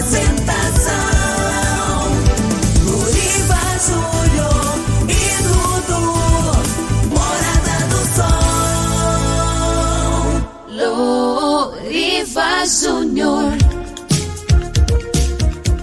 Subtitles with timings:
[0.00, 0.94] Apresentação:
[3.86, 5.12] Júnior e.
[7.10, 8.40] Morada do Sol.
[12.64, 13.52] Júnior.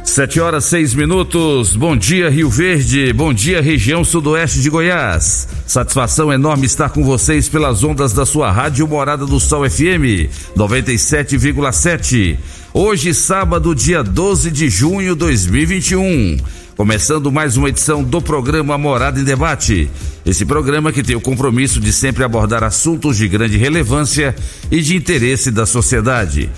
[0.04, 1.76] Sete horas seis minutos.
[1.76, 3.14] Bom dia, Rio Verde.
[3.14, 5.48] Bom dia, região sudoeste de Goiás.
[5.68, 12.40] Satisfação enorme estar com vocês pelas ondas da sua rádio Morada do Sol FM 97,7.
[12.74, 16.38] Hoje, sábado, dia 12 de junho de 2021.
[16.76, 19.90] Começando mais uma edição do programa Morada em Debate.
[20.26, 24.36] Esse programa que tem o compromisso de sempre abordar assuntos de grande relevância
[24.70, 26.50] e de interesse da sociedade.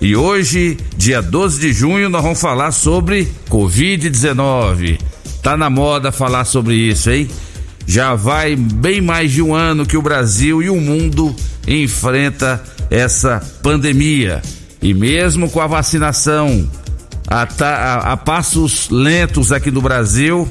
[0.00, 5.00] E hoje, dia 12 de junho, nós vamos falar sobre Covid-19.
[5.42, 7.28] Tá na moda falar sobre isso, hein?
[7.86, 11.34] Já vai bem mais de um ano que o Brasil e o mundo
[11.66, 14.42] enfrenta essa pandemia.
[14.84, 16.68] E mesmo com a vacinação
[17.26, 20.46] a, a, a passos lentos aqui no Brasil,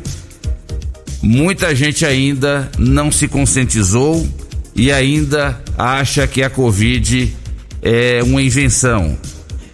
[1.22, 4.28] muita gente ainda não se conscientizou
[4.76, 7.32] e ainda acha que a Covid
[7.80, 9.16] é uma invenção.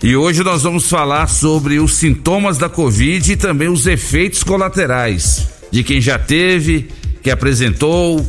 [0.03, 5.47] E hoje nós vamos falar sobre os sintomas da Covid e também os efeitos colaterais
[5.71, 6.89] de quem já teve,
[7.23, 8.27] que apresentou,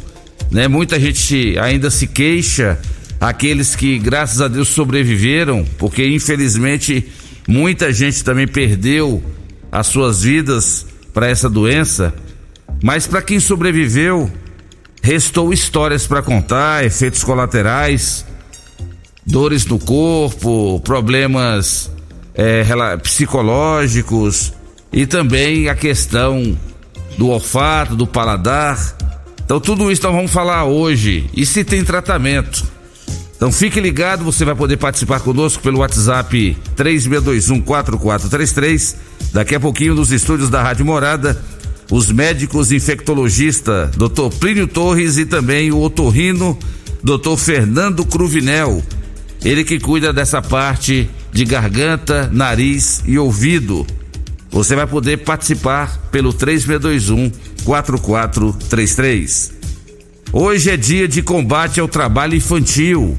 [0.48, 0.68] né?
[0.68, 2.78] Muita gente ainda se queixa
[3.20, 7.06] aqueles que, graças a Deus, sobreviveram, porque infelizmente
[7.47, 9.22] muita gente também perdeu
[9.70, 12.14] as suas vidas para essa doença.
[12.82, 14.30] Mas para quem sobreviveu,
[15.03, 18.25] restou histórias para contar, efeitos colaterais,
[19.26, 21.91] dores no corpo, problemas
[22.34, 22.64] é,
[23.03, 24.53] psicológicos
[24.91, 26.56] e também a questão
[27.19, 28.97] do olfato, do paladar.
[29.44, 31.28] Então, tudo isso nós vamos falar hoje.
[31.34, 32.79] E se tem tratamento?
[33.40, 38.96] Então fique ligado, você vai poder participar conosco pelo WhatsApp 36214433.
[39.32, 41.42] Daqui a pouquinho nos estúdios da Rádio Morada,
[41.90, 44.28] os médicos infectologista Dr.
[44.38, 46.58] Plínio Torres e também o otorrino
[47.02, 47.38] Dr.
[47.38, 48.82] Fernando Cruvinel.
[49.42, 53.86] Ele que cuida dessa parte de garganta, nariz e ouvido.
[54.50, 57.32] Você vai poder participar pelo 3621
[57.64, 59.52] 4433.
[60.30, 63.16] Hoje é dia de combate ao trabalho infantil.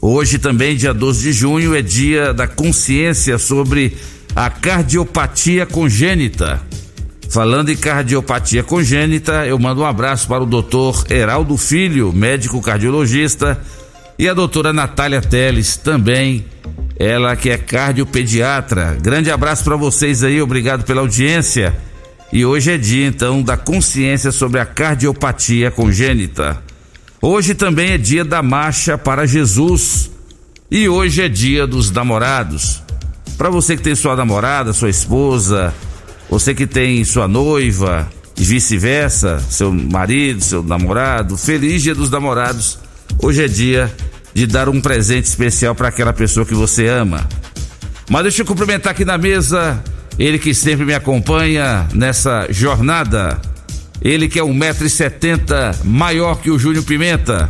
[0.00, 3.96] Hoje também, dia 12 de junho, é dia da consciência sobre
[4.34, 6.60] a cardiopatia congênita.
[7.28, 13.60] Falando em cardiopatia congênita, eu mando um abraço para o doutor Heraldo Filho, médico cardiologista,
[14.18, 16.44] e a doutora Natália Teles, também,
[16.98, 18.96] ela que é cardiopediatra.
[19.00, 21.74] Grande abraço para vocês aí, obrigado pela audiência.
[22.32, 26.65] E hoje é dia então da consciência sobre a cardiopatia congênita.
[27.20, 30.10] Hoje também é dia da marcha para Jesus.
[30.70, 32.82] E hoje é dia dos namorados.
[33.38, 35.72] Para você que tem sua namorada, sua esposa,
[36.28, 42.78] você que tem sua noiva e vice-versa, seu marido, seu namorado, feliz dia dos namorados.
[43.22, 43.94] Hoje é dia
[44.34, 47.26] de dar um presente especial para aquela pessoa que você ama.
[48.10, 49.82] Mas deixa eu cumprimentar aqui na mesa
[50.18, 53.40] ele que sempre me acompanha nessa jornada.
[54.00, 57.48] Ele que é um metro e setenta maior que o Júnior Pimenta.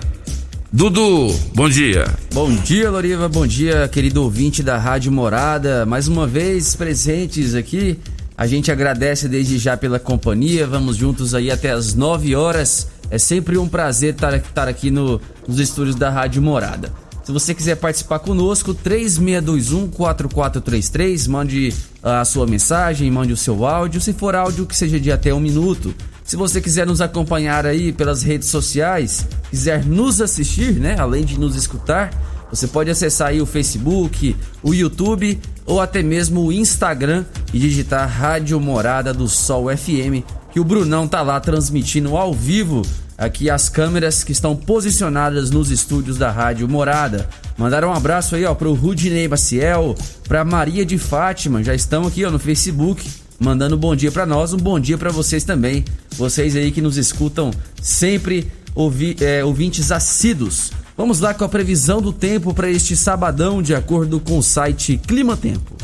[0.72, 2.06] Dudu, bom dia.
[2.32, 3.28] Bom dia, Loriva.
[3.28, 5.86] Bom dia, querido ouvinte da Rádio Morada.
[5.86, 7.98] Mais uma vez presentes aqui.
[8.36, 10.66] A gente agradece desde já pela companhia.
[10.66, 12.88] Vamos juntos aí até as 9 horas.
[13.10, 16.92] É sempre um prazer estar aqui no, nos estúdios da Rádio Morada.
[17.24, 24.12] Se você quiser participar conosco, 3621-4433, mande a sua mensagem, mande o seu áudio, se
[24.12, 25.92] for áudio que seja de até um minuto.
[26.26, 31.38] Se você quiser nos acompanhar aí pelas redes sociais, quiser nos assistir, né, além de
[31.38, 32.10] nos escutar,
[32.50, 38.08] Você pode acessar aí o Facebook, o YouTube ou até mesmo o Instagram e digitar
[38.08, 42.82] Rádio Morada do Sol FM, que o Brunão tá lá transmitindo ao vivo
[43.18, 47.28] aqui as câmeras que estão posicionadas nos estúdios da Rádio Morada.
[47.58, 49.96] Mandaram um abraço aí, ó, pro Rudinei Maciel,
[50.28, 54.26] pra Maria de Fátima, já estão aqui, ó, no Facebook, mandando um bom dia para
[54.26, 55.84] nós, um bom dia para vocês também.
[56.16, 57.50] Vocês aí que nos escutam
[57.80, 60.72] sempre, ouvi, é, ouvintes assíduos.
[60.96, 64.98] Vamos lá com a previsão do tempo para este sabadão, de acordo com o site
[65.06, 65.76] Clima Tempo.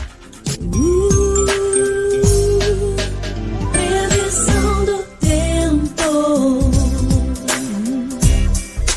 [0.45, 1.72] Previsão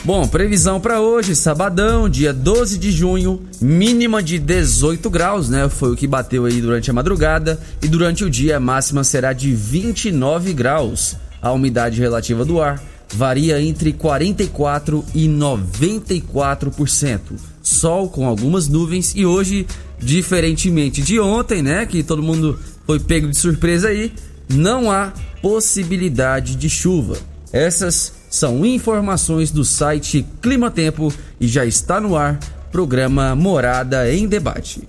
[0.06, 5.68] Bom, previsão para hoje, sabadão, dia 12 de junho, mínima de 18 graus, né?
[5.68, 9.34] Foi o que bateu aí durante a madrugada e durante o dia a máxima será
[9.34, 11.16] de 29 graus.
[11.42, 12.80] A umidade relativa do ar
[13.16, 17.20] varia entre 44 e 94%.
[17.64, 19.66] Sol com algumas nuvens e hoje,
[19.98, 24.14] diferentemente de ontem, né, que todo mundo foi pego de surpresa aí,
[24.48, 25.12] não há
[25.42, 27.18] possibilidade de chuva.
[27.52, 32.40] Essas são informações do site Clima Tempo e já está no ar
[32.72, 34.88] programa Morada em Debate.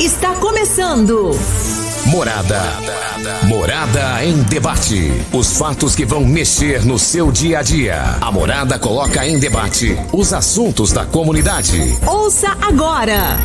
[0.00, 1.30] Está começando.
[2.06, 2.60] Morada.
[3.44, 5.10] Morada em debate.
[5.32, 8.18] Os fatos que vão mexer no seu dia a dia.
[8.20, 11.80] A Morada coloca em debate os assuntos da comunidade.
[12.06, 13.38] Ouça agora.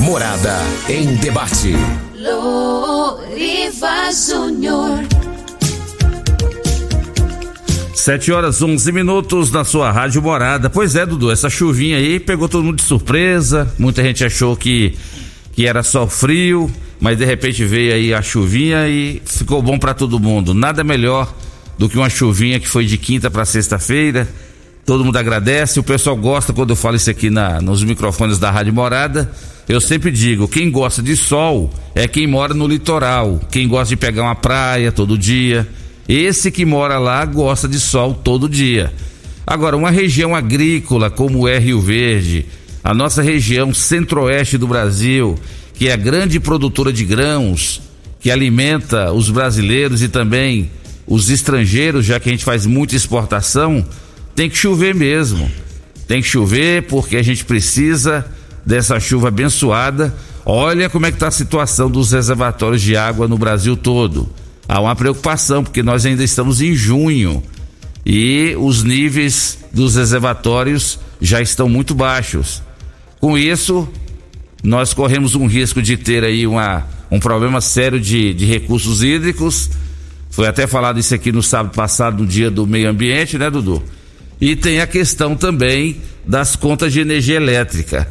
[0.00, 0.56] Morada
[0.88, 1.74] em debate.
[2.14, 5.23] Loriva Júnior.
[7.94, 10.68] 7 horas 11 minutos na sua rádio morada.
[10.68, 13.72] Pois é, Dudu, essa chuvinha aí pegou todo mundo de surpresa.
[13.78, 14.94] Muita gente achou que,
[15.52, 16.70] que era só frio,
[17.00, 20.52] mas de repente veio aí a chuvinha e ficou bom para todo mundo.
[20.52, 21.32] Nada melhor
[21.78, 24.28] do que uma chuvinha que foi de quinta para sexta-feira.
[24.84, 28.50] Todo mundo agradece, o pessoal gosta quando eu falo isso aqui na, nos microfones da
[28.50, 29.30] Rádio Morada.
[29.66, 33.96] Eu sempre digo, quem gosta de sol é quem mora no litoral, quem gosta de
[33.96, 35.66] pegar uma praia todo dia.
[36.08, 38.92] Esse que mora lá gosta de sol todo dia.
[39.46, 42.46] Agora, uma região agrícola como é Rio Verde,
[42.82, 45.38] a nossa região centro-oeste do Brasil,
[45.74, 47.80] que é a grande produtora de grãos,
[48.20, 50.70] que alimenta os brasileiros e também
[51.06, 53.84] os estrangeiros, já que a gente faz muita exportação,
[54.34, 55.50] tem que chover mesmo.
[56.06, 58.26] Tem que chover porque a gente precisa
[58.64, 60.14] dessa chuva abençoada.
[60.44, 64.28] Olha como é que está a situação dos reservatórios de água no Brasil todo
[64.68, 67.42] há uma preocupação, porque nós ainda estamos em junho
[68.04, 72.62] e os níveis dos reservatórios já estão muito baixos.
[73.20, 73.88] Com isso,
[74.62, 79.70] nós corremos um risco de ter aí uma, um problema sério de, de recursos hídricos.
[80.30, 83.82] Foi até falado isso aqui no sábado passado, no dia do meio ambiente, né, Dudu?
[84.40, 88.06] E tem a questão também das contas de energia elétrica.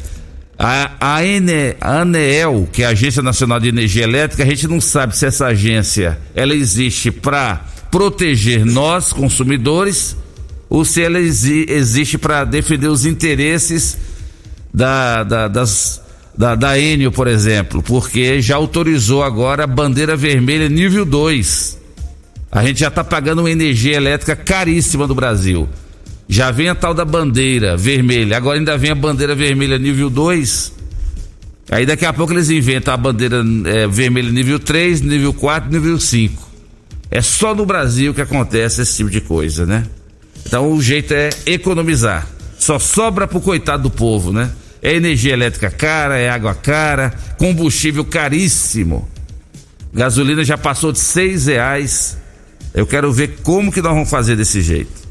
[0.58, 4.68] A, a, Ene, a ANEEL, que é a Agência Nacional de Energia Elétrica, a gente
[4.68, 10.16] não sabe se essa agência ela existe para proteger nós, consumidores,
[10.68, 13.96] ou se ela exi, existe para defender os interesses
[14.72, 16.00] da, da, das,
[16.36, 16.70] da, da
[17.14, 21.78] por exemplo, porque já autorizou agora a bandeira vermelha nível 2.
[22.50, 25.68] A gente já está pagando uma energia elétrica caríssima do Brasil.
[26.28, 30.72] Já vem a tal da bandeira vermelha, agora ainda vem a bandeira vermelha nível 2.
[31.70, 35.98] Aí daqui a pouco eles inventam a bandeira é, vermelha nível 3, nível 4, nível
[35.98, 36.50] 5.
[37.10, 39.86] É só no Brasil que acontece esse tipo de coisa, né?
[40.46, 42.26] Então o jeito é economizar.
[42.58, 44.50] Só sobra pro coitado do povo, né?
[44.82, 49.08] É energia elétrica cara, é água cara, combustível caríssimo.
[49.92, 52.18] Gasolina já passou de seis reais.
[52.74, 55.03] Eu quero ver como que nós vamos fazer desse jeito.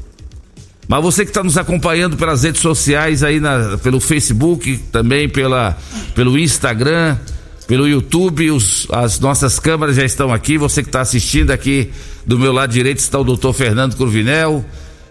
[0.86, 5.76] Mas você que está nos acompanhando pelas redes sociais aí na, pelo Facebook, também pela,
[6.14, 7.16] pelo Instagram,
[7.66, 10.58] pelo YouTube, os, as nossas câmeras já estão aqui.
[10.58, 11.90] Você que está assistindo aqui
[12.26, 14.64] do meu lado direito está o doutor Fernando Curvinel.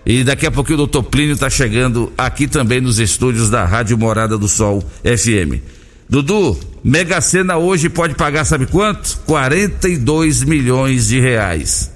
[0.05, 3.97] E daqui a pouquinho o doutor Plínio está chegando aqui também nos estúdios da Rádio
[3.97, 5.61] Morada do Sol FM.
[6.09, 9.17] Dudu, Mega Sena hoje pode pagar sabe quanto?
[9.25, 11.89] 42 milhões de reais.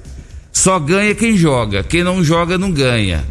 [0.53, 3.25] Só ganha quem joga, quem não joga não ganha.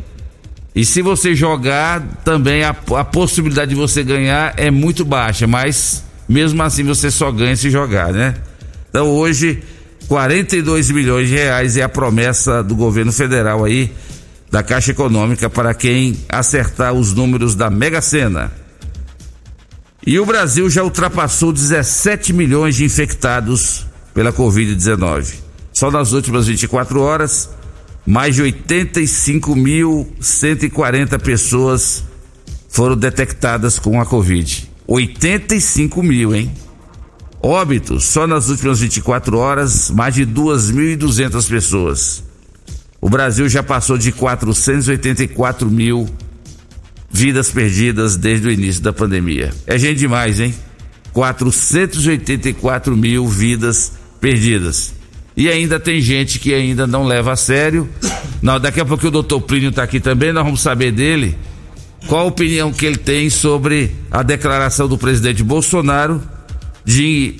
[0.76, 2.68] E se você jogar, também a,
[2.98, 7.70] a possibilidade de você ganhar é muito baixa, mas mesmo assim você só ganha se
[7.70, 8.34] jogar, né?
[8.90, 9.62] Então hoje,
[10.06, 13.90] 42 milhões de reais é a promessa do governo federal aí,
[14.50, 18.52] da Caixa Econômica, para quem acertar os números da Mega Sena.
[20.06, 25.36] E o Brasil já ultrapassou 17 milhões de infectados pela Covid-19.
[25.72, 27.48] Só nas últimas 24 horas,
[28.06, 32.04] mais de 85.140 pessoas
[32.68, 34.70] foram detectadas com a Covid.
[34.86, 36.50] 85 mil, hein?
[37.42, 42.24] Óbitos, só nas últimas 24 horas, mais de 2.200 pessoas.
[43.00, 46.08] O Brasil já passou de 484 mil
[47.10, 49.52] vidas perdidas desde o início da pandemia.
[49.66, 50.54] É gente demais, hein?
[51.12, 54.95] 484 mil vidas perdidas.
[55.36, 57.88] E ainda tem gente que ainda não leva a sério.
[58.40, 61.36] Não, daqui a pouco o doutor Plínio está aqui também, nós vamos saber dele
[62.06, 66.22] qual a opinião que ele tem sobre a declaração do presidente Bolsonaro
[66.84, 67.34] de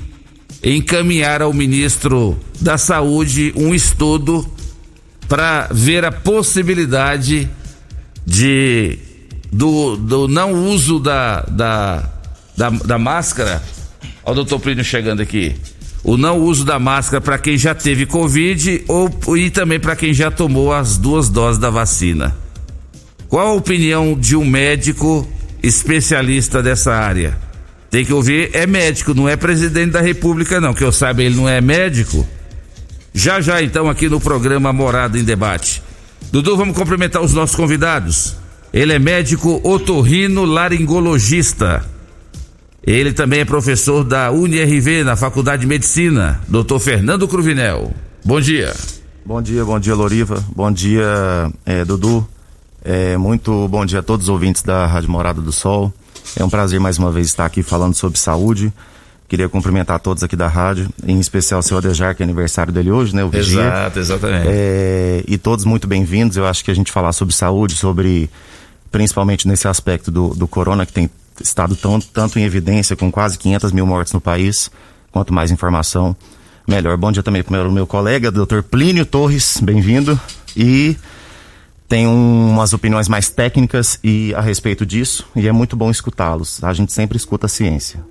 [0.63, 4.45] encaminhar ao ministro da Saúde um estudo
[5.29, 7.49] para ver a possibilidade
[8.25, 8.99] de
[9.53, 12.11] do, do não uso da, da,
[12.57, 13.63] da, da máscara.
[14.25, 15.55] Olha o doutor Plínio chegando aqui.
[16.07, 20.15] O não uso da máscara para quem já teve Covid ou, e também para quem
[20.15, 22.33] já tomou as duas doses da vacina.
[23.29, 25.27] Qual a opinião de um médico
[25.61, 27.37] especialista dessa área?
[27.91, 31.35] Tem que ouvir, é médico, não é presidente da república não, que eu saiba ele
[31.35, 32.25] não é médico.
[33.13, 35.83] Já já então aqui no programa Morada em Debate.
[36.31, 38.37] Dudu, vamos cumprimentar os nossos convidados.
[38.73, 41.85] Ele é médico otorrino laringologista.
[42.87, 46.79] Ele também é professor da UniRV na Faculdade de Medicina, Dr.
[46.79, 47.93] Fernando Cruvinel.
[48.25, 48.73] Bom dia.
[49.25, 50.45] Bom dia, bom dia, Loriva.
[50.55, 52.27] Bom dia, é, Dudu.
[52.85, 55.93] É, muito bom dia a todos os ouvintes da Rádio Morada do Sol.
[56.39, 58.73] É um prazer mais uma vez estar aqui falando sobre saúde.
[59.29, 62.93] Queria cumprimentar todos aqui da rádio, em especial o seu Adejar, que é aniversário dele
[62.93, 63.25] hoje, né?
[63.25, 63.63] O Vigia.
[63.63, 64.47] Exato, exatamente.
[64.49, 66.37] É, e todos muito bem-vindos.
[66.37, 68.31] Eu acho que a gente falar sobre saúde, sobre
[68.93, 71.11] principalmente nesse aspecto do, do corona, que tem
[71.43, 74.71] estado tão, tanto em evidência, com quase 500 mil mortes no país.
[75.13, 76.15] Quanto mais informação,
[76.67, 76.97] melhor.
[76.97, 78.61] Bom dia também para o meu colega, Dr.
[78.63, 80.19] Plínio Torres, bem-vindo.
[80.57, 80.97] E
[81.89, 86.63] tem um, umas opiniões mais técnicas e a respeito disso, e é muito bom escutá-los.
[86.63, 88.05] A gente sempre escuta a ciência.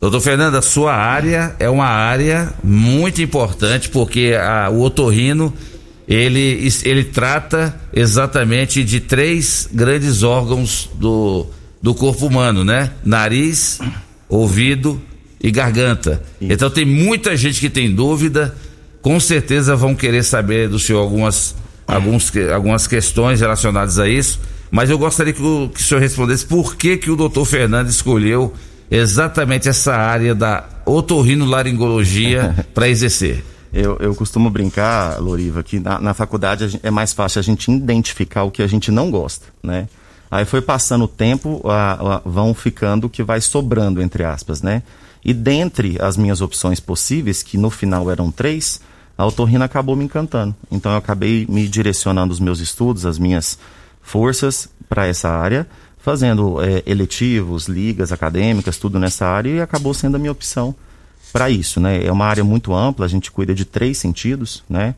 [0.00, 5.52] Doutor Fernando, a sua área é uma área muito importante porque a, o otorrino
[6.06, 11.46] ele, ele trata exatamente de três grandes órgãos do,
[11.80, 12.90] do corpo humano, né?
[13.04, 13.78] Nariz,
[14.28, 15.00] ouvido
[15.40, 16.22] e garganta.
[16.40, 18.54] Então tem muita gente que tem dúvida,
[19.00, 21.54] com certeza vão querer saber do senhor algumas
[21.88, 24.38] alguns, algumas questões relacionadas a isso,
[24.70, 27.88] mas eu gostaria que o, que o senhor respondesse por que, que o doutor Fernando
[27.88, 28.52] escolheu
[28.90, 33.44] exatamente essa área da otorrinolaringologia para exercer.
[33.72, 38.44] Eu, eu costumo brincar, Loriva, que na, na faculdade é mais fácil a gente identificar
[38.44, 39.88] o que a gente não gosta, né?
[40.30, 44.62] Aí foi passando o tempo, a, a, vão ficando o que vai sobrando, entre aspas,
[44.62, 44.82] né?
[45.24, 48.80] E dentre as minhas opções possíveis, que no final eram três,
[49.16, 50.54] a otorrina acabou me encantando.
[50.70, 53.58] Então eu acabei me direcionando os meus estudos, as minhas
[54.00, 55.66] forças para essa área,
[55.98, 60.74] fazendo é, eletivos, ligas acadêmicas, tudo nessa área e acabou sendo a minha opção
[61.32, 62.04] para isso, né?
[62.04, 64.94] É uma área muito ampla, a gente cuida de três sentidos, né?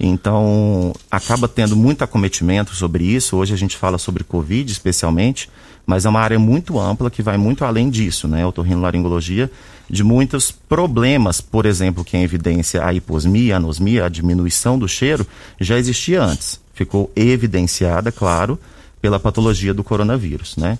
[0.00, 3.36] Então, acaba tendo muito acometimento sobre isso.
[3.36, 5.50] Hoje a gente fala sobre Covid, especialmente,
[5.84, 8.46] mas é uma área muito ampla que vai muito além disso, né?
[8.46, 9.50] Otorrinolaringologia,
[9.90, 14.86] de muitos problemas, por exemplo, que é evidência a hiposmia, a anosmia, a diminuição do
[14.86, 15.26] cheiro,
[15.58, 16.60] já existia antes.
[16.74, 18.58] Ficou evidenciada, claro,
[19.00, 20.78] pela patologia do coronavírus, né?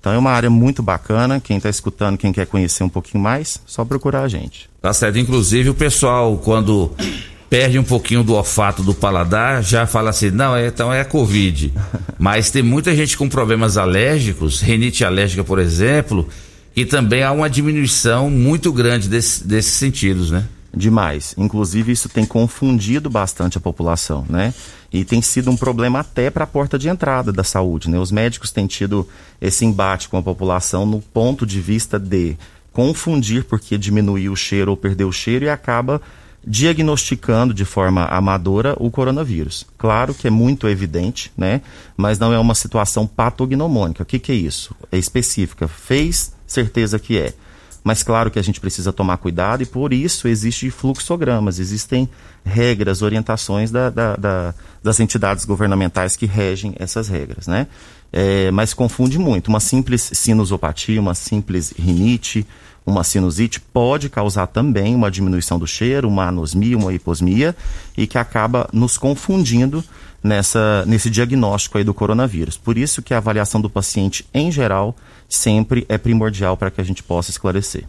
[0.00, 1.40] Então é uma área muito bacana.
[1.40, 4.68] Quem está escutando, quem quer conhecer um pouquinho mais, só procurar a gente.
[4.80, 5.18] Tá certo.
[5.18, 6.92] Inclusive o pessoal, quando
[7.48, 11.04] perde um pouquinho do olfato do paladar, já fala assim, não, é, então é a
[11.04, 11.72] Covid.
[12.18, 16.28] Mas tem muita gente com problemas alérgicos, renite alérgica, por exemplo,
[16.74, 20.46] e também há uma diminuição muito grande desse, desses sentidos, né?
[20.76, 21.34] Demais.
[21.38, 24.52] Inclusive, isso tem confundido bastante a população, né?
[24.92, 27.98] E tem sido um problema até para a porta de entrada da saúde, né?
[27.98, 29.08] Os médicos têm tido
[29.40, 32.36] esse embate com a população no ponto de vista de
[32.74, 36.02] confundir porque diminuiu o cheiro ou perdeu o cheiro e acaba
[36.46, 39.66] diagnosticando de forma amadora o coronavírus.
[39.76, 41.60] Claro que é muito evidente, né?
[41.96, 44.04] Mas não é uma situação patognomônica.
[44.04, 44.74] O que, que é isso?
[44.92, 45.66] É específica.
[45.66, 47.34] Fez, certeza que é.
[47.82, 52.08] Mas claro que a gente precisa tomar cuidado e por isso existem fluxogramas, existem
[52.44, 57.68] regras, orientações da, da, da, das entidades governamentais que regem essas regras, né?
[58.12, 59.48] É, mas confunde muito.
[59.48, 62.44] Uma simples sinusopatia, uma simples rinite,
[62.86, 67.54] uma sinusite pode causar também uma diminuição do cheiro, uma anosmia, uma hiposmia
[67.98, 69.84] e que acaba nos confundindo
[70.22, 72.56] nessa, nesse diagnóstico aí do coronavírus.
[72.56, 74.94] Por isso que a avaliação do paciente em geral
[75.28, 77.84] sempre é primordial para que a gente possa esclarecer.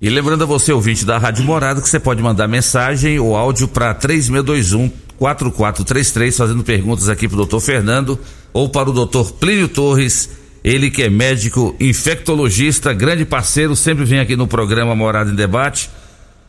[0.00, 3.66] E lembrando a você, ouvinte da Rádio Morada, que você pode mandar mensagem ou áudio
[3.66, 8.18] para 3621 4433 fazendo perguntas aqui para o doutor Fernando
[8.52, 10.28] ou para o doutor Plínio Torres
[10.64, 15.88] Ele que é médico infectologista, grande parceiro, sempre vem aqui no programa Morada em Debate.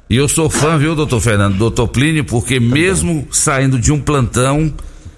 [0.10, 4.74] E eu sou fã, viu, doutor Fernando, doutor Plínio, porque mesmo saindo de um plantão,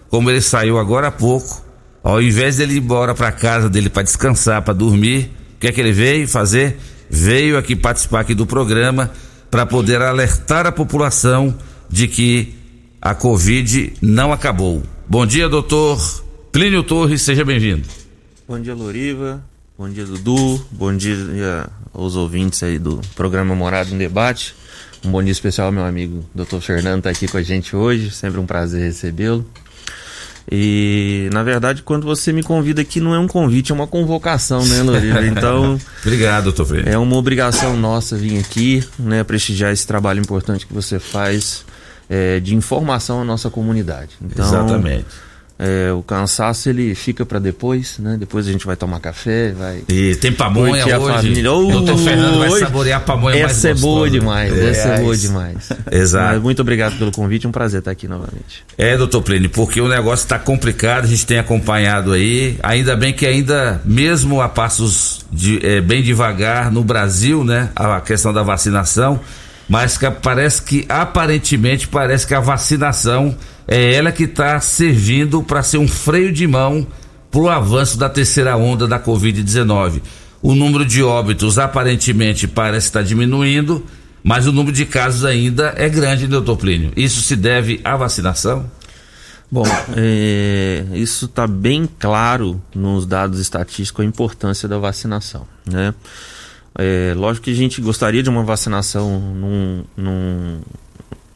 [0.09, 1.63] como ele saiu agora há pouco,
[2.03, 5.71] ao invés dele ir embora para casa dele para descansar, para dormir, o que é
[5.71, 6.77] que ele veio fazer?
[7.09, 9.11] Veio aqui participar aqui do programa
[9.51, 11.55] para poder alertar a população
[11.89, 12.55] de que
[13.01, 14.83] a Covid não acabou.
[15.07, 15.99] Bom dia, doutor
[16.51, 17.83] Plínio Torres, seja bem-vindo.
[18.49, 19.43] Bom dia, Loriva.
[19.77, 20.59] Bom dia, Dudu.
[20.71, 24.55] Bom dia aos ouvintes aí do programa Morado em Debate.
[25.05, 26.57] Um bom dia especial ao meu amigo Dr.
[26.59, 28.09] Fernando está aqui com a gente hoje.
[28.09, 29.45] Sempre um prazer recebê-lo.
[30.51, 34.65] E, na verdade, quando você me convida aqui, não é um convite, é uma convocação,
[34.65, 35.21] né, Loriva?
[35.29, 35.79] Então.
[36.01, 36.89] Obrigado, doutor Freire.
[36.89, 41.63] É uma obrigação nossa vir aqui, né, prestigiar esse trabalho importante que você faz
[42.09, 44.17] é, de informação à nossa comunidade.
[44.19, 45.28] Então, Exatamente.
[45.61, 48.15] É, o cansaço ele fica para depois, né?
[48.17, 49.83] Depois a gente vai tomar café, vai.
[49.89, 51.15] E tem pamonha curtir a hoje.
[51.17, 51.51] família.
[51.51, 54.69] O doutor Oh, Fernando vai hoje- saborear a pamonha mais Essa é boa demais, É,
[54.69, 55.27] essa é boa isso.
[55.27, 55.69] demais.
[55.91, 56.33] Exato.
[56.35, 58.63] Mas muito obrigado pelo convite, um prazer estar aqui novamente.
[58.77, 62.57] É, doutor Plínio, porque o negócio está complicado, a gente tem acompanhado aí.
[62.63, 67.67] Ainda bem que ainda, mesmo a passos de, eh, bem devagar no Brasil, né?
[67.75, 69.19] A questão da vacinação,
[69.67, 73.35] mas que parece que aparentemente parece que a vacinação
[73.71, 76.87] é ela que está servindo para ser um freio de mão
[77.29, 80.01] para o avanço da terceira onda da Covid-19.
[80.41, 83.85] O número de óbitos aparentemente parece estar diminuindo,
[84.23, 86.91] mas o número de casos ainda é grande, doutor Plínio.
[86.95, 88.65] Isso se deve à vacinação?
[89.51, 95.93] Bom, é, isso está bem claro nos dados estatísticos a importância da vacinação, né?
[96.75, 100.61] É, lógico que a gente gostaria de uma vacinação num, num,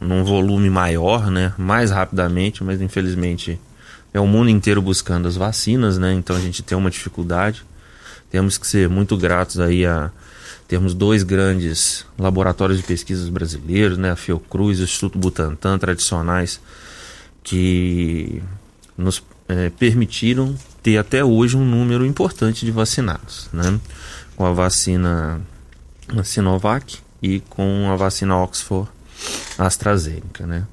[0.04, 1.54] num volume maior, né?
[1.58, 3.60] Mais rapidamente, mas infelizmente
[4.14, 6.14] é o mundo inteiro buscando as vacinas, né?
[6.14, 7.64] Então a gente tem uma dificuldade.
[8.30, 10.12] Temos que ser muito gratos aí a
[10.68, 14.12] temos dois grandes laboratórios de pesquisas brasileiros, né?
[14.12, 16.60] A Fiocruz o Instituto Butantan, tradicionais,
[17.44, 18.42] que
[18.98, 23.80] nos eh, permitiram ter até hoje um número importante de vacinados, né?
[24.36, 25.42] Com a vacina
[26.24, 28.90] Sinovac e com a vacina Oxford
[29.58, 30.64] AstraZeneca, né?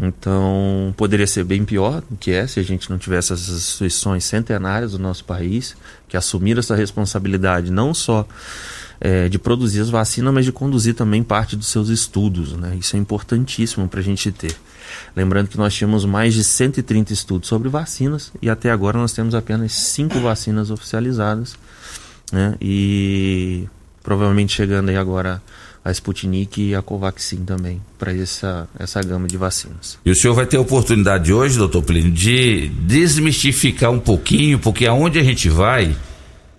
[0.00, 4.24] Então, poderia ser bem pior do que é se a gente não tivesse essas instituições
[4.24, 5.76] centenárias do nosso país
[6.08, 8.26] que assumiram essa responsabilidade não só
[9.00, 12.76] eh, de produzir as vacinas, mas de conduzir também parte dos seus estudos, né?
[12.78, 14.54] Isso é importantíssimo para a gente ter.
[15.14, 19.34] Lembrando que nós tínhamos mais de 130 estudos sobre vacinas e até agora nós temos
[19.34, 21.54] apenas cinco vacinas oficializadas,
[22.32, 22.54] né?
[22.60, 23.68] E
[24.02, 25.42] provavelmente chegando aí agora
[25.84, 29.98] a Sputnik e a Covaxin também para essa essa gama de vacinas.
[30.04, 34.86] E o senhor vai ter a oportunidade hoje, doutor Plínio, de desmistificar um pouquinho, porque
[34.86, 35.94] aonde a gente vai,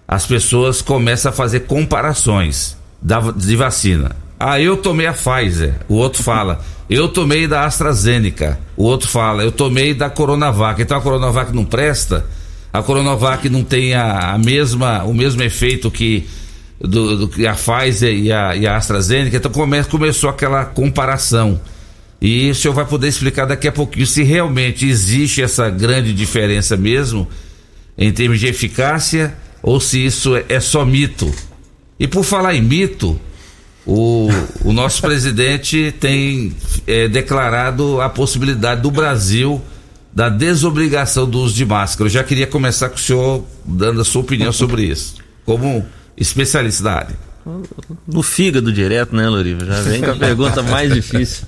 [0.07, 4.15] as pessoas começam a fazer comparações da, de vacina.
[4.39, 9.41] Ah, eu tomei a Pfizer, o outro fala, eu tomei da AstraZeneca, o outro fala,
[9.43, 10.81] eu tomei da Coronavac.
[10.81, 12.25] Então a Coronavac não presta,
[12.73, 16.27] a Coronavac não tem a, a mesma, o mesmo efeito que
[16.84, 19.38] do, do que a Pfizer e a, e a AstraZeneca.
[19.38, 21.60] Então come, começou aquela comparação.
[22.22, 26.78] E o senhor vai poder explicar daqui a pouquinho se realmente existe essa grande diferença
[26.78, 27.28] mesmo
[27.98, 31.34] em termos de eficácia ou se isso é, é só mito.
[32.00, 33.19] E por falar em mito,
[33.86, 34.30] o,
[34.63, 39.62] o nosso presidente tem é, declarado a possibilidade do Brasil
[40.13, 42.08] da desobrigação do uso de máscara.
[42.08, 45.15] Eu já queria começar com o senhor dando a sua opinião sobre isso,
[45.46, 45.84] como
[46.17, 47.15] especialista da área.
[48.08, 49.65] No fígado direto, né, Loriva?
[49.65, 51.45] Já vem com a pergunta mais difícil.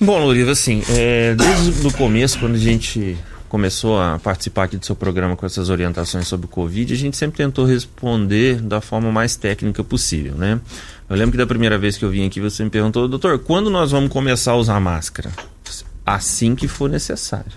[0.00, 3.16] Bom, Loriva, assim, é, desde o começo, quando a gente
[3.48, 7.16] começou a participar aqui do seu programa com essas orientações sobre o Covid, a gente
[7.16, 10.60] sempre tentou responder da forma mais técnica possível, né?
[11.08, 13.70] Eu lembro que da primeira vez que eu vim aqui, você me perguntou, doutor, quando
[13.70, 15.30] nós vamos começar a usar máscara?
[16.04, 17.52] Assim que for necessário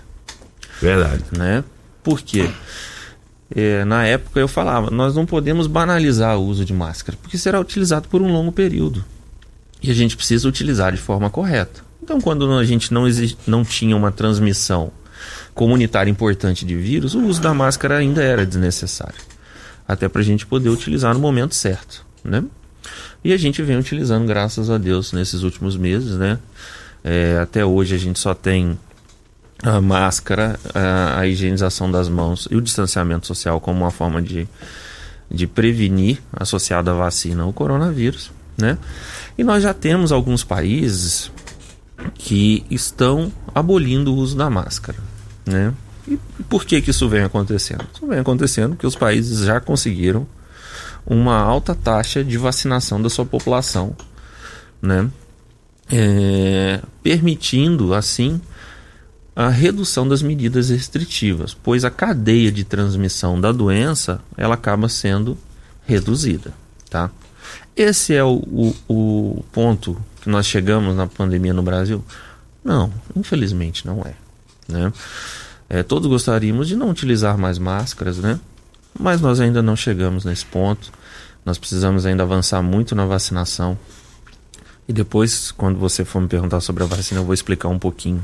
[0.80, 1.22] Verdade.
[1.32, 1.62] né?
[2.02, 2.48] Por quê?
[3.54, 7.58] É, na época eu falava, nós não podemos banalizar o uso de máscara, porque será
[7.58, 9.04] utilizado por um longo período.
[9.82, 11.82] E a gente precisa utilizar de forma correta.
[12.02, 13.04] Então, quando a gente não,
[13.46, 14.92] não tinha uma transmissão
[15.54, 19.20] comunitária importante de vírus, o uso da máscara ainda era desnecessário.
[19.86, 22.44] Até para a gente poder utilizar no momento certo, né?
[23.22, 26.38] E a gente vem utilizando, graças a Deus, nesses últimos meses, né?
[27.02, 28.78] É, até hoje a gente só tem
[29.62, 34.48] a máscara, a, a higienização das mãos e o distanciamento social como uma forma de,
[35.30, 38.78] de prevenir, associado à vacina, o coronavírus, né?
[39.36, 41.30] E nós já temos alguns países
[42.14, 44.98] que estão abolindo o uso da máscara,
[45.46, 45.74] né?
[46.08, 46.18] E
[46.48, 47.86] por que, que isso vem acontecendo?
[47.92, 50.26] Isso vem acontecendo porque os países já conseguiram
[51.06, 53.94] uma alta taxa de vacinação da sua população,
[54.80, 55.08] né?
[55.92, 58.40] É, permitindo assim
[59.40, 65.38] a redução das medidas restritivas, pois a cadeia de transmissão da doença ela acaba sendo
[65.86, 66.52] reduzida,
[66.90, 67.10] tá?
[67.74, 72.04] Esse é o, o, o ponto que nós chegamos na pandemia no Brasil?
[72.62, 74.12] Não, infelizmente não é,
[74.68, 74.92] né?
[75.70, 78.38] É, todos gostaríamos de não utilizar mais máscaras, né?
[78.98, 80.92] Mas nós ainda não chegamos nesse ponto.
[81.46, 83.78] Nós precisamos ainda avançar muito na vacinação.
[84.86, 88.22] E depois, quando você for me perguntar sobre a vacina, eu vou explicar um pouquinho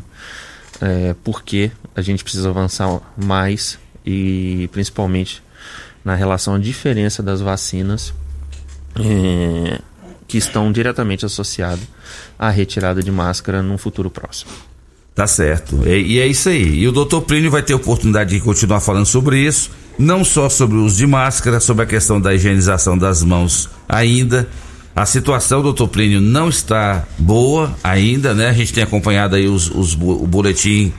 [0.81, 5.43] é, por que a gente precisa avançar mais e principalmente
[6.05, 8.15] na relação à diferença das vacinas
[8.99, 9.81] é,
[10.29, 11.85] que estão diretamente associadas
[12.39, 14.51] à retirada de máscara num futuro próximo.
[15.15, 15.81] Tá certo.
[15.87, 16.81] E, e, é isso aí.
[16.81, 20.77] E o doutor Plínio vai ter oportunidade de continuar falando sobre isso, não só sobre
[20.77, 24.47] o uso de máscara, sobre a questão da higienização das mãos ainda.
[24.97, 28.49] A situação, doutor Plínio, não está boa ainda, né?
[28.49, 30.91] A gente tem acompanhado aí os, os, o boletim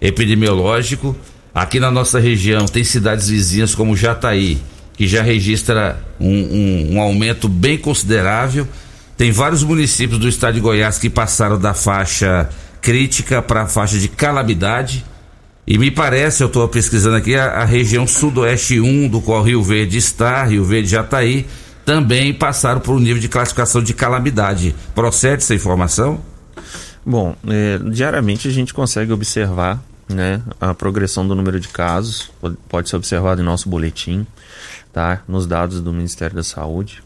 [0.00, 1.14] epidemiológico.
[1.54, 4.62] Aqui na nossa região tem cidades vizinhas como Jataí,
[4.94, 8.66] que já registra um, um, um aumento bem considerável.
[9.14, 12.48] Tem vários municípios do estado de Goiás que passaram da faixa
[12.80, 15.04] crítica para a faixa de calamidade.
[15.66, 19.62] E me parece, eu estou pesquisando aqui, a, a, região sudoeste 1, do qual Rio
[19.62, 21.46] Verde está, Rio Verde está aí,
[21.84, 24.74] também passaram por um nível de classificação de calamidade.
[24.94, 26.20] Procede essa informação?
[27.04, 32.30] Bom, é, diariamente a gente consegue observar né, a progressão do número de casos,
[32.68, 34.26] pode ser observado em nosso boletim,
[34.92, 37.02] tá, nos dados do Ministério da Saúde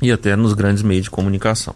[0.00, 1.74] e até nos grandes meios de comunicação.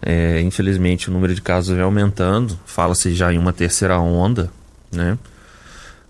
[0.00, 4.50] É, infelizmente o número de casos vem aumentando, fala-se já em uma terceira onda,
[4.90, 5.18] né?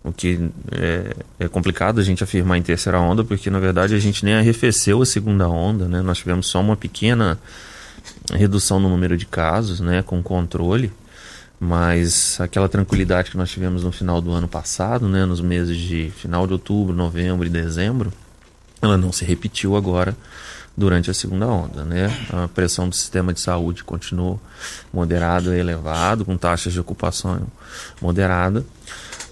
[0.05, 3.99] O que é, é, complicado a gente afirmar em terceira onda, porque na verdade a
[3.99, 6.03] gente nem arrefeceu a segunda onda, né?
[6.03, 7.39] Nós tivemos só uma pequena
[8.33, 10.03] redução no número de casos, né?
[10.03, 10.93] Com controle,
[11.61, 15.25] mas aquela tranquilidade que nós tivemos no final do ano passado, né?
[15.25, 18.13] Nos meses de final de outubro, novembro e dezembro,
[18.81, 20.17] ela não se repetiu agora
[20.77, 21.85] durante a segunda onda.
[21.85, 22.11] Né?
[22.33, 24.41] A pressão do sistema de saúde continuou
[24.93, 27.47] moderado e elevado, com taxas de ocupação
[28.01, 28.65] moderada.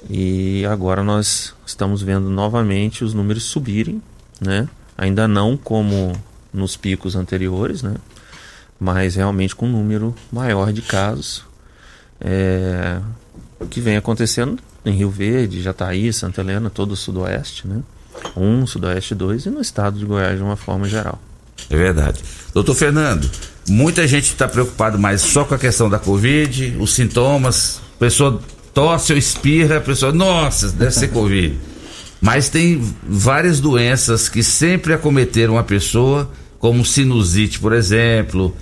[0.08, 4.02] E agora nós estamos vendo novamente os números subirem,
[4.40, 4.68] né?
[4.96, 6.12] ainda não como
[6.52, 7.94] nos picos anteriores, né?
[8.78, 11.44] mas realmente com um número maior de casos
[12.20, 12.98] é,
[13.68, 17.82] que vem acontecendo em Rio Verde, Jataí, Santa Helena, todo o sudoeste, né?
[18.36, 21.20] Um, sudoeste dois e no estado de Goiás de uma forma geral.
[21.68, 22.22] É verdade.
[22.54, 23.30] Doutor Fernando,
[23.68, 28.40] muita gente está preocupado mais só com a questão da Covid, os sintomas, pessoa
[28.74, 31.58] tosse ou espirra, a pessoa, nossa, deve ser Covid.
[32.20, 38.54] Mas tem várias doenças que sempre acometeram a pessoa, como sinusite, por exemplo,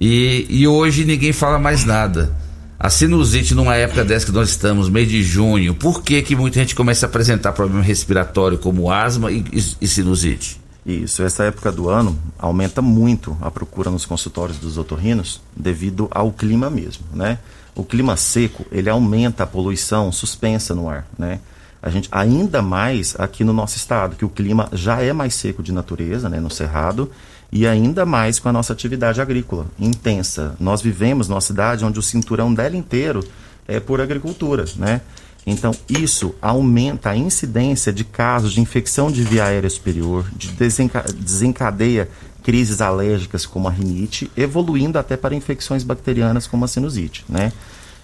[0.00, 2.34] e, e hoje ninguém fala mais nada.
[2.78, 6.60] A sinusite, numa época dessa que nós estamos, meio de junho, por que, que muita
[6.60, 10.58] gente começa a apresentar problema respiratório como asma e, e, e sinusite?
[10.86, 16.32] Isso, essa época do ano aumenta muito a procura nos consultórios dos otorrinos devido ao
[16.32, 17.38] clima mesmo, né?
[17.80, 21.40] O clima seco, ele aumenta a poluição suspensa no ar, né?
[21.82, 25.62] A gente ainda mais aqui no nosso estado, que o clima já é mais seco
[25.62, 27.10] de natureza, né, no cerrado,
[27.50, 30.54] e ainda mais com a nossa atividade agrícola intensa.
[30.60, 33.24] Nós vivemos numa cidade onde o cinturão dela inteiro
[33.66, 35.00] é por agricultura, né?
[35.46, 41.02] Então, isso aumenta a incidência de casos de infecção de via aérea superior, de desenca
[41.18, 42.10] desencadeia
[42.50, 47.52] crises alérgicas como a rinite, evoluindo até para infecções bacterianas como a sinusite, né?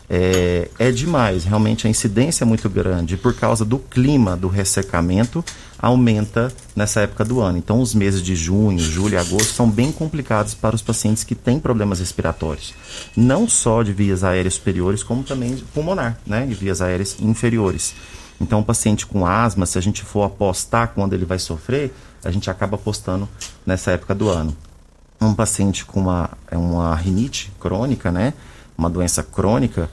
[0.08, 1.44] é, é demais.
[1.44, 3.16] Realmente a incidência é muito grande.
[3.16, 5.44] Por causa do clima, do ressecamento,
[5.78, 7.58] aumenta nessa época do ano.
[7.58, 11.34] Então, os meses de junho, julho e agosto são bem complicados para os pacientes que
[11.34, 12.74] têm problemas respiratórios.
[13.16, 16.46] Não só de vias aéreas superiores, como também pulmonar, né?
[16.46, 17.94] De vias aéreas inferiores.
[18.40, 21.92] Então, o paciente com asma, se a gente for apostar quando ele vai sofrer,
[22.26, 23.28] a gente acaba apostando
[23.64, 24.56] nessa época do ano.
[25.20, 28.34] Um paciente com uma, é uma rinite crônica, né?
[28.76, 29.88] uma doença crônica,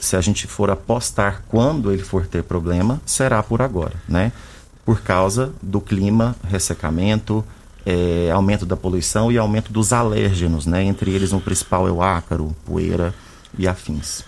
[0.00, 4.32] se a gente for apostar quando ele for ter problema, será por agora, né?
[4.84, 7.44] Por causa do clima, ressecamento,
[7.86, 10.82] é, aumento da poluição e aumento dos alérgenos, né?
[10.82, 13.14] Entre eles, o principal é o ácaro, poeira
[13.58, 14.24] e afins.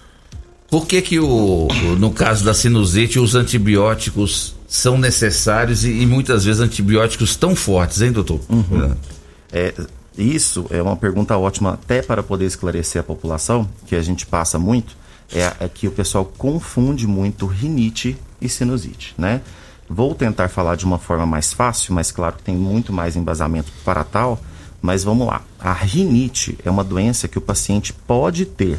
[0.70, 6.44] Por que que o, no caso da sinusite os antibióticos são necessários e, e muitas
[6.44, 8.40] vezes antibióticos tão fortes, hein, doutor?
[8.48, 8.94] Uhum.
[9.52, 9.74] É,
[10.16, 14.58] isso é uma pergunta ótima até para poder esclarecer a população, que a gente passa
[14.58, 14.96] muito.
[15.34, 19.40] é, é que o pessoal confunde muito rinite e sinusite, né?
[19.88, 23.72] Vou tentar falar de uma forma mais fácil, mas claro que tem muito mais embasamento
[23.84, 24.40] para tal.
[24.82, 25.42] Mas vamos lá.
[25.58, 28.78] A rinite é uma doença que o paciente pode ter.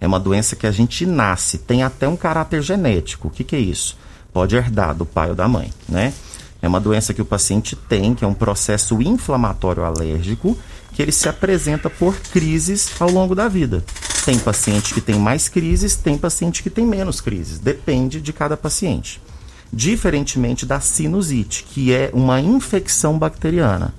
[0.00, 3.28] É uma doença que a gente nasce, tem até um caráter genético.
[3.28, 3.96] O que, que é isso?
[4.32, 6.12] Pode herdar do pai ou da mãe, né?
[6.62, 10.56] É uma doença que o paciente tem, que é um processo inflamatório alérgico,
[10.92, 13.82] que ele se apresenta por crises ao longo da vida.
[14.24, 17.58] Tem paciente que tem mais crises, tem paciente que tem menos crises.
[17.58, 19.20] Depende de cada paciente.
[19.72, 23.94] Diferentemente da sinusite, que é uma infecção bacteriana.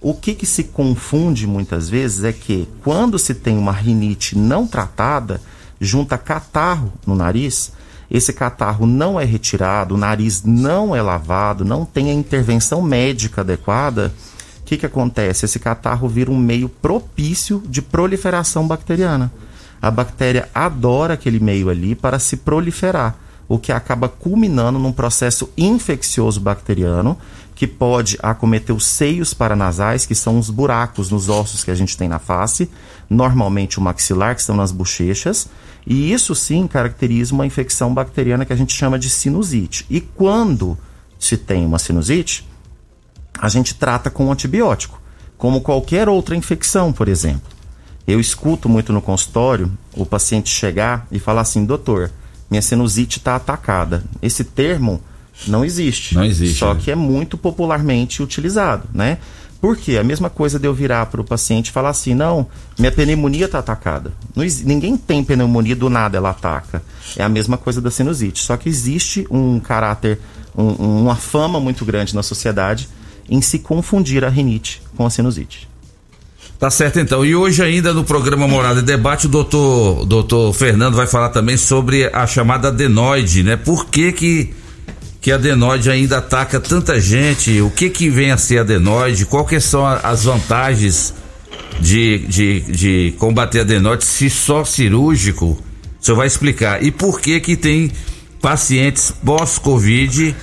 [0.00, 4.66] O que, que se confunde muitas vezes é que quando se tem uma rinite não
[4.66, 5.40] tratada,
[5.78, 7.72] junta catarro no nariz,
[8.10, 13.42] esse catarro não é retirado, o nariz não é lavado, não tem a intervenção médica
[13.42, 14.12] adequada,
[14.60, 15.44] o que, que acontece?
[15.44, 19.32] Esse catarro vira um meio propício de proliferação bacteriana.
[19.80, 23.16] A bactéria adora aquele meio ali para se proliferar,
[23.48, 27.16] o que acaba culminando num processo infeccioso bacteriano
[27.60, 31.94] que pode acometer os seios paranasais, que são os buracos nos ossos que a gente
[31.94, 32.70] tem na face,
[33.10, 35.46] normalmente o maxilar, que estão nas bochechas,
[35.86, 39.84] e isso sim caracteriza uma infecção bacteriana que a gente chama de sinusite.
[39.90, 40.78] E quando
[41.18, 42.48] se tem uma sinusite,
[43.38, 44.98] a gente trata com antibiótico,
[45.36, 47.52] como qualquer outra infecção, por exemplo.
[48.06, 52.10] Eu escuto muito no consultório o paciente chegar e falar assim: doutor,
[52.50, 54.02] minha sinusite está atacada.
[54.22, 55.02] Esse termo
[55.46, 56.14] não existe.
[56.14, 56.58] Não existe.
[56.58, 56.80] Só né?
[56.82, 59.18] que é muito popularmente utilizado, né?
[59.60, 59.98] Por quê?
[59.98, 62.46] A mesma coisa de eu virar para o paciente e falar assim: não,
[62.78, 64.12] minha pneumonia está atacada.
[64.34, 66.82] Não, ninguém tem pneumonia do nada, ela ataca.
[67.16, 68.42] É a mesma coisa da sinusite.
[68.42, 70.18] Só que existe um caráter,
[70.56, 72.88] um, uma fama muito grande na sociedade
[73.28, 75.68] em se confundir a rinite com a sinusite.
[76.58, 77.24] Tá certo então.
[77.24, 81.56] E hoje ainda no programa Morada e Debate, o doutor, doutor Fernando vai falar também
[81.56, 83.56] sobre a chamada adenoide, né?
[83.56, 84.54] Por que que
[85.20, 87.60] que a adenoide ainda ataca tanta gente.
[87.60, 89.26] O que que vem a ser adenoide?
[89.48, 91.14] Que são as vantagens
[91.78, 95.58] de, de, de combater a adenoide se só cirúrgico?
[96.00, 96.82] O senhor vai explicar.
[96.82, 97.92] E por que que tem
[98.40, 100.34] pacientes pós-Covid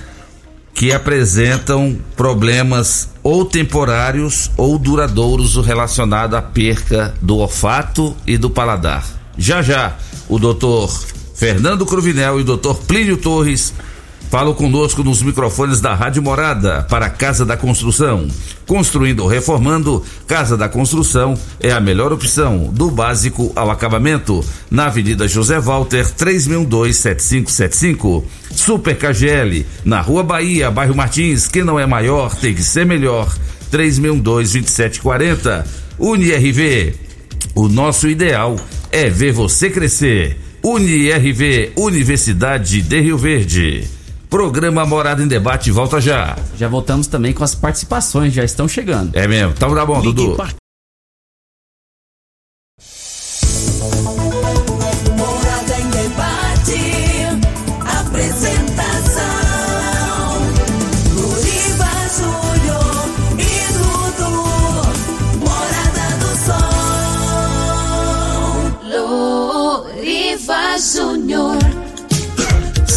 [0.72, 9.04] que apresentam problemas ou temporários ou duradouros relacionados à perca do olfato e do paladar?
[9.36, 9.96] Já já,
[10.28, 10.88] o doutor
[11.34, 13.74] Fernando Cruvinel e o doutor Plínio Torres
[14.30, 18.28] Falam conosco nos microfones da Rádio Morada para Casa da Construção.
[18.66, 24.44] Construindo ou reformando, Casa da Construção é a melhor opção, do básico ao acabamento.
[24.70, 28.22] Na Avenida José Walter, 3612-7575.
[28.50, 33.34] Super KGL, na Rua Bahia, bairro Martins, que não é maior, tem que ser melhor.
[33.72, 35.64] 3612-2740.
[35.98, 36.94] UniRV,
[37.54, 38.60] o nosso ideal
[38.92, 40.38] é ver você crescer.
[40.62, 43.96] UniRV, Universidade de Rio Verde.
[44.28, 46.36] Programa Morada em Debate volta já.
[46.56, 49.16] Já voltamos também com as participações, já estão chegando.
[49.16, 49.54] É mesmo.
[49.56, 50.36] Então tá bom, Dudu.
[55.16, 56.78] Morada em debate.
[58.00, 59.24] Apresentação:
[61.14, 64.32] Luriva Júnior e Dudu.
[65.38, 66.66] Morada do Sol.
[69.88, 71.17] Luriva Júnior.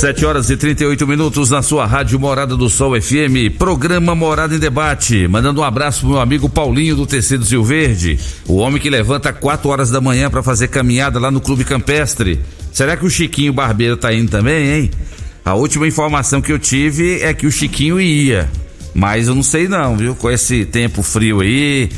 [0.02, 4.58] 7 horas e 38 minutos na sua rádio Morada do Sol FM, programa Morada em
[4.58, 5.28] Debate.
[5.28, 9.32] Mandando um abraço pro meu amigo Paulinho do Tecido Rio Verde, o homem que levanta
[9.32, 12.40] 4 horas da manhã para fazer caminhada lá no Clube Campestre.
[12.74, 14.92] Será que o Chiquinho Barbeiro tá indo também, hein?
[15.46, 18.50] A última informação que eu tive é que o Chiquinho ia,
[18.96, 20.16] mas eu não sei não, viu?
[20.16, 21.92] Com esse tempo frio aí,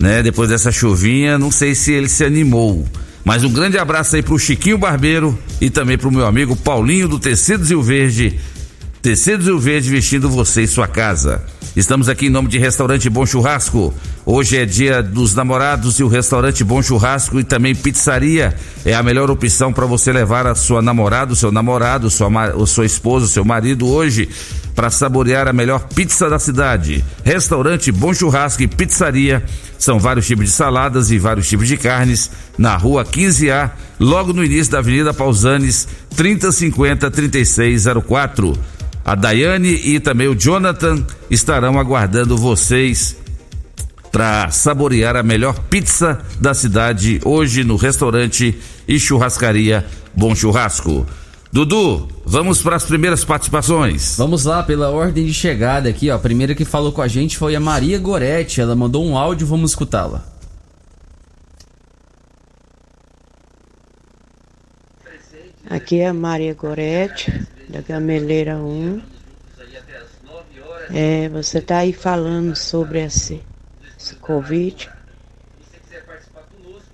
[0.00, 0.20] né?
[0.20, 2.84] Depois dessa chuvinha, não sei se ele se animou.
[3.26, 7.18] Mas um grande abraço aí pro Chiquinho Barbeiro e também pro meu amigo Paulinho do
[7.18, 8.38] Tecidos Rio Verde.
[9.06, 11.40] Tecidos Rio Verde vestindo você e sua casa.
[11.76, 13.94] Estamos aqui em nome de Restaurante Bom Churrasco.
[14.24, 19.04] Hoje é dia dos namorados e o Restaurante Bom Churrasco e também pizzaria é a
[19.04, 23.26] melhor opção para você levar a sua namorada, o seu namorado, sua, o sua esposa,
[23.26, 24.28] o seu marido hoje
[24.74, 27.04] para saborear a melhor pizza da cidade.
[27.22, 29.44] Restaurante Bom Churrasco e Pizzaria.
[29.78, 34.44] São vários tipos de saladas e vários tipos de carnes na rua 15A, logo no
[34.44, 38.75] início da Avenida Pausanes, 3050 3604.
[39.06, 43.16] A Daiane e também o Jonathan estarão aguardando vocês
[44.10, 51.06] para saborear a melhor pizza da cidade hoje no restaurante e churrascaria Bom Churrasco.
[51.52, 54.16] Dudu, vamos para as primeiras participações.
[54.18, 56.16] Vamos lá, pela ordem de chegada aqui, ó.
[56.16, 58.60] A primeira que falou com a gente foi a Maria Goretti.
[58.60, 60.35] Ela mandou um áudio, vamos escutá-la.
[65.68, 69.02] Aqui é a Maria Gorete, da Gameleira 1.
[70.94, 73.42] É, você está aí falando sobre esse,
[73.98, 74.88] esse Covid.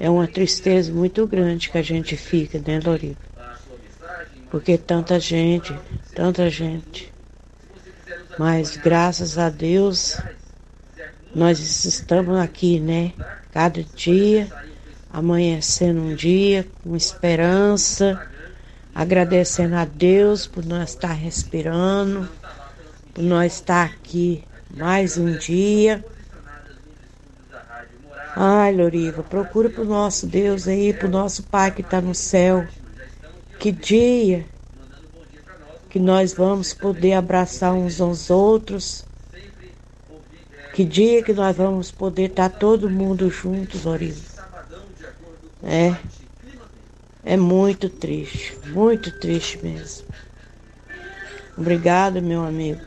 [0.00, 3.18] É uma tristeza muito grande que a gente fica, né, Loriva?
[4.50, 5.74] Porque tanta gente,
[6.14, 7.12] tanta gente.
[8.38, 10.18] Mas graças a Deus,
[11.34, 13.12] nós estamos aqui, né?
[13.52, 14.48] Cada dia,
[15.12, 18.31] amanhecendo um dia, com esperança,
[18.94, 22.28] agradecendo a Deus por nós estar respirando,
[23.14, 26.04] por nós estar aqui mais um dia.
[28.34, 32.66] Ai, Loriva, procura pro nosso Deus aí, pro nosso Pai que está no céu.
[33.58, 34.46] Que dia
[35.90, 39.04] que nós vamos poder abraçar uns aos outros.
[40.74, 44.18] Que dia que nós vamos poder estar todo mundo juntos, Loriva.
[45.62, 45.94] É.
[47.24, 50.04] É muito triste, muito triste mesmo.
[51.56, 52.80] Obrigado, meu amigo.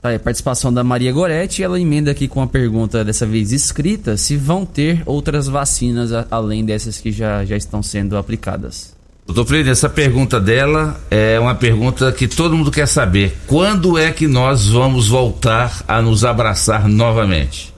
[0.00, 3.50] Tá aí a participação da Maria Goretti, ela emenda aqui com a pergunta, dessa vez
[3.52, 8.96] escrita, se vão ter outras vacinas a- além dessas que já, já estão sendo aplicadas.
[9.26, 13.36] Doutor Freire, essa pergunta dela é uma pergunta que todo mundo quer saber.
[13.46, 17.74] Quando é que nós vamos voltar a nos abraçar novamente?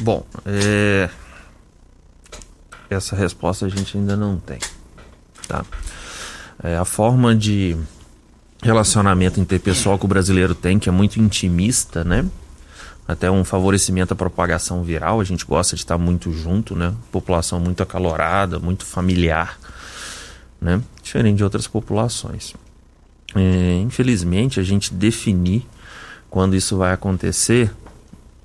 [0.00, 1.10] Bom, é...
[2.94, 4.58] essa resposta a gente ainda não tem.
[5.46, 5.64] Tá?
[6.62, 7.76] É, a forma de
[8.62, 12.26] relacionamento interpessoal que o brasileiro tem, que é muito intimista, né?
[13.06, 16.92] Até um favorecimento à propagação viral, a gente gosta de estar muito junto, né?
[17.10, 19.58] População muito acalorada, muito familiar,
[20.60, 20.82] né?
[21.02, 22.54] Diferente de outras populações.
[23.34, 25.66] É, infelizmente, a gente definir
[26.28, 27.70] quando isso vai acontecer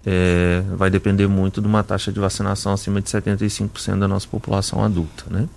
[0.06, 4.84] é, vai depender muito de uma taxa de vacinação acima de 75% da nossa população
[4.84, 5.48] adulta, né?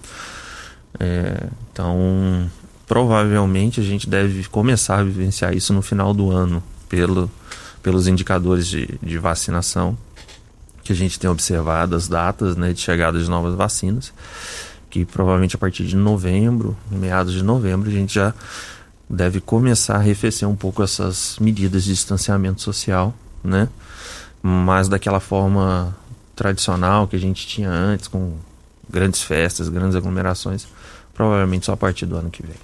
[0.99, 2.51] É, então,
[2.87, 7.31] provavelmente a gente deve começar a vivenciar isso no final do ano, pelo,
[7.83, 9.97] pelos indicadores de, de vacinação
[10.83, 14.13] que a gente tem observado, as datas né, de chegada de novas vacinas,
[14.89, 18.33] que provavelmente a partir de novembro, meados de novembro, a gente já
[19.11, 23.69] deve começar a arrefecer um pouco essas medidas de distanciamento social, né?
[24.49, 25.93] Mas daquela forma
[26.37, 28.35] tradicional que a gente tinha antes, com
[28.89, 30.69] grandes festas, grandes aglomerações,
[31.13, 32.55] provavelmente só a partir do ano que vem.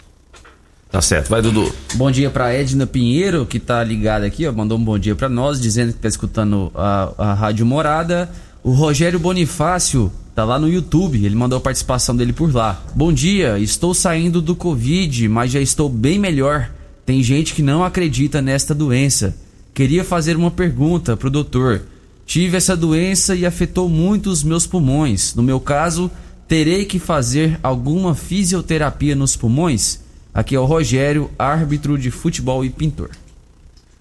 [0.92, 1.74] Tá certo, vai Dudu.
[1.94, 5.28] Bom dia pra Edna Pinheiro, que tá ligada aqui, ó, mandou um bom dia pra
[5.28, 8.30] nós, dizendo que tá escutando a, a Rádio Morada.
[8.62, 12.80] O Rogério Bonifácio tá lá no YouTube, ele mandou a participação dele por lá.
[12.94, 16.70] Bom dia, estou saindo do Covid, mas já estou bem melhor.
[17.04, 19.34] Tem gente que não acredita nesta doença.
[19.74, 21.82] Queria fazer uma pergunta pro doutor.
[22.26, 25.34] Tive essa doença e afetou muito os meus pulmões.
[25.34, 26.10] No meu caso,
[26.46, 30.00] terei que fazer alguma fisioterapia nos pulmões?
[30.34, 33.10] Aqui é o Rogério, árbitro de futebol e pintor.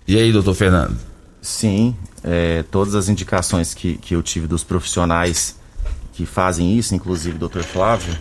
[0.07, 0.97] E aí, doutor Fernando?
[1.41, 5.55] Sim, é, todas as indicações que, que eu tive dos profissionais
[6.13, 7.63] que fazem isso, inclusive o Dr.
[7.63, 8.15] Flávio,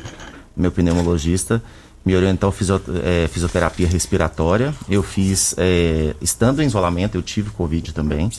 [0.57, 1.63] meu pneumologista,
[2.05, 4.75] me orientou fisio, é, fisioterapia respiratória.
[4.89, 8.31] Eu fiz, é, estando em isolamento, eu tive Covid também.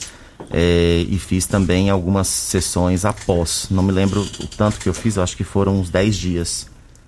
[0.49, 3.67] é, e fiz também algumas sessões após.
[3.69, 6.67] Não me lembro o tanto que eu fiz, eu acho que foram uns 10 dias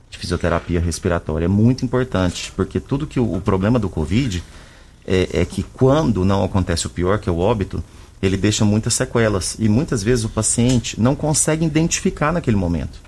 [0.10, 1.46] de fisioterapia respiratória.
[1.46, 4.44] É muito importante, porque tudo que o, o problema do Covid
[5.08, 7.84] é, é que quando não acontece o pior, que é o óbito,
[8.22, 9.56] ele deixa muitas sequelas.
[9.60, 13.02] E muitas vezes o paciente não consegue identificar naquele momento.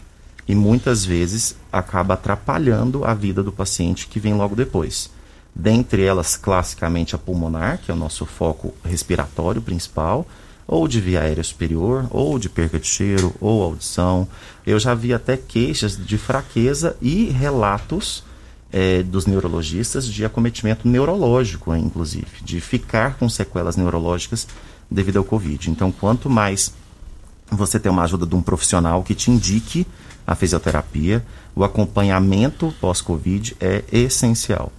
[0.47, 5.09] E muitas vezes acaba atrapalhando a vida do paciente que vem logo depois.
[5.53, 10.27] Dentre elas, classicamente, a pulmonar, que é o nosso foco respiratório principal,
[10.67, 14.27] ou de via aérea superior, ou de perca de cheiro, ou audição.
[14.65, 18.23] Eu já vi até queixas de fraqueza e relatos
[18.71, 24.47] eh, dos neurologistas de acometimento neurológico, inclusive, de ficar com sequelas neurológicas
[24.89, 25.71] devido ao Covid.
[25.71, 26.73] Então, quanto mais
[27.51, 29.85] você tem uma ajuda de um profissional que te indique
[30.25, 31.23] a fisioterapia,
[31.55, 34.71] o acompanhamento pós-Covid é essencial.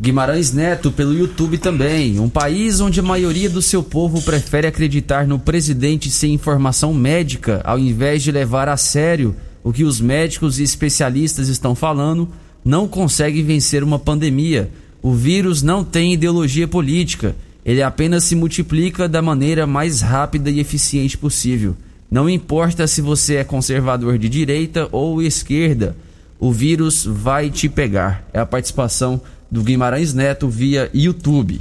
[0.00, 2.20] Guimarães Neto pelo YouTube também.
[2.20, 7.60] Um país onde a maioria do seu povo prefere acreditar no presidente sem informação médica,
[7.64, 12.28] ao invés de levar a sério o que os médicos e especialistas estão falando,
[12.64, 14.70] não consegue vencer uma pandemia.
[15.02, 17.34] O vírus não tem ideologia política.
[17.68, 21.76] Ele apenas se multiplica da maneira mais rápida e eficiente possível.
[22.10, 25.94] Não importa se você é conservador de direita ou esquerda,
[26.40, 28.26] o vírus vai te pegar.
[28.32, 31.60] É a participação do Guimarães Neto via YouTube.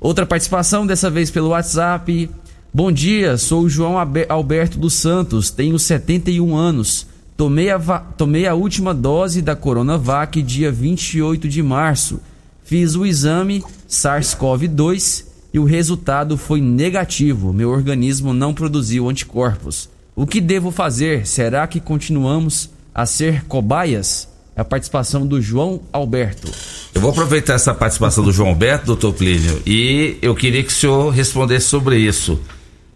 [0.00, 2.30] Outra participação, dessa vez pelo WhatsApp.
[2.72, 3.96] Bom dia, sou o João
[4.28, 7.04] Alberto dos Santos, tenho 71 anos.
[7.36, 7.80] Tomei a,
[8.16, 12.20] tomei a última dose da Coronavac dia 28 de março.
[12.62, 17.52] Fiz o exame SARS-CoV-2 e o resultado foi negativo.
[17.52, 19.88] Meu organismo não produziu anticorpos.
[20.14, 21.26] O que devo fazer?
[21.26, 24.28] Será que continuamos a ser cobaias?
[24.56, 26.50] É a participação do João Alberto.
[26.92, 30.74] Eu vou aproveitar essa participação do João Alberto, doutor Plínio, e eu queria que o
[30.74, 32.40] senhor respondesse sobre isso.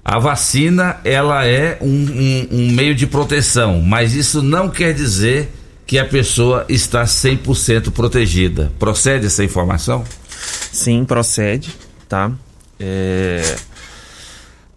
[0.05, 5.53] A vacina, ela é um, um- um meio de proteção, mas isso não quer dizer
[5.87, 8.73] que a pessoa está 100% protegida.
[8.81, 10.03] Procede essa informação?
[10.73, 11.71] Sim, procede,
[12.13, 12.31] tá?
[12.79, 13.57] É,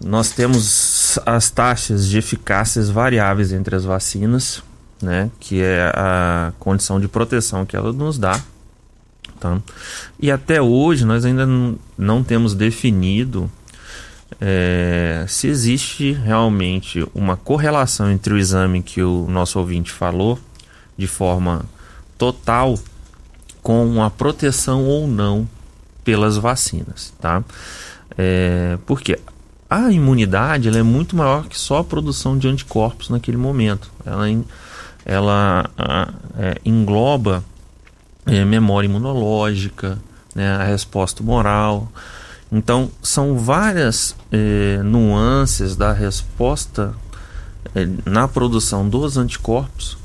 [0.02, 4.64] Nós temos as taxas de eficácias variáveis entre as vacinas,
[5.02, 5.30] né?
[5.38, 8.40] Que é a condição de proteção que ela nos dá,
[9.38, 9.60] tá?
[10.18, 11.46] E até hoje nós ainda
[11.98, 13.52] não- temos definido
[14.40, 20.40] é, se existe realmente uma correlação entre o exame que o nosso ouvinte falou,
[20.98, 21.66] de forma
[22.18, 22.80] total,
[23.62, 25.48] com a proteção ou não
[26.06, 27.44] pelas vacinas, tá?
[28.18, 29.20] É, porque
[29.70, 33.92] a imunidade ela é muito maior que só a produção de anticorpos naquele momento.
[34.06, 34.28] Ela,
[35.04, 35.70] ela
[36.38, 37.44] é, engloba
[38.26, 39.98] é, memória imunológica,
[40.34, 41.92] né, a resposta moral.
[42.52, 46.94] Então, são várias é, nuances da resposta
[47.74, 49.98] é, na produção dos anticorpos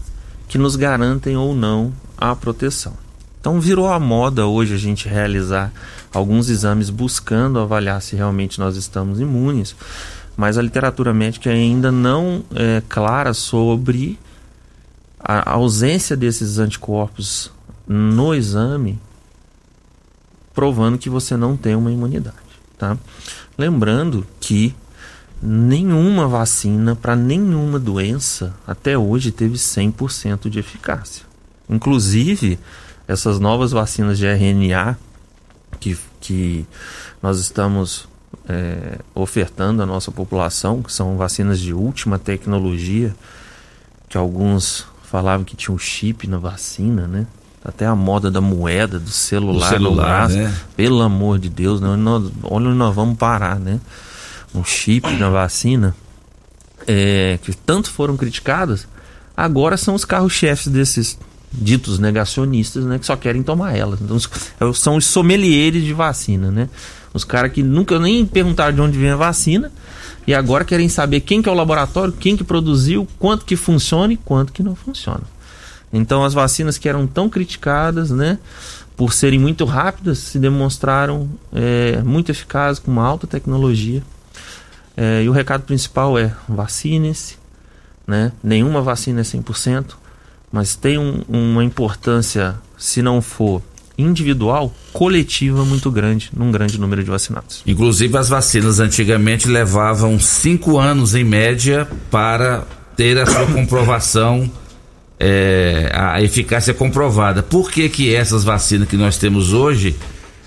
[0.48, 2.94] que nos garantem ou não a proteção.
[3.40, 5.72] Então, virou a moda hoje a gente realizar
[6.12, 9.74] alguns exames buscando avaliar se realmente nós estamos imunes,
[10.36, 14.18] mas a literatura médica ainda não é clara sobre
[15.18, 17.50] a ausência desses anticorpos
[17.86, 18.98] no exame,
[20.54, 22.36] provando que você não tem uma imunidade,
[22.78, 22.96] tá?
[23.56, 24.74] Lembrando que
[25.42, 31.24] nenhuma vacina para nenhuma doença até hoje teve 100% de eficácia.
[31.68, 32.58] Inclusive,
[33.10, 34.96] essas novas vacinas de RNA
[35.80, 36.66] que, que
[37.22, 38.08] nós estamos
[38.48, 43.14] é, ofertando à nossa população, que são vacinas de última tecnologia,
[44.08, 47.26] que alguns falavam que tinha um chip na vacina, né?
[47.64, 50.36] Até a moda da moeda, do celular, Do celular, braço.
[50.36, 50.54] né?
[50.76, 51.88] Pelo amor de Deus, né?
[51.88, 53.80] Onde nós- onde nós vamos parar, né?
[54.54, 55.94] Um chip na vacina,
[56.86, 58.86] é, que tanto foram criticadas,
[59.36, 61.18] agora são os carros-chefes desses
[61.52, 62.98] ditos negacionistas, né?
[62.98, 64.00] Que só querem tomar elas.
[64.00, 64.28] Então, os-
[64.78, 66.68] são os sommeliers de vacina, né?
[67.12, 69.72] Os caras que nunca nem perguntaram de onde vem a vacina
[70.26, 74.12] e agora querem saber quem que é o laboratório, quem que produziu, quanto que funciona
[74.12, 75.22] e quanto que não funciona.
[75.92, 78.38] Então as vacinas que eram tão criticadas, né,
[78.96, 84.02] por serem muito rápidas, se demonstraram é, muito eficazes com uma alta tecnologia.
[84.96, 87.36] É, e o recado principal é vacine-se,
[88.06, 88.30] né?
[88.44, 89.96] Nenhuma vacina é 100%,
[90.52, 93.62] mas tem um- uma importância, se não for
[93.96, 97.62] individual, coletiva muito grande, num grande número de vacinados.
[97.66, 102.64] Inclusive, as vacinas antigamente levavam cinco anos em média para
[102.96, 104.50] ter a sua comprovação,
[105.18, 107.42] é, a eficácia comprovada.
[107.42, 109.94] Por que, que essas vacinas que nós temos hoje,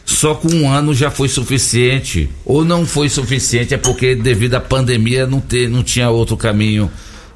[0.04, 2.30] só com um ano já foi suficiente?
[2.43, 3.74] Ou não foi suficiente?
[3.74, 6.89] É porque, devido à pandemia, não, ter, não tinha outro caminho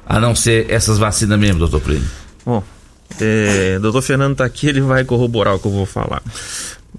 [0.04, 2.08] a não ser essas vacinas mesmo, doutor Plínio?
[2.48, 2.64] Bom,
[3.20, 6.22] é, doutor Fernando tá aqui, ele vai corroborar o que eu vou falar.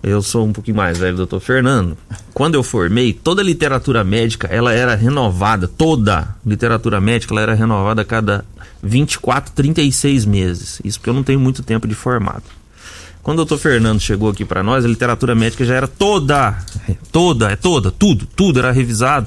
[0.03, 1.97] Eu sou um pouquinho mais velho, doutor Fernando.
[2.35, 7.55] Quando eu formei, toda a literatura médica, ela era renovada, toda literatura médica, ela era
[7.55, 8.45] renovada a cada
[8.83, 10.81] 24, 36 meses.
[10.85, 12.43] Isso porque eu não tenho muito tempo de formado.
[13.23, 16.59] Quando o doutor Fernando chegou aqui para nós, a literatura médica já era toda,
[17.11, 19.25] toda, é toda, tudo, tudo era revisado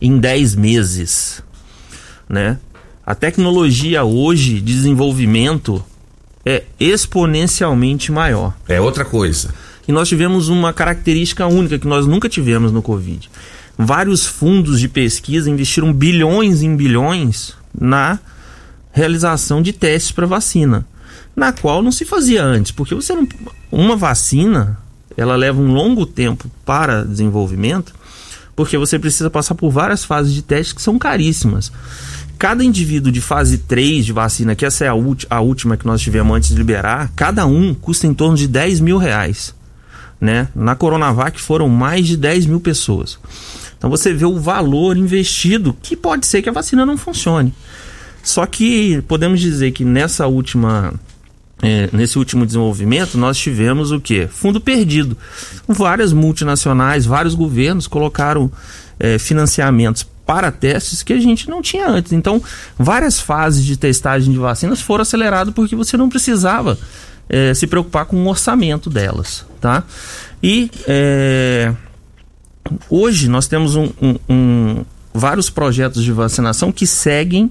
[0.00, 1.42] em 10 meses,
[2.28, 2.56] né?
[3.06, 5.80] A tecnologia hoje, de desenvolvimento,
[6.44, 8.52] é exponencialmente maior.
[8.66, 9.54] É outra coisa.
[9.86, 13.30] E nós tivemos uma característica única que nós nunca tivemos no Covid.
[13.78, 18.18] Vários fundos de pesquisa investiram bilhões em bilhões na
[18.90, 20.84] realização de testes para vacina,
[21.36, 23.28] na qual não se fazia antes, porque você não,
[23.70, 24.80] uma vacina,
[25.16, 27.94] ela leva um longo tempo para desenvolvimento,
[28.56, 31.70] porque você precisa passar por várias fases de teste que são caríssimas.
[32.38, 34.94] Cada indivíduo de fase 3 de vacina, que essa é a,
[35.30, 38.80] a última que nós tivemos antes de liberar, cada um custa em torno de 10
[38.80, 39.54] mil reais.
[40.20, 40.48] Né?
[40.54, 43.18] Na Coronavac foram mais de 10 mil pessoas.
[43.78, 47.52] Então você vê o valor investido, que pode ser que a vacina não funcione.
[48.22, 50.92] Só que podemos dizer que nessa última.
[51.62, 54.26] é, nesse último desenvolvimento, nós tivemos o que?
[54.26, 55.16] Fundo perdido.
[55.68, 58.50] Várias multinacionais, vários governos colocaram
[58.98, 62.12] é, financiamentos para testes que a gente não tinha antes.
[62.12, 62.42] Então,
[62.76, 66.76] várias fases de testagem de vacinas foram aceleradas porque você não precisava
[67.28, 69.84] é, se preocupar com o orçamento delas, tá?
[70.42, 71.72] E é,
[72.90, 77.50] hoje nós temos um, um, um, vários projetos de vacinação que seguem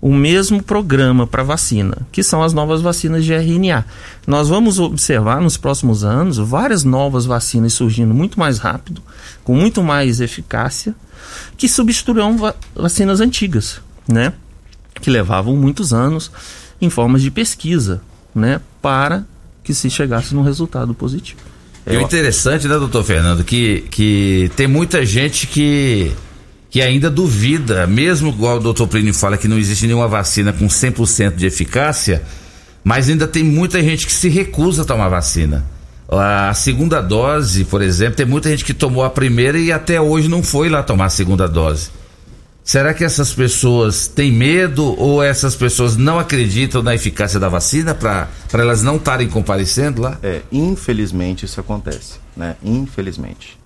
[0.00, 3.84] o mesmo programa para vacina, que são as novas vacinas de RNA.
[4.26, 9.02] Nós vamos observar nos próximos anos várias novas vacinas surgindo muito mais rápido,
[9.42, 10.94] com muito mais eficácia,
[11.56, 14.32] que substituirão va vacinas antigas, né?
[14.94, 16.30] Que levavam muitos anos
[16.80, 18.00] em formas de pesquisa,
[18.34, 18.60] né?
[18.80, 19.24] Para
[19.62, 21.40] que se chegasse num resultado positivo.
[21.86, 26.12] E o interessante, né, doutor Fernando, que, que tem muita gente que
[26.70, 30.66] que ainda duvida, mesmo igual o doutor Plínio fala que não existe nenhuma vacina com
[30.66, 32.22] 100% de eficácia,
[32.84, 35.64] mas ainda tem muita gente que se recusa a tomar vacina.
[36.10, 40.26] A segunda dose, por exemplo, tem muita gente que tomou a primeira e até hoje
[40.26, 41.90] não foi lá tomar a segunda dose.
[42.64, 47.94] Será que essas pessoas têm medo ou essas pessoas não acreditam na eficácia da vacina
[47.94, 50.18] para elas não estarem comparecendo lá?
[50.22, 52.56] É, infelizmente isso acontece, né?
[52.62, 53.58] Infelizmente.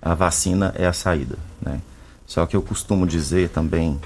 [0.00, 1.80] A vacina é a saída, né?
[2.26, 3.98] Só que eu costumo dizer também,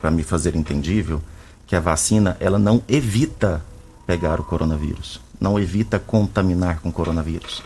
[0.00, 1.22] para me fazer entendível,
[1.66, 3.62] que a vacina ela não evita
[4.06, 7.62] pegar o coronavírus, não evita contaminar com coronavírus.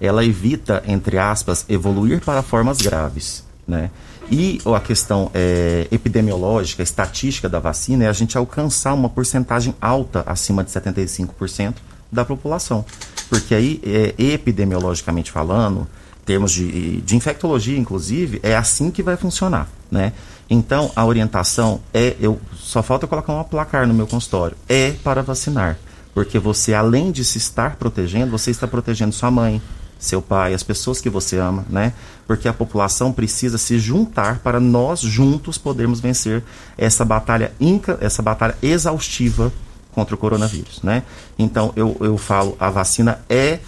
[0.00, 3.90] Ela evita, entre aspas, evoluir para formas graves, né?
[4.30, 10.22] E a questão é, epidemiológica, estatística da vacina é a gente alcançar uma porcentagem alta,
[10.26, 11.74] acima de 75%
[12.10, 12.84] da população.
[13.28, 15.86] Porque aí, é, epidemiologicamente falando,
[16.24, 20.12] termos de, de infectologia, inclusive, é assim que vai funcionar, né?
[20.48, 25.22] Então, a orientação é, eu só falta colocar uma placar no meu consultório, é para
[25.22, 25.78] vacinar,
[26.14, 29.62] porque você, além de se estar protegendo, você está protegendo sua mãe,
[29.98, 31.92] seu pai, as pessoas que você ama, né?
[32.26, 36.42] Porque a população precisa se juntar para nós juntos podermos vencer
[36.76, 39.52] essa batalha inca, essa batalha exaustiva
[39.92, 41.04] contra o coronavírus, né?
[41.38, 43.60] Então, eu, eu falo, a vacina é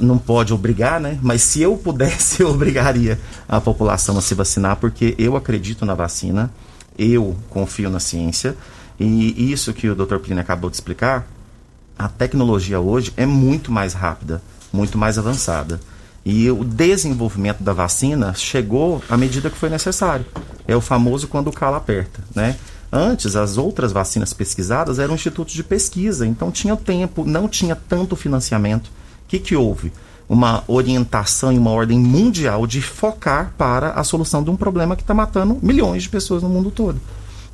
[0.00, 1.18] não pode obrigar, né?
[1.22, 3.18] Mas se eu pudesse, eu obrigaria
[3.48, 6.50] a população a se vacinar, porque eu acredito na vacina,
[6.98, 8.56] eu confio na ciência,
[8.98, 10.18] e isso que o Dr.
[10.18, 11.26] Plínio acabou de explicar,
[11.98, 14.42] a tecnologia hoje é muito mais rápida,
[14.72, 15.80] muito mais avançada.
[16.24, 20.24] E o desenvolvimento da vacina chegou à medida que foi necessário.
[20.66, 22.56] É o famoso quando o calo aperta, né?
[22.90, 28.14] Antes, as outras vacinas pesquisadas eram institutos de pesquisa, então tinha tempo, não tinha tanto
[28.14, 28.90] financiamento
[29.26, 29.92] que, que houve?
[30.28, 35.02] Uma orientação e uma ordem mundial de focar para a solução de um problema que
[35.02, 37.00] está matando milhões de pessoas no mundo todo.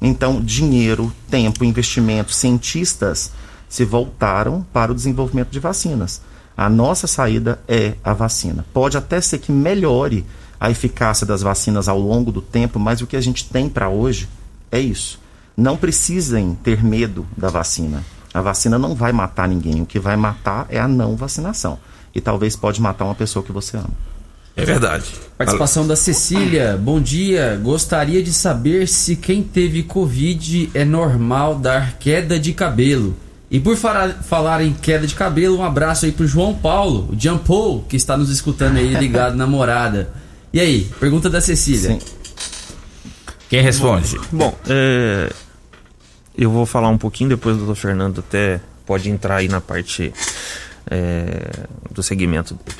[0.01, 3.32] Então, dinheiro, tempo, investimento, cientistas
[3.71, 6.21] se voltaram para o desenvolvimento de vacinas.
[6.57, 8.66] A nossa saída é a vacina.
[8.75, 10.27] Pode até ser que melhore
[10.59, 13.89] a eficácia das vacinas ao longo do tempo, mas o que a gente tem para
[13.89, 14.29] hoje
[14.71, 15.18] é isso.
[15.57, 18.05] Não precisem ter medo da vacina.
[18.35, 19.81] A vacina não vai matar ninguém.
[19.81, 21.79] O que vai matar é a não vacinação.
[22.14, 23.91] E talvez pode matar uma pessoa que você ama.
[24.57, 25.14] É verdade.
[25.39, 26.77] Participação da Cecília.
[26.77, 27.59] Bom dia.
[27.62, 33.16] Gostaria de saber se quem teve Covid é normal dar queda de cabelo.
[33.51, 37.37] E por falar em queda de cabelo, um abraço aí pro João Paulo, o Jean
[37.37, 40.13] Paul, que está nos escutando aí ligado na morada.
[40.53, 41.91] E aí, pergunta da Cecília.
[41.91, 41.99] Sim.
[43.49, 44.17] Quem responde?
[44.31, 45.33] Bom, é,
[46.39, 47.75] eu vou falar um pouquinho depois do Dr.
[47.75, 50.13] Fernando até pode entrar aí na parte
[50.89, 51.51] é,
[51.91, 52.79] do segmento dele.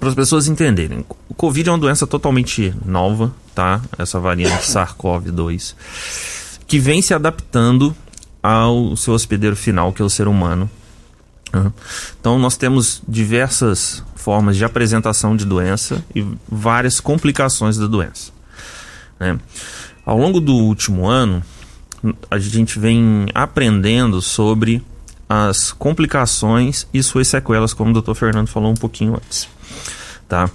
[0.00, 3.80] Para as pessoas entenderem, o Covid é uma doença totalmente nova, tá?
[3.96, 5.76] Essa variante SARS-CoV-2,
[6.66, 7.94] que vem se adaptando
[8.42, 10.68] ao seu hospedeiro final, que é o ser humano.
[12.18, 18.32] Então, nós temos diversas formas de apresentação de doença e várias complicações da doença.
[19.20, 19.38] Né?
[20.04, 21.42] Ao longo do último ano,
[22.30, 24.82] a gente vem aprendendo sobre
[25.28, 28.14] as complicações e suas sequelas, como o Dr.
[28.14, 29.48] Fernando falou um pouquinho antes.
[30.28, 30.50] Tá?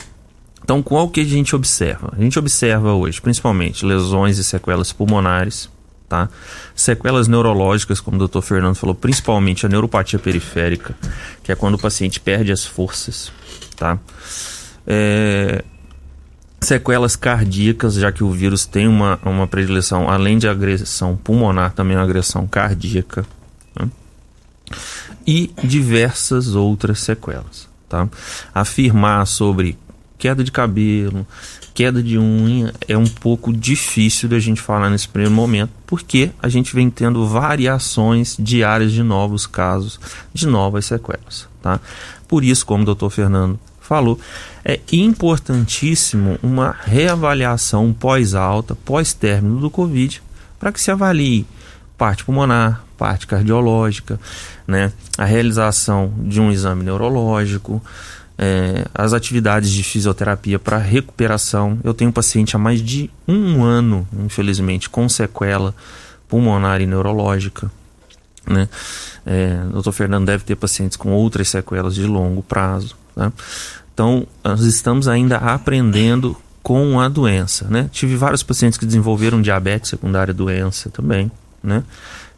[0.63, 2.13] Então, qual que a gente observa?
[2.17, 5.69] A gente observa hoje, principalmente, lesões e sequelas pulmonares,
[6.07, 6.29] tá?
[6.75, 8.41] Sequelas neurológicas, como o Dr.
[8.41, 10.95] Fernando falou, principalmente a neuropatia periférica,
[11.43, 13.31] que é quando o paciente perde as forças,
[13.75, 13.99] tá?
[14.85, 15.63] É,
[16.61, 21.97] sequelas cardíacas, já que o vírus tem uma, uma predileção, além de agressão pulmonar, também
[21.97, 23.25] uma agressão cardíaca.
[23.77, 23.89] Né?
[25.25, 27.67] E diversas outras sequelas.
[27.87, 28.07] Tá?
[28.53, 29.77] Afirmar sobre
[30.17, 31.25] queda de cabelo,
[31.73, 36.49] queda de unha, é um pouco difícil da gente falar nesse primeiro momento, porque a
[36.49, 39.99] gente vem tendo variações diárias de novos casos,
[40.33, 41.47] de novas sequelas.
[41.61, 41.79] Tá?
[42.27, 44.19] Por isso, como o doutor Fernando falou.
[44.65, 50.21] É importantíssimo uma reavaliação pós-alta, pós-término do Covid,
[50.59, 51.45] para que se avalie
[51.97, 54.19] parte pulmonar, parte cardiológica,
[54.67, 54.91] né?
[55.17, 57.81] a realização de um exame neurológico,
[58.37, 61.79] é, as atividades de fisioterapia para recuperação.
[61.83, 65.73] Eu tenho um paciente há mais de um ano, infelizmente, com sequela
[66.29, 67.71] pulmonar e neurológica.
[68.45, 68.69] Né?
[69.25, 72.95] É, o doutor Fernando deve ter pacientes com outras sequelas de longo prazo.
[73.15, 73.31] Tá?
[73.93, 77.65] Então, nós estamos ainda aprendendo com a doença.
[77.69, 77.89] Né?
[77.91, 81.31] Tive vários pacientes que desenvolveram diabetes secundária doença também.
[81.63, 81.83] Né?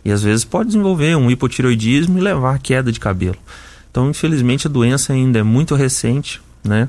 [0.05, 3.37] E às vezes pode desenvolver um hipotiroidismo e levar a queda de cabelo.
[3.91, 6.87] Então, infelizmente, a doença ainda é muito recente, né?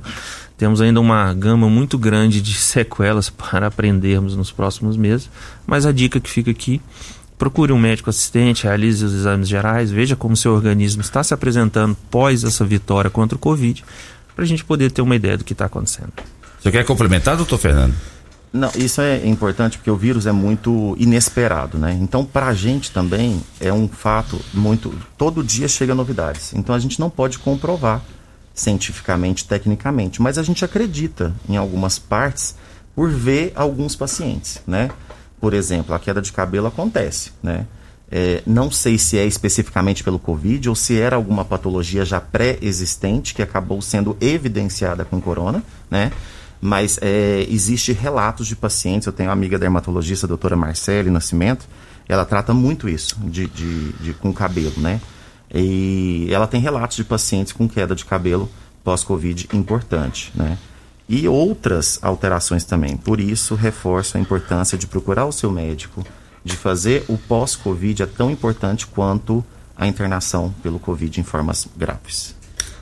[0.57, 5.31] Temos ainda uma gama muito grande de sequelas para aprendermos nos próximos meses,
[5.67, 6.83] mas a dica que fica aqui,
[7.39, 11.97] procure um médico assistente, realize os exames gerais, veja como seu organismo está se apresentando
[12.11, 13.83] pós essa vitória contra o Covid,
[14.37, 16.13] para a gente poder ter uma ideia do que está acontecendo.
[16.63, 17.95] Você quer complementar, doutor Fernando?
[18.53, 21.97] Não, isso é importante porque o vírus é muito inesperado, né?
[22.01, 24.93] Então, para a gente também é um fato muito.
[25.17, 26.53] Todo dia chega novidades.
[26.55, 28.03] Então, a gente não pode comprovar
[28.53, 32.57] cientificamente, tecnicamente, mas a gente acredita em algumas partes
[32.95, 34.91] por ver alguns pacientes, né?
[35.41, 37.67] Por exemplo, a queda de cabelo acontece, né?
[38.11, 43.33] É, não sei se é especificamente pelo Covid ou se era alguma patologia já pré-existente
[43.33, 46.11] que acabou sendo evidenciada com corona, né?
[46.61, 51.67] Mas é, existe relatos de pacientes, eu tenho uma amiga dermatologista, a doutora Marcele Nascimento,
[52.09, 55.01] ela trata muito isso, de, de, de, com cabelo, né?
[55.53, 58.49] E ela tem relatos de pacientes com queda de cabelo
[58.85, 60.59] pós-Covid importante, né?
[61.09, 62.97] E outras alterações também.
[62.97, 66.05] Por isso, reforço a importância de procurar o seu médico,
[66.45, 69.45] de fazer o pós-Covid é tão importante quanto
[69.77, 72.35] a internação pelo Covid em formas graves.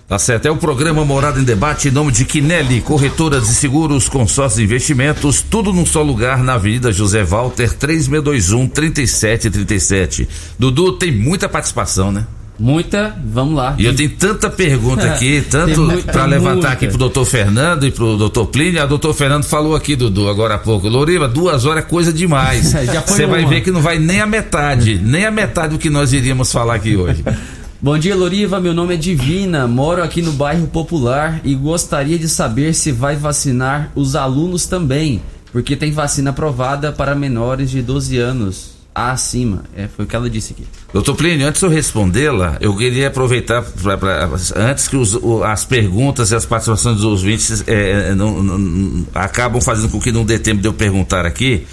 [0.09, 0.46] Tá certo.
[0.46, 4.64] É o programa Morada em Debate em nome de Quinelli, corretora de seguros, consórcios e
[4.64, 10.26] investimentos, tudo num só lugar na Avenida José Walter, 3621 3737.
[10.59, 12.26] Dudu, tem muita participação, né?
[12.59, 13.76] Muita, vamos lá.
[13.78, 16.68] E eu tenho tanta pergunta aqui, tanto para levantar muita.
[16.70, 18.82] aqui pro doutor Fernando e pro doutor Plínio.
[18.82, 20.88] A doutor Fernando falou aqui, Dudu, agora há pouco.
[20.88, 22.72] Loriva, duas horas é coisa demais.
[23.06, 26.14] Você vai ver que não vai nem a metade, nem a metade do que nós
[26.14, 27.22] iríamos falar aqui hoje.
[27.80, 28.58] Bom dia, Loriva.
[28.58, 33.14] Meu nome é Divina, moro aqui no bairro Popular e gostaria de saber se vai
[33.14, 35.22] vacinar os alunos também,
[35.52, 39.62] porque tem vacina aprovada para menores de 12 anos acima.
[39.76, 40.64] É, foi o que ela disse aqui.
[40.92, 45.64] Doutor Plínio, antes de eu respondê-la, eu queria aproveitar pra, pra, antes que os, as
[45.64, 50.36] perguntas e as participações dos ouvintes é, não, não, acabam fazendo com que não dê
[50.36, 51.64] tempo de eu perguntar aqui.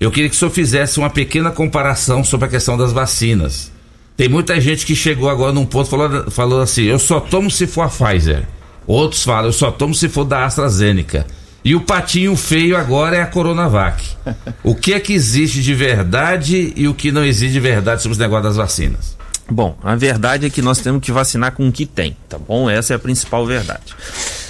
[0.00, 3.72] Eu queria que o senhor fizesse uma pequena comparação sobre a questão das vacinas.
[4.16, 7.66] Tem muita gente que chegou agora num ponto falou, falou assim: eu só tomo se
[7.66, 8.44] for a Pfizer.
[8.86, 11.26] Outros falam: eu só tomo se for da AstraZeneca.
[11.64, 14.04] E o patinho feio agora é a Coronavac.
[14.62, 18.12] O que é que existe de verdade e o que não existe de verdade sobre
[18.12, 19.16] os negócios das vacinas?
[19.50, 22.68] Bom, a verdade é que nós temos que vacinar com o que tem, tá bom?
[22.68, 23.94] Essa é a principal verdade.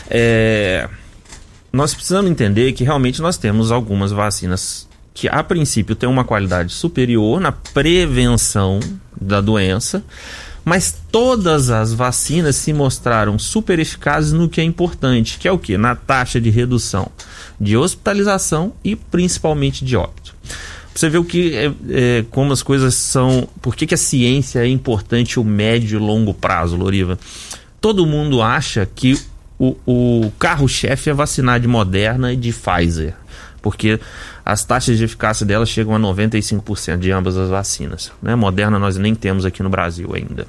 [0.08, 0.88] É...
[1.72, 6.72] Nós precisamos entender que realmente nós temos algumas vacinas que a princípio tem uma qualidade
[6.72, 8.80] superior na prevenção
[9.18, 10.02] da doença,
[10.64, 15.58] mas todas as vacinas se mostraram super eficazes no que é importante, que é o
[15.58, 15.78] que?
[15.78, 17.10] Na taxa de redução
[17.60, 20.34] de hospitalização e principalmente de óbito.
[20.92, 23.48] Você vê o que é, é, como as coisas são.
[23.60, 27.18] Por que, que a ciência é importante o médio e longo prazo, Loriva?
[27.80, 29.20] Todo mundo acha que
[29.58, 33.14] o, o carro-chefe é vacinar de Moderna e de Pfizer
[33.64, 33.98] porque
[34.44, 38.12] as taxas de eficácia delas chegam a 95% de ambas as vacinas.
[38.20, 38.34] Né?
[38.34, 40.46] Moderna nós nem temos aqui no Brasil ainda.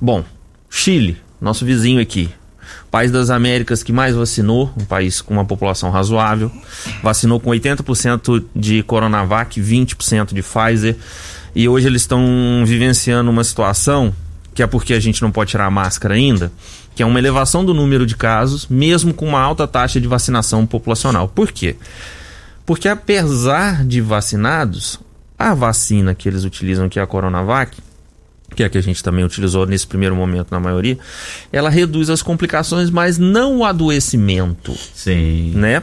[0.00, 0.24] Bom,
[0.70, 2.30] Chile, nosso vizinho aqui,
[2.90, 6.50] país das Américas que mais vacinou, um país com uma população razoável,
[7.02, 10.96] vacinou com 80% de Coronavac, 20% de Pfizer,
[11.54, 14.14] e hoje eles estão vivenciando uma situação
[14.54, 16.50] que é porque a gente não pode tirar a máscara ainda,
[16.94, 20.66] que é uma elevação do número de casos, mesmo com uma alta taxa de vacinação
[20.66, 21.28] populacional.
[21.28, 21.76] Por quê?
[22.64, 24.98] Porque apesar de vacinados,
[25.38, 27.76] a vacina que eles utilizam, que é a Coronavac,
[28.54, 30.98] que é a que a gente também utilizou nesse primeiro momento na maioria,
[31.52, 34.74] ela reduz as complicações, mas não o adoecimento.
[34.94, 35.52] Sim.
[35.54, 35.82] Né?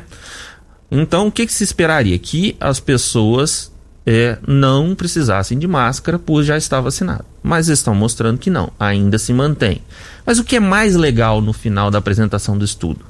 [0.89, 2.17] Então, o que, que se esperaria?
[2.17, 3.70] Que as pessoas
[4.05, 7.25] é, não precisassem de máscara por já estar vacinado.
[7.43, 9.81] Mas estão mostrando que não, ainda se mantém.
[10.25, 13.05] Mas o que é mais legal no final da apresentação do estudo?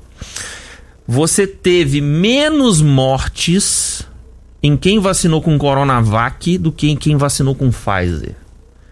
[1.07, 4.05] Você teve menos mortes
[4.61, 8.35] em quem vacinou com Coronavac do que em quem vacinou com Pfizer.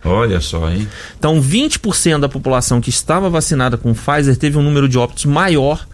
[0.04, 0.88] Olha só, hein?
[1.18, 5.86] Então, 20% da população que estava vacinada com Pfizer teve um número de óbitos maior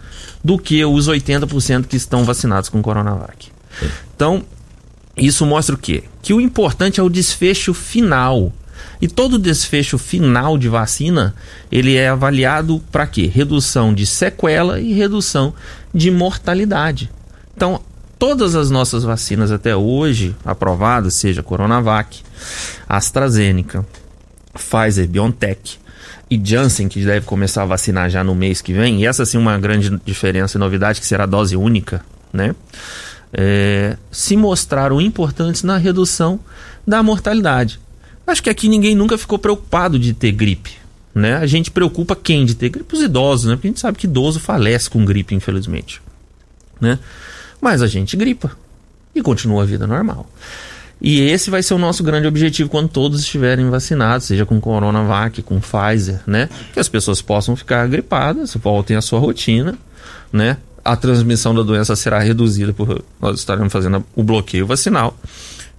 [0.42, 3.48] do que os 80% que estão vacinados com Coronavac.
[4.14, 4.44] Então,
[5.16, 6.04] isso mostra o quê?
[6.20, 8.52] Que o importante é o desfecho final.
[9.00, 11.34] E todo desfecho final de vacina,
[11.70, 13.26] ele é avaliado para quê?
[13.26, 15.54] Redução de sequela e redução
[15.94, 17.10] de mortalidade.
[17.54, 17.80] Então,
[18.18, 22.22] todas as nossas vacinas até hoje aprovadas, seja Coronavac,
[22.88, 23.86] AstraZeneca,
[24.52, 25.78] Pfizer, BioNTech
[26.30, 29.38] e Janssen, que deve começar a vacinar já no mês que vem, e essa sim
[29.38, 32.54] uma grande diferença e novidade, que será dose única, né?
[33.38, 36.40] É, se mostraram importantes na redução
[36.86, 37.78] da mortalidade.
[38.26, 40.72] Acho que aqui ninguém nunca ficou preocupado de ter gripe.
[41.14, 41.36] Né?
[41.36, 42.94] A gente preocupa quem de ter gripe?
[42.94, 43.54] Os idosos, né?
[43.54, 46.00] Porque a gente sabe que idoso falece com gripe, infelizmente.
[46.80, 46.98] Né?
[47.60, 48.56] Mas a gente gripa
[49.14, 50.28] e continua a vida normal.
[51.00, 55.42] E esse vai ser o nosso grande objetivo quando todos estiverem vacinados, seja com Coronavac,
[55.42, 56.48] com Pfizer, né?
[56.72, 59.76] Que as pessoas possam ficar gripadas, voltem à sua rotina,
[60.32, 60.56] né?
[60.86, 65.18] A transmissão da doença será reduzida por nós estaremos fazendo o bloqueio vacinal,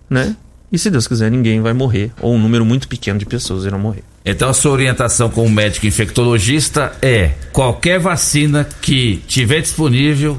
[0.09, 0.35] né?
[0.71, 3.79] E se Deus quiser, ninguém vai morrer, ou um número muito pequeno de pessoas irão
[3.79, 4.03] morrer.
[4.25, 10.37] Então a sua orientação como médico infectologista é qualquer vacina que tiver disponível,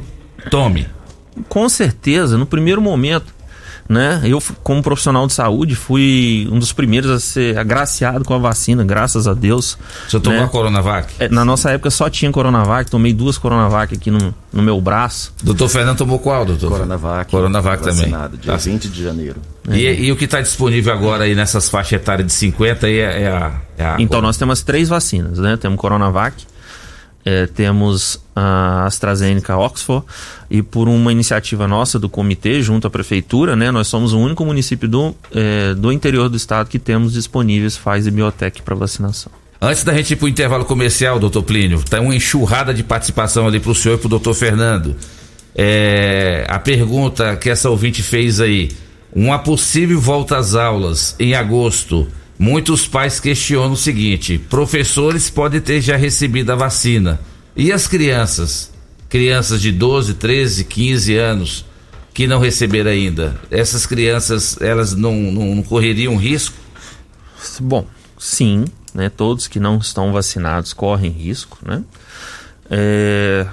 [0.51, 0.87] tome.
[1.49, 3.33] Com certeza, no primeiro momento,
[3.89, 4.21] né?
[4.25, 8.85] Eu, como profissional de saúde, fui um dos primeiros a ser agraciado com a vacina,
[8.85, 9.79] graças a Deus.
[10.09, 10.45] Você tomou né?
[10.45, 11.15] a Coronavac?
[11.19, 15.33] É, na nossa época só tinha Coronavac, tomei duas Coronavac aqui no, no meu braço.
[15.43, 16.71] Doutor Fernando tomou qual, doutor?
[16.71, 17.31] Coronavac.
[17.31, 18.09] Coronavac também.
[18.41, 18.57] Dia Tá.
[18.57, 19.37] 20 de janeiro.
[19.71, 23.23] E, e o que está disponível agora aí nessas faixas etárias de 50 aí é,
[23.23, 23.97] é a, é a.
[23.99, 25.57] Então nós temos três vacinas, né?
[25.57, 26.35] Temos Coronavac,
[27.31, 30.07] eh, temos a AstraZeneca Oxford
[30.51, 33.71] e por uma iniciativa nossa do comitê junto à prefeitura, né?
[33.71, 38.11] Nós somos o único município do, eh, do interior do estado que temos disponíveis Pfizer
[38.11, 39.31] e Biotech para vacinação.
[39.61, 43.47] Antes da gente ir para o intervalo comercial, doutor Plínio, tá uma enxurrada de participação
[43.47, 44.97] ali para o senhor e para o doutor Fernando.
[45.55, 48.71] É, a pergunta que essa ouvinte fez aí:
[49.15, 52.09] uma possível volta às aulas em agosto.
[52.39, 57.21] Muitos pais questionam o seguinte: professores podem ter já recebido a vacina.
[57.57, 58.73] E as crianças?
[59.09, 61.65] Crianças de 12, 13, 15 anos
[62.15, 63.41] que não receberam ainda.
[63.51, 66.57] Essas crianças, elas não, não, não correriam risco?
[67.61, 67.87] Bom,
[68.19, 68.65] sim,
[68.95, 69.09] né?
[69.09, 71.83] Todos que não estão vacinados correm risco, né?
[72.71, 73.47] É,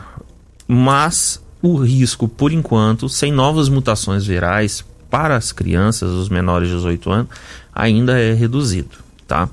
[0.67, 4.83] mas o risco, por enquanto, sem novas mutações virais
[5.15, 7.27] para as crianças, os menores de 18 anos,
[7.73, 9.47] ainda é reduzido, tá?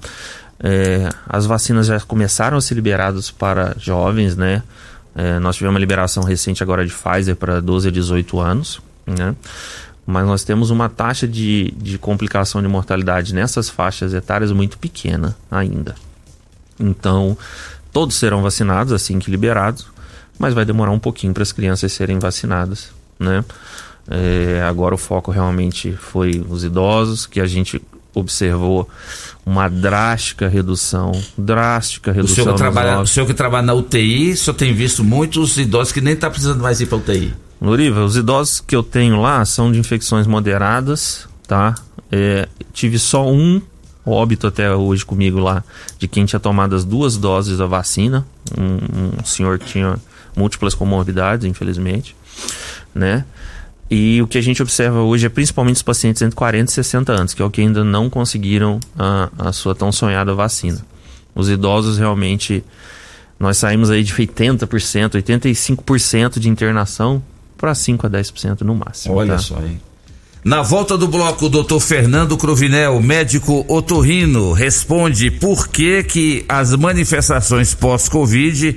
[0.58, 4.64] É, as vacinas já começaram a ser liberadas para jovens, né?
[5.14, 9.36] É, nós tivemos uma liberação recente agora de Pfizer para 12 a 18 anos, né?
[10.04, 15.36] Mas nós temos uma taxa de, de complicação de mortalidade nessas faixas etárias muito pequena
[15.48, 15.94] ainda.
[16.80, 17.38] Então,
[17.92, 19.86] todos serão vacinados assim que liberados,
[20.40, 23.44] mas vai demorar um pouquinho para as crianças serem vacinadas, né?
[24.10, 27.80] É, agora o foco realmente foi os idosos, que a gente
[28.14, 28.88] observou
[29.44, 34.32] uma drástica redução, drástica O redução senhor, que trabalha, o senhor que trabalha na UTI,
[34.32, 37.34] o senhor tem visto muitos idosos que nem tá precisando mais ir para UTI.
[37.60, 41.74] Loriva, os idosos que eu tenho lá são de infecções moderadas, tá?
[42.10, 43.62] É, tive só um
[44.04, 45.62] óbito até hoje comigo lá
[45.98, 48.26] de quem tinha tomado as duas doses da vacina.
[48.58, 49.96] Um, um senhor que tinha
[50.36, 52.16] múltiplas comorbidades, infelizmente,
[52.94, 53.24] né?
[53.94, 57.12] E o que a gente observa hoje é principalmente os pacientes entre 40 e 60
[57.12, 60.82] anos, que é o que ainda não conseguiram a, a sua tão sonhada vacina.
[61.34, 62.64] Os idosos realmente,
[63.38, 64.66] nós saímos aí de 80%,
[65.22, 67.22] 85% de internação
[67.58, 69.14] para 5 a 10% no máximo.
[69.14, 69.38] Olha tá?
[69.38, 69.78] só, hein?
[70.42, 76.74] Na volta do bloco, o doutor Fernando Cruvinel, médico otorrino, responde por que que as
[76.74, 78.74] manifestações pós-Covid,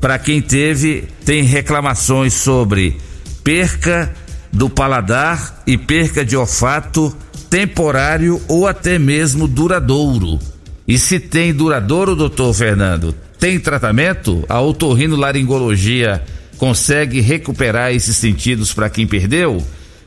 [0.00, 2.96] para quem teve, tem reclamações sobre
[3.42, 4.14] perca
[4.54, 7.14] do paladar e perca de olfato
[7.50, 10.38] temporário ou até mesmo duradouro.
[10.86, 14.44] E se tem duradouro, doutor Fernando, tem tratamento?
[14.48, 16.22] A otorrinolaringologia
[16.56, 19.62] consegue recuperar esses sentidos para quem perdeu?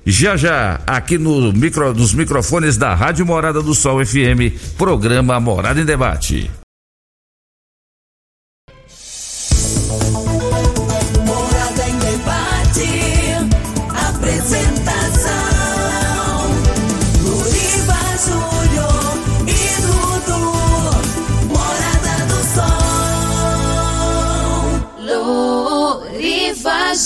[0.06, 5.82] Já já, aqui no micro, nos microfones da Rádio Morada do Sol FM, programa Morada
[5.82, 6.50] em Debate.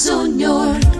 [0.01, 0.21] Do Sol.
[0.21, 0.90] Luriva Júnior.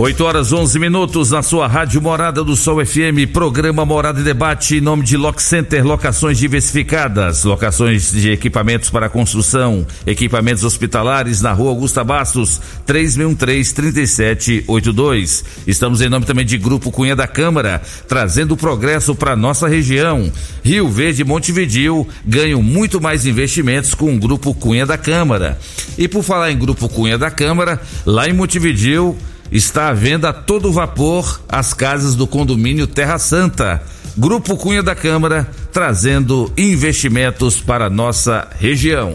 [0.00, 4.76] 8 horas 11 minutos na sua rádio Morada do Sol FM, programa Morada e Debate
[4.76, 11.52] em nome de Lock Center, locações diversificadas, locações de equipamentos para construção, equipamentos hospitalares na
[11.52, 15.44] rua Augusta Bastos, 3613-3782.
[15.66, 20.32] Estamos em nome também de Grupo Cunha da Câmara, trazendo progresso para nossa região.
[20.64, 25.58] Rio Verde e Montevidil ganham muito mais investimentos com o Grupo Cunha da Câmara.
[25.98, 29.14] E por falar em Grupo Cunha da Câmara, lá em Montevidil,
[29.50, 33.82] está à venda a todo vapor as casas do condomínio Terra Santa.
[34.16, 39.14] Grupo Cunha da Câmara trazendo investimentos para a nossa região.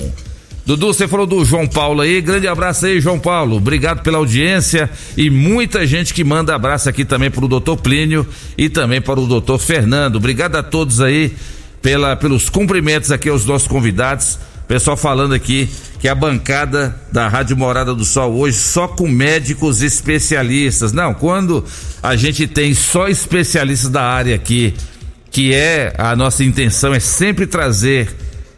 [0.66, 3.58] Dudu, você falou do João Paulo aí, grande abraço aí, João Paulo.
[3.58, 8.26] Obrigado pela audiência e muita gente que manda abraço aqui também para o doutor Plínio
[8.58, 10.16] e também para o doutor Fernando.
[10.16, 11.36] Obrigado a todos aí
[11.84, 14.40] pela, pelos cumprimentos aqui aos nossos convidados.
[14.68, 19.82] Pessoal falando aqui que a bancada da Rádio Morada do Sol hoje só com médicos
[19.82, 20.92] especialistas.
[20.92, 21.64] Não, quando
[22.02, 24.74] a gente tem só especialistas da área aqui,
[25.30, 28.10] que é a nossa intenção é sempre trazer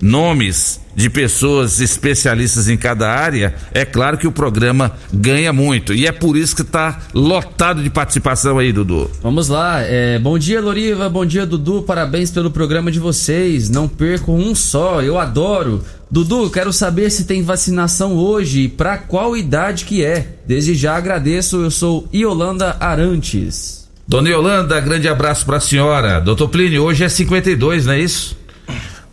[0.01, 5.93] nomes de pessoas especialistas em cada área, é claro que o programa ganha muito.
[5.93, 9.07] E é por isso que está lotado de participação aí, Dudu.
[9.21, 9.79] Vamos lá.
[9.81, 11.07] É, bom dia, Loriva.
[11.07, 11.83] Bom dia, Dudu.
[11.83, 13.69] Parabéns pelo programa de vocês.
[13.69, 15.03] Não perco um só.
[15.03, 15.83] Eu adoro.
[16.09, 20.39] Dudu, quero saber se tem vacinação hoje e para qual idade que é.
[20.47, 21.57] Desde já agradeço.
[21.57, 23.87] Eu sou Iolanda Arantes.
[24.07, 26.19] Dona Yolanda, grande abraço para a senhora.
[26.19, 28.35] Doutor Plínio, hoje é 52, não é isso?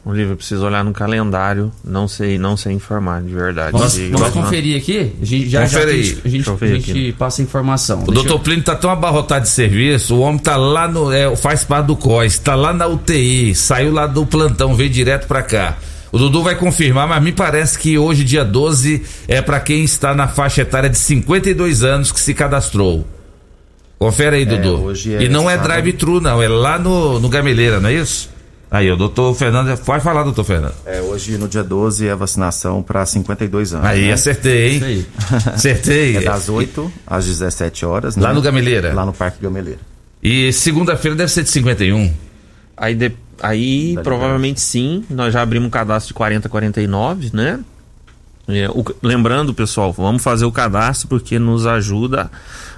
[0.06, 3.72] Olivia, preciso olhar no calendário, não sei, não sei informar de verdade.
[3.72, 5.12] Vamos, vamos conferir aqui?
[5.20, 6.00] A gente já, já Confere aí.
[6.00, 8.02] a gente, a gente, eu a gente passa a informação.
[8.02, 11.10] O Deixa doutor Plínio tá tão abarrotado de serviço, o homem tá lá no.
[11.10, 15.26] É, faz parte do COIS, tá lá na UTI, saiu lá do plantão, veio direto
[15.26, 15.78] pra cá.
[16.12, 20.14] O Dudu vai confirmar, mas me parece que hoje, dia 12, é pra quem está
[20.14, 23.04] na faixa etária de 52 anos que se cadastrou.
[23.98, 24.82] Confere aí, Dudu.
[24.82, 28.33] hoje é e não é drive-thru, não, é lá no, no Gameleira, não é isso?
[28.74, 30.74] Aí, o doutor Fernando, pode falar, doutor Fernando.
[30.84, 33.86] É, hoje no dia 12 é a vacinação para 52 anos.
[33.86, 34.12] Aí, né?
[34.12, 34.74] acertei, hein?
[34.76, 35.06] Isso aí.
[35.54, 36.16] Acertei.
[36.16, 38.16] É das 8 às 17 horas.
[38.16, 38.34] Lá né?
[38.34, 38.92] no Gameleira.
[38.92, 39.78] Lá no Parque Gameleira.
[40.20, 42.12] E segunda-feira deve ser de 51.
[42.76, 47.60] Aí, de- aí provavelmente sim, nós já abrimos um cadastro de 40 49, né?
[48.48, 52.28] É, o- lembrando, pessoal, vamos fazer o cadastro porque nos ajuda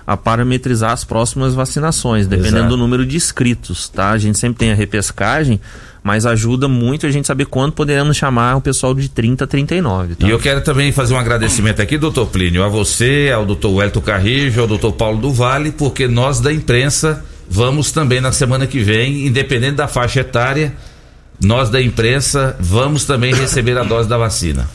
[0.07, 2.69] a parametrizar as próximas vacinações, dependendo Exato.
[2.69, 4.11] do número de inscritos, tá?
[4.11, 5.61] A gente sempre tem a repescagem,
[6.07, 10.15] mas ajuda muito a gente saber quando poderemos chamar o pessoal de 30 a 39,
[10.15, 10.29] tá?
[10.29, 14.01] E eu quero também fazer um agradecimento aqui, doutor Plínio, a você, ao doutor Wellington
[14.03, 18.79] Carrijo, ao doutor Paulo do Vale, porque nós da imprensa vamos também na semana que
[18.79, 20.77] vem, independente da faixa etária,
[21.43, 24.71] nós da imprensa vamos também receber a dose da vacina.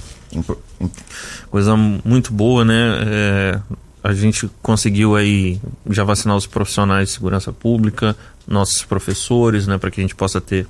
[1.49, 3.05] Coisa muito boa, né?
[3.07, 3.59] É,
[4.03, 9.89] a gente conseguiu aí já vacinar os profissionais de segurança pública, nossos professores, né, para
[9.89, 10.67] que a gente possa ter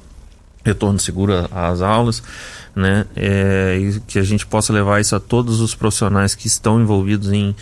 [0.63, 2.21] retorno seguro às aulas,
[2.75, 3.05] né?
[3.15, 7.31] É, e que a gente possa levar isso a todos os profissionais que estão envolvidos
[7.31, 7.55] em,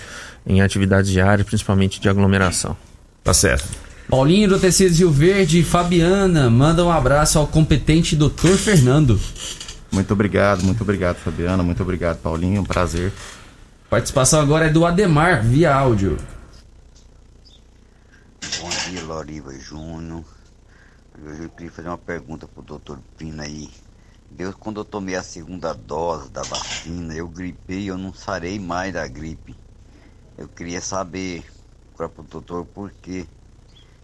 [0.45, 2.75] em atividades diárias, principalmente de aglomeração.
[3.23, 3.67] Tá certo.
[4.09, 9.19] Paulinho do Tecidos Rio Verde e Fabiana manda um abraço ao competente doutor Fernando.
[9.91, 11.61] Muito obrigado, muito obrigado, Fabiana.
[11.61, 12.61] Muito obrigado, Paulinho.
[12.61, 13.11] Um prazer.
[13.89, 16.17] Participação agora é do Ademar, via áudio.
[18.59, 20.23] Bom dia, Loriva Júnior.
[21.21, 23.69] Eu queria fazer uma pergunta pro doutor Pina aí.
[24.31, 28.93] Deus, quando eu tomei a segunda dose da vacina, eu gripei eu não sarei mais
[28.93, 29.53] da gripe.
[30.37, 31.43] Eu queria saber
[31.93, 33.27] para o doutor por que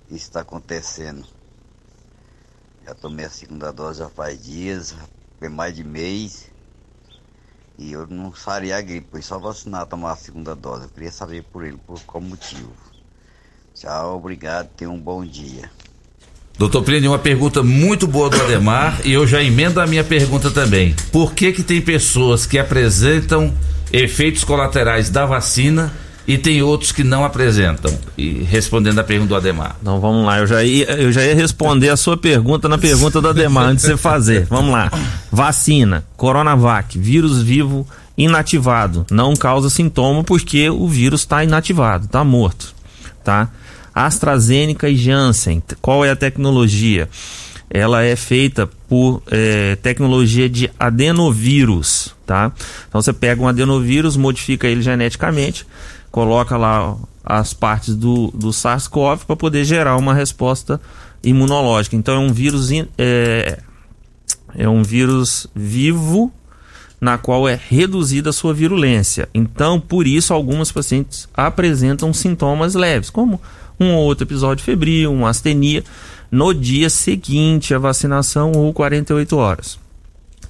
[0.09, 1.25] isso está acontecendo.
[2.83, 4.93] Já tomei a segunda dose já faz dias,
[5.39, 6.51] foi mais de mês.
[7.77, 10.83] E eu não sarei a gripe, foi só vacinar tomar a segunda dose.
[10.83, 12.75] Eu queria saber por ele, por qual motivo.
[13.73, 15.71] Tchau, obrigado, tenha um bom dia.
[16.57, 20.49] Doutor Plínio, uma pergunta muito boa do Ademar e eu já emendo a minha pergunta
[20.49, 20.95] também.
[21.11, 23.53] Por que que tem pessoas que apresentam
[23.91, 25.91] efeitos colaterais da vacina
[26.25, 27.93] e tem outros que não apresentam?
[28.17, 29.75] E respondendo a pergunta do Ademar.
[29.81, 33.19] Então vamos lá, eu já ia, eu já ia responder a sua pergunta na pergunta
[33.19, 34.45] do Ademar antes de você fazer.
[34.45, 34.89] Vamos lá.
[35.29, 37.85] Vacina, Coronavac, vírus vivo
[38.17, 42.73] inativado, não causa sintoma porque o vírus está inativado, está morto,
[43.25, 43.49] tá?
[43.95, 47.09] AstraZeneca e Janssen, qual é a tecnologia?
[47.69, 52.51] Ela é feita por eh, tecnologia de adenovírus, tá?
[52.87, 55.65] Então você pega um adenovírus, modifica ele geneticamente,
[56.11, 60.79] coloca lá as partes do, do SARS-CoV para poder gerar uma resposta
[61.23, 61.95] imunológica.
[61.95, 63.59] Então é um vírus é,
[64.53, 66.31] é um vírus vivo,
[67.01, 69.27] na qual é reduzida a sua virulência.
[69.33, 73.41] Então, por isso, algumas pacientes apresentam sintomas leves, como
[73.79, 75.83] um ou outro episódio febril, uma astenia,
[76.31, 79.79] no dia seguinte à vacinação ou 48 horas.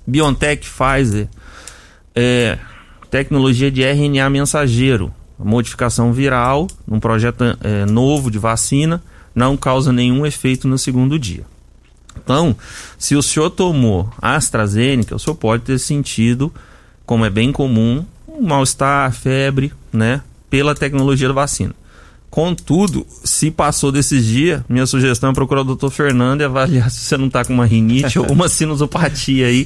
[0.08, 1.28] BioNTech Pfizer,
[2.14, 2.58] é,
[3.10, 9.04] tecnologia de RNA mensageiro, modificação viral, um projeto é, novo de vacina,
[9.34, 11.44] não causa nenhum efeito no segundo dia.
[12.18, 12.56] Então,
[12.98, 16.54] se o senhor tomou AstraZeneca, o senhor pode ter sentido,
[17.06, 20.22] como é bem comum, um mal-estar, febre, né?
[20.50, 21.74] Pela tecnologia da vacina.
[22.36, 27.00] Contudo, se passou desses dias, minha sugestão é procurar o doutor Fernando e avaliar se
[27.00, 29.66] você não está com uma rinite ou uma sinusopatia aí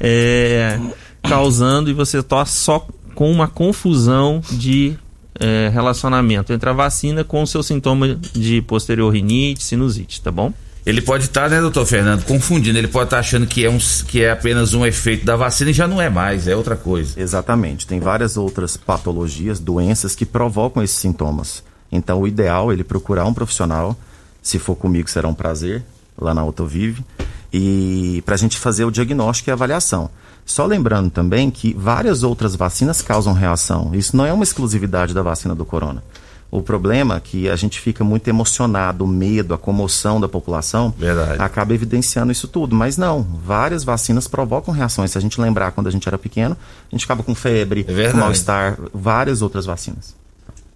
[0.00, 0.80] é,
[1.22, 4.96] causando e você está só com uma confusão de
[5.38, 10.54] é, relacionamento entre a vacina com o seu sintoma de posterior rinite, sinusite, tá bom?
[10.86, 12.78] Ele pode estar, né, doutor Fernando, confundindo.
[12.78, 13.76] Ele pode estar achando que é, um,
[14.08, 17.20] que é apenas um efeito da vacina e já não é mais, é outra coisa.
[17.20, 17.86] Exatamente.
[17.86, 21.62] Tem várias outras patologias, doenças que provocam esses sintomas.
[21.90, 23.96] Então, o ideal é ele procurar um profissional.
[24.42, 25.82] Se for comigo, será um prazer,
[26.18, 27.04] lá na Autovive.
[27.52, 30.10] E para a gente fazer o diagnóstico e a avaliação.
[30.44, 33.90] Só lembrando também que várias outras vacinas causam reação.
[33.92, 36.02] Isso não é uma exclusividade da vacina do corona.
[36.50, 40.94] O problema é que a gente fica muito emocionado, o medo, a comoção da população
[40.96, 41.42] Verdade.
[41.42, 42.74] acaba evidenciando isso tudo.
[42.74, 45.10] Mas não, várias vacinas provocam reações.
[45.10, 46.56] Se a gente lembrar quando a gente era pequeno,
[46.90, 48.12] a gente acaba com febre, verdade.
[48.12, 50.14] com mal-estar, várias outras vacinas.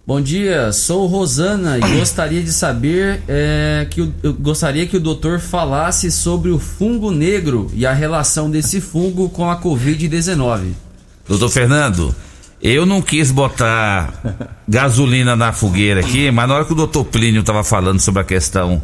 [0.05, 5.39] Bom dia, sou Rosana e gostaria de saber é, que eu gostaria que o doutor
[5.39, 10.71] falasse sobre o fungo negro e a relação desse fungo com a Covid-19.
[11.27, 12.15] Doutor Fernando,
[12.59, 14.11] eu não quis botar
[14.67, 18.25] gasolina na fogueira aqui, mas na hora que o doutor Plínio estava falando sobre a
[18.25, 18.81] questão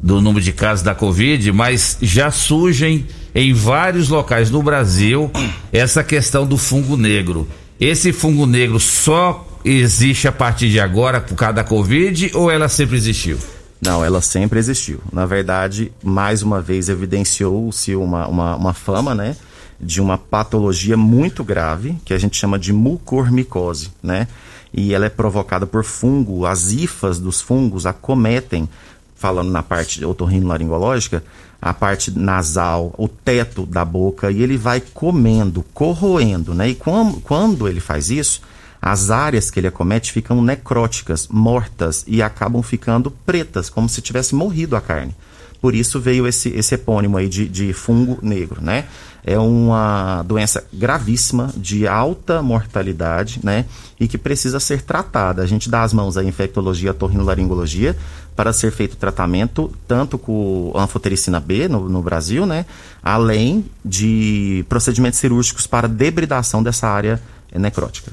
[0.00, 5.28] do número de casos da Covid, mas já surgem em vários locais no Brasil
[5.72, 7.48] essa questão do fungo negro.
[7.80, 12.68] Esse fungo negro só existe a partir de agora por causa da Covid ou ela
[12.68, 13.38] sempre existiu?
[13.80, 15.00] Não, ela sempre existiu.
[15.12, 19.36] Na verdade, mais uma vez evidenciou-se uma, uma, uma fama, né?
[19.78, 24.28] De uma patologia muito grave, que a gente chama de mucormicose, né?
[24.72, 26.46] E ela é provocada por fungo.
[26.46, 28.68] As hifas dos fungos acometem,
[29.14, 31.22] falando na parte otorrinolaringológica,
[31.60, 36.68] a parte nasal, o teto da boca, e ele vai comendo, corroendo, né?
[36.70, 38.40] E quando, quando ele faz isso,
[38.86, 44.32] as áreas que ele acomete ficam necróticas, mortas e acabam ficando pretas, como se tivesse
[44.32, 45.12] morrido a carne.
[45.60, 48.84] Por isso veio esse, esse epônimo aí de, de fungo negro, né?
[49.24, 53.64] É uma doença gravíssima, de alta mortalidade, né?
[53.98, 55.42] E que precisa ser tratada.
[55.42, 57.96] A gente dá as mãos à infectologia, torrinolaringologia,
[58.36, 62.64] para ser feito tratamento tanto com anfotericina B no, no Brasil, né?
[63.02, 67.20] Além de procedimentos cirúrgicos para debridação dessa área
[67.52, 68.12] necrótica.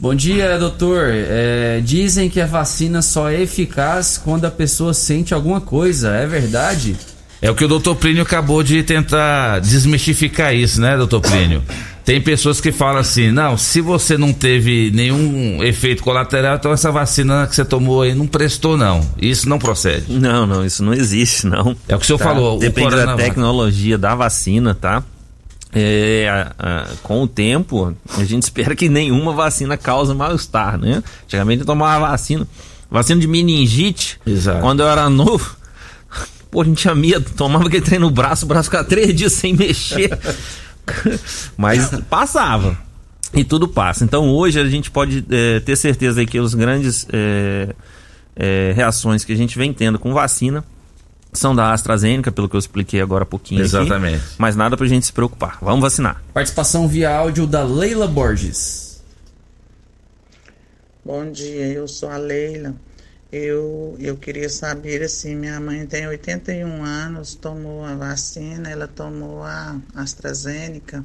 [0.00, 1.10] Bom dia, doutor.
[1.12, 6.08] É, dizem que a vacina só é eficaz quando a pessoa sente alguma coisa.
[6.16, 6.96] É verdade?
[7.42, 11.62] É o que o doutor Plínio acabou de tentar desmistificar isso, né, doutor Plínio?
[12.02, 16.90] Tem pessoas que falam assim, não, se você não teve nenhum efeito colateral, então essa
[16.90, 19.00] vacina que você tomou aí não prestou, não.
[19.20, 20.06] Isso não procede.
[20.08, 21.76] Não, não, isso não existe, não.
[21.86, 22.24] É o que o senhor Tá?
[22.24, 22.56] falou.
[22.56, 25.02] o Depende da tecnologia da vacina, tá?
[25.72, 31.02] É, a- a- com o tempo, a gente espera que nenhuma vacina cause mal-estar, né?
[31.24, 32.46] Antigamente eu tomava vacina,
[32.90, 34.60] vacina de meningite, Exato.
[34.60, 35.56] quando eu era novo,
[36.50, 39.32] pô, a gente tinha medo, tomava aquele trem no braço, o braço ficava três dias
[39.32, 40.10] sem mexer,
[41.56, 42.76] mas passava.
[43.32, 44.02] E tudo passa.
[44.02, 47.68] Então hoje a gente pode é, ter certeza aí que os grandes é,
[48.34, 50.64] é, reações que a gente vem tendo com vacina
[51.32, 53.60] são da AstraZeneca, pelo que eu expliquei agora há pouquinho.
[53.60, 53.68] aqui.
[53.68, 54.22] Exatamente.
[54.38, 55.58] mas nada pra gente se preocupar.
[55.60, 56.22] Vamos vacinar.
[56.34, 59.02] Participação via áudio da Leila Borges.
[61.04, 62.74] Bom dia, eu sou a Leila.
[63.32, 69.44] Eu, eu queria saber assim, minha mãe tem 81 anos, tomou a vacina, ela tomou
[69.44, 71.04] a AstraZeneca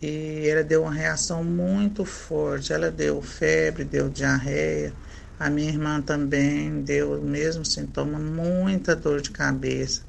[0.00, 2.72] e ela deu uma reação muito forte.
[2.72, 4.92] Ela deu febre, deu diarreia.
[5.38, 10.02] A minha irmã também deu o mesmo sintoma, muita dor de cabeça.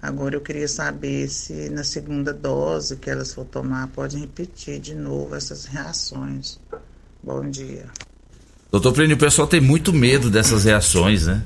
[0.00, 4.94] Agora eu queria saber se na segunda dose que elas for tomar pode repetir de
[4.94, 6.58] novo essas reações.
[7.22, 7.86] Bom dia.
[8.70, 11.44] Doutor Plínio, o pessoal tem muito medo dessas reações, né?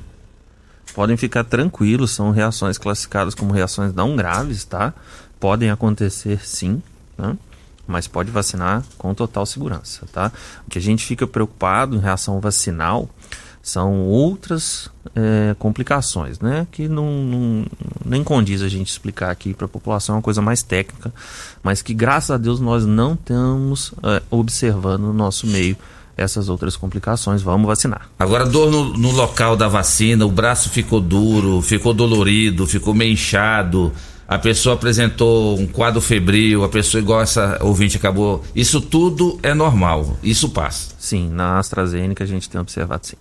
[0.94, 4.94] Podem ficar tranquilos, são reações classificadas como reações não graves, tá?
[5.40, 6.80] Podem acontecer sim,
[7.18, 7.36] né?
[7.86, 10.32] Mas pode vacinar com total segurança, tá?
[10.66, 13.08] O que a gente fica preocupado em reação vacinal
[13.62, 16.66] São outras é, complicações, né?
[16.70, 17.66] Que não, não,
[18.04, 21.12] nem condiz a gente explicar aqui para a população, é uma coisa mais técnica,
[21.62, 25.76] mas que graças a Deus nós não estamos é, observando no nosso meio
[26.16, 27.42] essas outras complicações.
[27.42, 28.08] Vamos vacinar.
[28.18, 33.12] Agora, dor no, no local da vacina, o braço ficou duro, ficou dolorido, ficou meio
[33.12, 33.92] inchado
[34.26, 38.42] a pessoa apresentou um quadro febril, a pessoa igual essa ouvinte acabou.
[38.54, 40.94] Isso tudo é normal, isso passa.
[40.98, 43.16] Sim, na AstraZeneca a gente tem observado sim.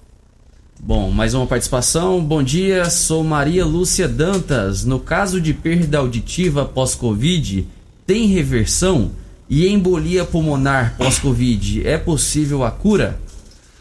[0.79, 2.21] Bom, mais uma participação.
[2.21, 4.83] Bom dia, sou Maria Lúcia Dantas.
[4.83, 7.67] No caso de perda auditiva pós-Covid,
[8.05, 9.11] tem reversão?
[9.49, 13.19] E embolia pulmonar pós-Covid, é possível a cura?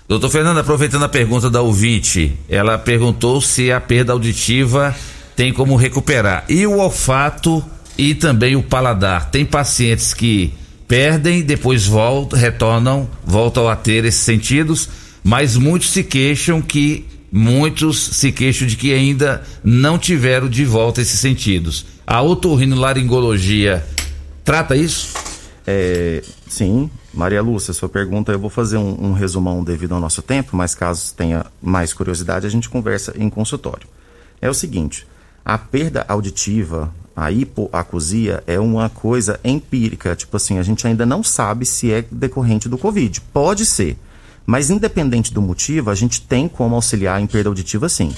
[0.06, 4.94] Doutor Fernando, aproveitando a pergunta da ouvinte, ela perguntou se a perda auditiva
[5.37, 6.45] tem como recuperar.
[6.49, 7.64] E o olfato
[7.97, 9.30] e também o paladar.
[9.30, 10.53] Tem pacientes que
[10.87, 14.89] perdem, depois voltam, retornam, voltam a ter esses sentidos,
[15.22, 21.01] mas muitos se queixam que muitos se queixam de que ainda não tiveram de volta
[21.01, 21.87] esses sentidos.
[22.07, 23.87] A otorrinolaringologia
[24.45, 25.14] trata isso?
[25.66, 30.20] É, sim, Maria Lúcia, sua pergunta, eu vou fazer um, um resumão devido ao nosso
[30.20, 33.87] tempo, mas caso tenha mais curiosidade, a gente conversa em consultório.
[34.41, 35.07] É o seguinte,
[35.45, 40.14] a perda auditiva, a hipoacusia, é uma coisa empírica.
[40.14, 43.20] Tipo assim, a gente ainda não sabe se é decorrente do Covid.
[43.32, 43.99] Pode ser.
[44.47, 48.14] Mas independente do motivo, a gente tem como auxiliar em perda auditiva sim.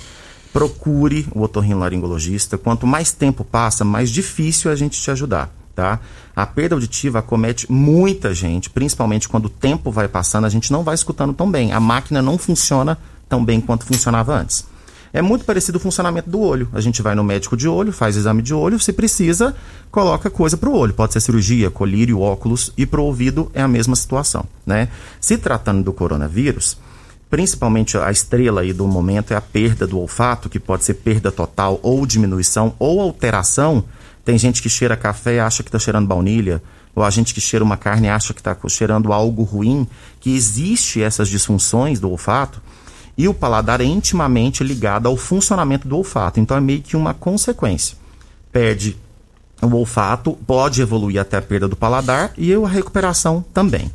[0.53, 2.57] Procure o otorrinolaringologista.
[2.57, 5.53] Quanto mais tempo passa, mais difícil a gente te ajudar.
[5.75, 5.99] Tá?
[6.37, 10.85] A perda auditiva acomete muita gente, principalmente quando o tempo vai passando, a gente não
[10.85, 11.73] vai escutando tão bem.
[11.73, 12.97] A máquina não funciona
[13.29, 14.65] tão bem quanto funcionava antes.
[15.15, 16.69] É muito parecido o funcionamento do olho.
[16.73, 19.55] A gente vai no médico de olho, faz exame de olho, se precisa,
[19.89, 20.93] coloca coisa para o olho.
[20.93, 24.89] Pode ser cirurgia, colírio, óculos e para o ouvido é a mesma situação, né?
[25.21, 26.77] Se tratando do coronavírus,
[27.31, 31.31] principalmente a estrela aí do momento é a perda do olfato, que pode ser perda
[31.31, 33.85] total ou diminuição ou alteração.
[34.25, 36.61] Tem gente que cheira café e acha que está cheirando baunilha,
[36.93, 39.87] ou a gente que cheira uma carne acha que está cheirando algo ruim,
[40.19, 42.61] que existe essas disfunções do olfato
[43.17, 46.41] e o paladar é intimamente ligado ao funcionamento do olfato.
[46.41, 47.97] Então é meio que uma consequência.
[48.51, 48.97] Perde
[49.63, 53.91] o olfato, pode evoluir até a perda do paladar e a recuperação também.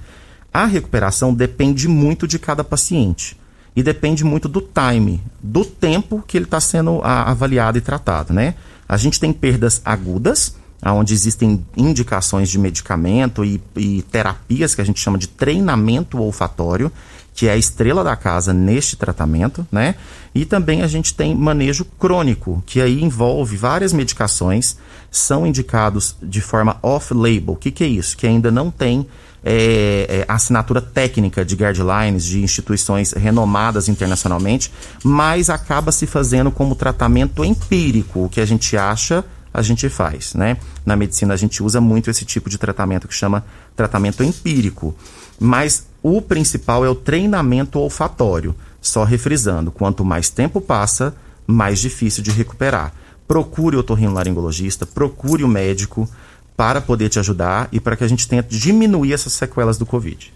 [0.53, 3.37] A recuperação depende muito de cada paciente
[3.75, 8.55] e depende muito do time, do tempo que ele está sendo avaliado e tratado, né?
[8.87, 14.83] A gente tem perdas agudas, onde existem indicações de medicamento e, e terapias que a
[14.83, 16.91] gente chama de treinamento olfatório,
[17.33, 19.95] que é a estrela da casa neste tratamento, né?
[20.33, 24.77] E também a gente tem manejo crônico, que aí envolve várias medicações,
[25.09, 27.53] são indicados de forma off-label.
[27.53, 28.15] O que, que é isso?
[28.15, 29.07] Que ainda não tem
[29.43, 34.71] é, é, assinatura técnica de guidelines de instituições renomadas internacionalmente,
[35.03, 40.35] mas acaba se fazendo como tratamento empírico, o que a gente acha a gente faz,
[40.35, 40.57] né?
[40.85, 43.43] Na medicina a gente usa muito esse tipo de tratamento que chama
[43.75, 44.95] tratamento empírico.
[45.39, 48.55] Mas o principal é o treinamento olfatório.
[48.81, 52.93] Só refrisando, quanto mais tempo passa, mais difícil de recuperar.
[53.27, 56.09] Procure o otorrinolaringologista, procure o médico
[56.55, 60.33] para poder te ajudar e para que a gente tente diminuir essas sequelas do Covid.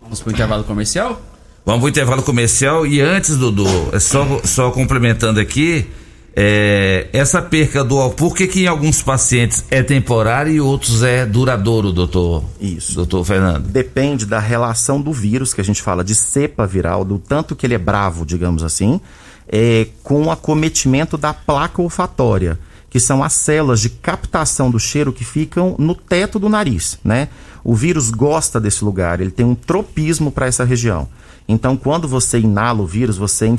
[0.00, 1.20] Vamos para o intervalo comercial?
[1.64, 5.88] Vamos para o intervalo comercial e antes, Dudu, é só, só complementando aqui,
[6.34, 11.26] é, essa perca do por que, que em alguns pacientes é temporário e outros é
[11.26, 12.44] duradouro, doutor?
[12.60, 12.94] Isso.
[12.94, 13.66] Doutor Fernando.
[13.68, 17.66] Depende da relação do vírus, que a gente fala de cepa viral, do tanto que
[17.66, 19.00] ele é bravo, digamos assim,
[19.46, 25.12] é, com o acometimento da placa olfatória, que são as células de captação do cheiro
[25.12, 27.28] que ficam no teto do nariz, né?
[27.64, 31.08] O vírus gosta desse lugar, ele tem um tropismo para essa região.
[31.48, 33.52] Então, quando você inala o vírus, você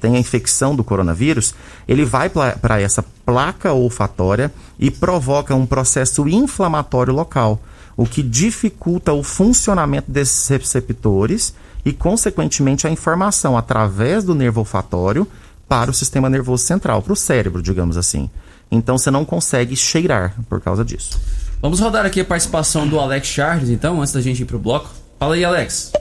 [0.00, 1.54] tem a infecção do coronavírus,
[1.86, 7.60] ele vai para essa placa olfatória e provoca um processo inflamatório local,
[7.96, 11.54] o que dificulta o funcionamento desses receptores
[11.84, 15.26] e, consequentemente, a informação através do nervo olfatório
[15.68, 18.30] para o sistema nervoso central, para o cérebro, digamos assim.
[18.70, 21.20] Então, você não consegue cheirar por causa disso.
[21.60, 24.58] Vamos rodar aqui a participação do Alex Charles, então, antes da gente ir para o
[24.58, 24.90] bloco.
[25.18, 25.92] Fala aí, Alex.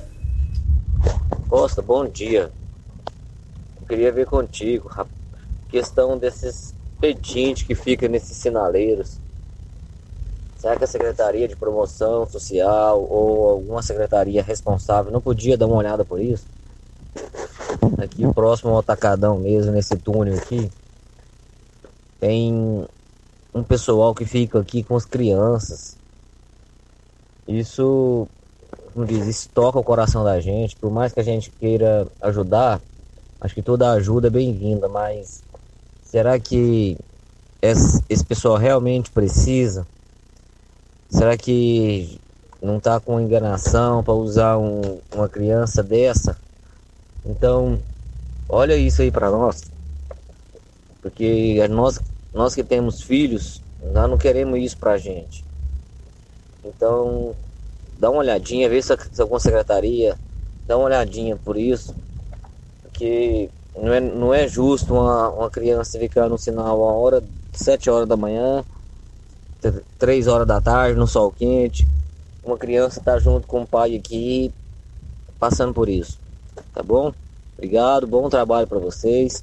[1.50, 2.52] Costa, bom dia.
[3.82, 5.06] Eu queria ver contigo a
[5.70, 9.20] questão desses pedintes que ficam nesses sinaleiros.
[10.58, 15.76] Será que a Secretaria de Promoção Social ou alguma secretaria responsável não podia dar uma
[15.76, 16.46] olhada por isso?
[17.98, 20.72] Aqui próximo ao Atacadão mesmo, nesse túnel aqui,
[22.20, 22.88] tem
[23.54, 25.98] um pessoal que fica aqui com as crianças.
[27.48, 28.28] Isso
[28.94, 30.76] como diz, isso toca o coração da gente.
[30.76, 32.80] Por mais que a gente queira ajudar,
[33.42, 35.44] acho que toda ajuda é bem-vinda, mas
[36.04, 36.98] será que
[37.62, 39.88] esse, pessoal realmente precisa?
[41.10, 42.20] Será que
[42.62, 46.38] não está com enganação para usar um, uma criança dessa?
[47.26, 47.80] Então,
[48.48, 49.64] olha isso aí para nós.
[51.02, 52.00] Porque nós,
[52.34, 53.62] nós que temos filhos,
[53.92, 55.44] nós não queremos isso pra gente.
[56.64, 57.36] Então,
[58.04, 60.18] dá uma olhadinha, vê se, se alguma secretaria
[60.68, 61.96] dá uma olhadinha por isso.
[62.82, 63.50] Porque
[63.82, 67.24] não é, não é justo uma, uma criança ficar no sinal a hora,
[67.54, 68.62] 7 horas da manhã,
[69.98, 71.88] 3 horas da tarde, no sol quente.
[72.44, 74.54] Uma criança tá junto com o pai aqui,
[75.40, 76.20] passando por isso.
[76.74, 77.14] Tá bom?
[77.58, 79.42] Obrigado, bom trabalho para vocês.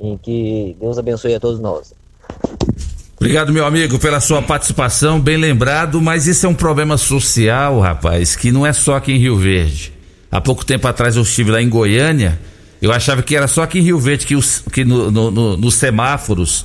[0.00, 1.92] E que Deus abençoe a todos nós.
[3.20, 8.34] Obrigado, meu amigo, pela sua participação, bem lembrado, mas isso é um problema social, rapaz,
[8.34, 9.92] que não é só aqui em Rio Verde.
[10.32, 12.40] Há pouco tempo atrás eu estive lá em Goiânia,
[12.80, 15.56] eu achava que era só aqui em Rio Verde que, os, que no, no, no,
[15.58, 16.64] nos semáforos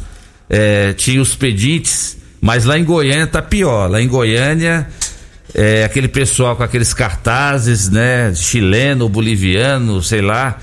[0.49, 3.91] é, tinha os pedintes, mas lá em Goiânia tá pior.
[3.91, 4.88] Lá em Goiânia,
[5.53, 10.57] é, aquele pessoal com aqueles cartazes, né, chileno, boliviano, sei lá,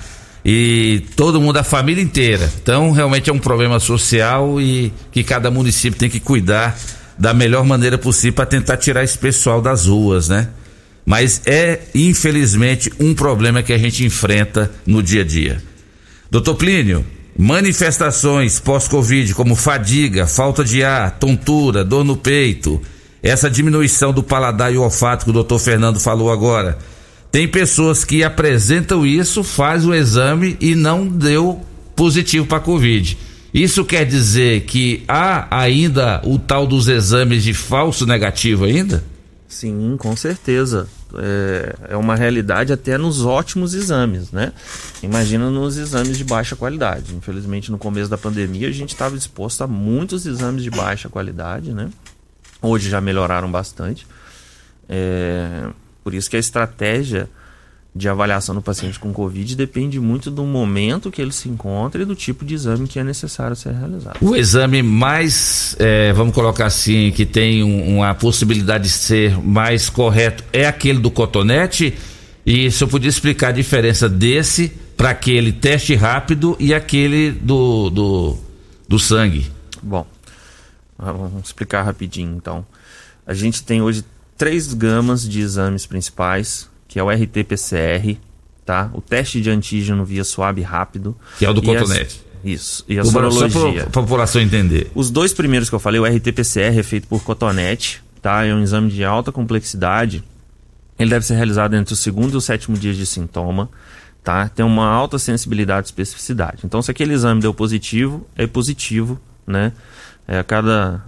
[0.45, 2.51] e todo mundo, a família inteira.
[2.61, 6.77] Então, realmente é um problema social e que cada município tem que cuidar
[7.17, 10.49] da melhor maneira possível para tentar tirar esse pessoal das ruas, né?
[11.05, 15.63] Mas é, infelizmente, um problema que a gente enfrenta no dia a dia.
[16.29, 17.05] Doutor Plínio,
[17.37, 22.81] manifestações pós-Covid como fadiga, falta de ar, tontura, dor no peito,
[23.21, 26.77] essa diminuição do paladar e olfato que o doutor Fernando falou agora
[27.33, 31.65] tem pessoas que apresentam isso, faz o exame e não deu
[31.95, 33.17] positivo para Covid.
[33.51, 39.03] Isso quer dizer que há ainda o tal dos exames de falso negativo ainda?
[39.47, 40.87] Sim, com certeza.
[41.17, 44.53] É, é, uma realidade até nos ótimos exames, né?
[45.01, 47.15] Imagina nos exames de baixa qualidade.
[47.15, 51.73] Infelizmente, no começo da pandemia, a gente estava exposto a muitos exames de baixa qualidade,
[51.73, 51.89] né?
[52.61, 54.05] Hoje já melhoraram bastante.
[54.87, 55.67] É,
[56.03, 57.29] por isso que a estratégia
[57.95, 62.05] de avaliação do paciente com Covid depende muito do momento que ele se encontra e
[62.05, 64.17] do tipo de exame que é necessário ser realizado.
[64.19, 69.89] O exame mais, é, vamos colocar assim, que tem um, uma possibilidade de ser mais
[69.89, 71.93] correto é aquele do cotonete.
[72.45, 77.89] E se eu podia explicar a diferença desse para aquele teste rápido e aquele do,
[77.91, 78.37] do,
[78.87, 79.51] do sangue.
[79.81, 80.05] Bom,
[80.97, 82.65] vamos explicar rapidinho então.
[83.25, 84.03] A gente tem hoje
[84.43, 88.17] três gamas de exames principais, que é o RT-PCR,
[88.65, 88.91] tá?
[88.93, 91.15] O teste de antígeno via suave rápido.
[91.39, 92.21] Que é o do cotonete.
[92.43, 93.49] Isso, e a o sorologia.
[93.49, 94.91] Só para a população entender.
[94.93, 98.43] Os dois primeiros que eu falei, o RT-PCR é feito por cotonete, tá?
[98.43, 100.21] É um exame de alta complexidade.
[100.99, 103.69] Ele deve ser realizado entre o segundo e o sétimo dia de sintoma,
[104.25, 104.49] tá?
[104.49, 106.63] Tem uma alta sensibilidade e especificidade.
[106.65, 109.17] Então, se aquele exame deu positivo, é positivo,
[109.47, 109.71] né?
[110.27, 111.01] É a cada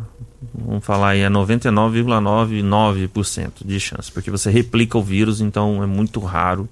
[0.53, 6.19] vamos falar aí, é 99,99% de chance, porque você replica o vírus, então é muito
[6.19, 6.67] raro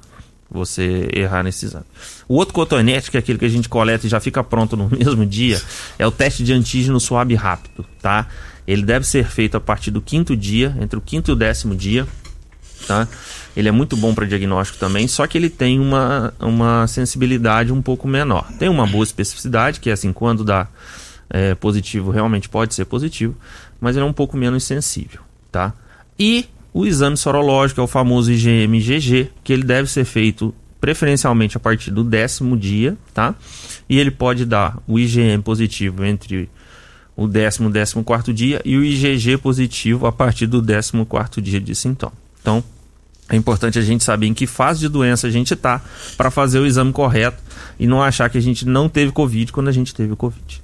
[0.50, 1.86] você errar nesse exame.
[2.28, 4.90] O outro cotonete, que é aquele que a gente coleta e já fica pronto no
[4.96, 5.60] mesmo dia,
[5.98, 8.28] é o teste de antígeno suave rápido, tá?
[8.68, 11.76] Ele deve ser feito a partir do quinto dia, entre o quinto e o décimo
[11.76, 12.08] dia,
[12.88, 13.08] tá?
[13.56, 17.82] Ele é muito bom para diagnóstico também, só que ele tem uma, uma sensibilidade um
[17.82, 18.48] pouco menor.
[18.58, 20.68] Tem uma boa especificidade, que é assim, quando dá
[21.30, 23.36] é, positivo realmente pode ser positivo,
[23.84, 25.20] mas ele é um pouco menos sensível,
[25.52, 25.74] tá?
[26.18, 31.60] E o exame sorológico é o famoso IgM-IgG, que ele deve ser feito preferencialmente a
[31.60, 33.36] partir do décimo dia, tá?
[33.90, 36.50] E ele pode dar o IgM positivo entre
[37.14, 41.42] o décimo e décimo quarto dia e o IgG positivo a partir do décimo quarto
[41.42, 42.14] dia de sintoma.
[42.40, 42.64] Então,
[43.28, 45.82] é importante a gente saber em que fase de doença a gente está
[46.16, 47.44] para fazer o exame correto
[47.78, 50.63] e não achar que a gente não teve Covid quando a gente teve Covid.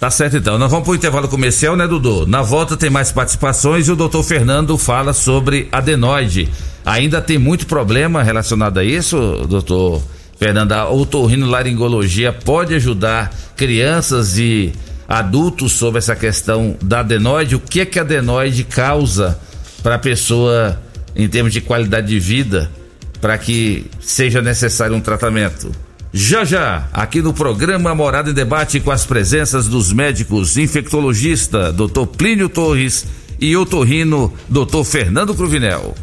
[0.00, 0.58] Tá certo então.
[0.58, 2.26] Nós vamos para o intervalo comercial, né, Dudu?
[2.26, 6.48] Na volta tem mais participações e o doutor Fernando fala sobre adenoide.
[6.86, 10.02] Ainda tem muito problema relacionado a isso, doutor
[10.38, 10.72] Fernando?
[10.72, 14.72] A otorrinolaringologia pode ajudar crianças e
[15.06, 17.56] adultos sobre essa questão da adenoide?
[17.56, 19.38] O que é que a adenoide causa
[19.82, 20.80] para a pessoa
[21.14, 22.70] em termos de qualidade de vida
[23.20, 25.70] para que seja necessário um tratamento?
[26.12, 32.04] Já já, aqui no programa Morada em Debate com as presenças dos médicos infectologista Dr.
[32.18, 33.06] Plínio Torres
[33.40, 34.82] e otorrino Dr.
[34.84, 35.94] Fernando Cruvinel.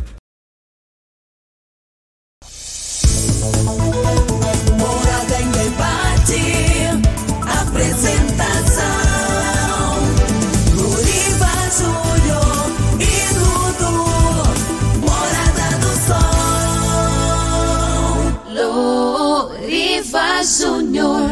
[20.48, 21.32] Júnior.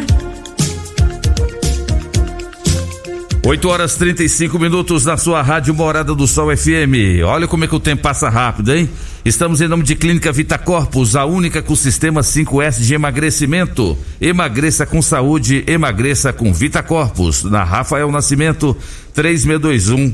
[3.46, 7.24] 8 horas 35 minutos na sua rádio Morada do Sol FM.
[7.26, 8.90] Olha como é que o tempo passa rápido, hein?
[9.24, 13.98] Estamos em nome de Clínica Vita Corpus, a única com sistema 5S de emagrecimento.
[14.20, 17.44] Emagreça com saúde, emagreça com Vita Corpus.
[17.44, 18.76] Na Rafael Nascimento,
[19.14, 20.14] 3621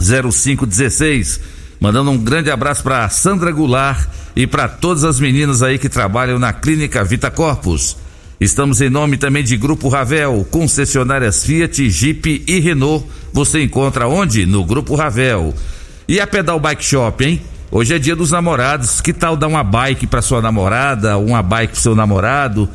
[0.00, 1.40] 0516.
[1.78, 6.38] Mandando um grande abraço para Sandra Goulart e para todas as meninas aí que trabalham
[6.38, 7.96] na Clínica Vita Corpus.
[8.40, 13.04] Estamos em nome também de Grupo Ravel, concessionárias Fiat, Jeep e Renault.
[13.34, 14.46] Você encontra onde?
[14.46, 15.54] No Grupo Ravel.
[16.08, 17.42] E a Pedal Bike Shop, hein?
[17.70, 19.02] Hoje é dia dos namorados.
[19.02, 22.66] Que tal dar uma bike para sua namorada, uma bike pro seu namorado?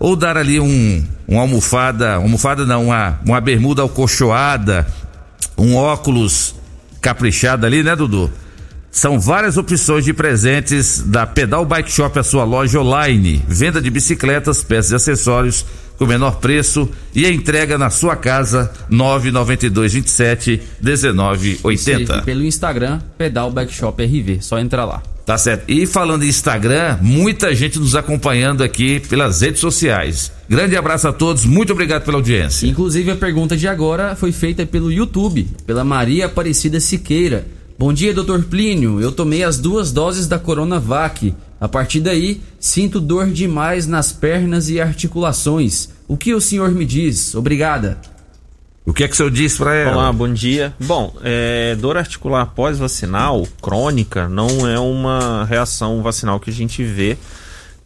[0.00, 4.84] Ou dar ali um, uma almofada, almofada não, uma, uma bermuda alcochoada,
[5.56, 6.56] um óculos
[7.00, 8.32] caprichado ali, né, Dudu?
[8.94, 13.42] São várias opções de presentes da Pedal Bike Shop, a sua loja online.
[13.48, 15.66] Venda de bicicletas, peças e acessórios
[15.98, 22.18] com menor preço e a entrega na sua casa 992 27 19 80.
[22.18, 25.02] E pelo Instagram, Pedal Bike Shop RV, só entrar lá.
[25.26, 25.64] Tá certo.
[25.68, 30.30] E falando em Instagram, muita gente nos acompanhando aqui pelas redes sociais.
[30.48, 32.64] Grande abraço a todos, muito obrigado pela audiência.
[32.66, 37.44] Inclusive a pergunta de agora foi feita pelo YouTube, pela Maria Aparecida Siqueira.
[37.76, 39.00] Bom dia, doutor Plínio.
[39.00, 41.34] Eu tomei as duas doses da Coronavac.
[41.60, 45.88] A partir daí, sinto dor demais nas pernas e articulações.
[46.06, 47.34] O que o senhor me diz?
[47.34, 47.98] Obrigada.
[48.86, 49.96] O que é que o senhor disse para ela?
[49.96, 50.72] Olá, bom dia.
[50.78, 57.16] Bom, é, dor articular pós-vacinal crônica não é uma reação vacinal que a gente vê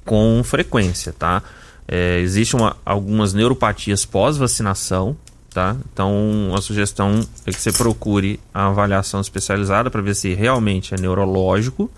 [0.04, 1.42] com frequência, tá?
[1.86, 5.16] É, Existem algumas neuropatias pós-vacinação,
[5.52, 5.76] tá?
[5.92, 11.00] Então, a sugestão é que você procure a avaliação especializada para ver se realmente é
[11.00, 11.90] neurológico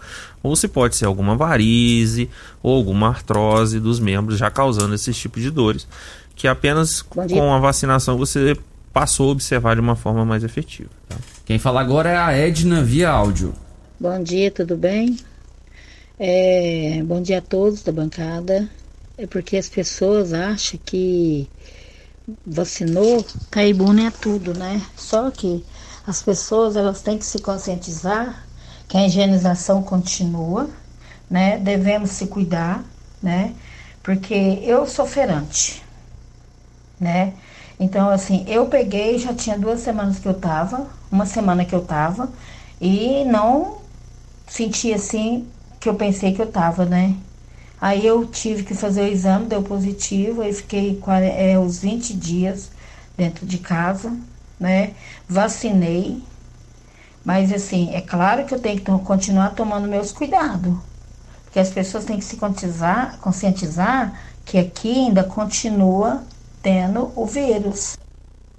[0.42, 2.30] ou se pode ser alguma varize
[2.62, 5.86] ou alguma artrose dos membros já causando esse tipo de dores,
[6.34, 8.56] que apenas com a vacinação você
[8.92, 10.90] passou a observar de uma forma mais efetiva.
[11.08, 11.16] Tá?
[11.44, 13.54] Quem fala agora é a Edna via áudio.
[13.98, 15.18] Bom dia, tudo bem?
[16.18, 18.68] É, bom dia a todos da bancada.
[19.18, 21.48] É porque as pessoas acham que
[22.46, 24.86] vacinou, tá imune é tudo, né?
[24.96, 25.66] Só que
[26.06, 28.48] as pessoas elas têm que se conscientizar
[28.88, 30.70] que a higienização continua,
[31.28, 31.58] né?
[31.58, 32.84] Devemos se cuidar,
[33.22, 33.56] né?
[34.02, 35.82] Porque eu sou ferante,
[36.98, 37.34] né?
[37.78, 41.84] Então, assim, eu peguei, já tinha duas semanas que eu tava, uma semana que eu
[41.84, 42.32] tava,
[42.80, 43.82] e não
[44.46, 47.16] senti assim que eu pensei que eu tava, né?
[47.80, 51.00] Aí eu tive que fazer o exame, deu positivo, aí fiquei
[51.36, 52.70] é, uns 20 dias
[53.16, 54.12] dentro de casa,
[54.58, 54.92] né?
[55.26, 56.22] Vacinei,
[57.24, 60.74] mas assim, é claro que eu tenho que continuar tomando meus cuidados.
[61.44, 66.22] Porque as pessoas têm que se conscientizar, conscientizar que aqui ainda continua
[66.62, 67.96] tendo o vírus.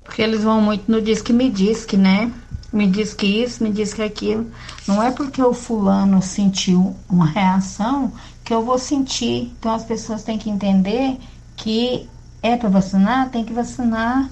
[0.03, 2.31] Porque eles vão muito no disque me diz que, né?
[2.71, 4.49] Me diz que isso, me diz que aquilo.
[4.87, 8.11] Não é porque o fulano sentiu uma reação
[8.51, 9.49] que eu vou sentir.
[9.57, 11.15] Então as pessoas têm que entender
[11.55, 12.05] que
[12.43, 14.29] é para vacinar, tem que vacinar.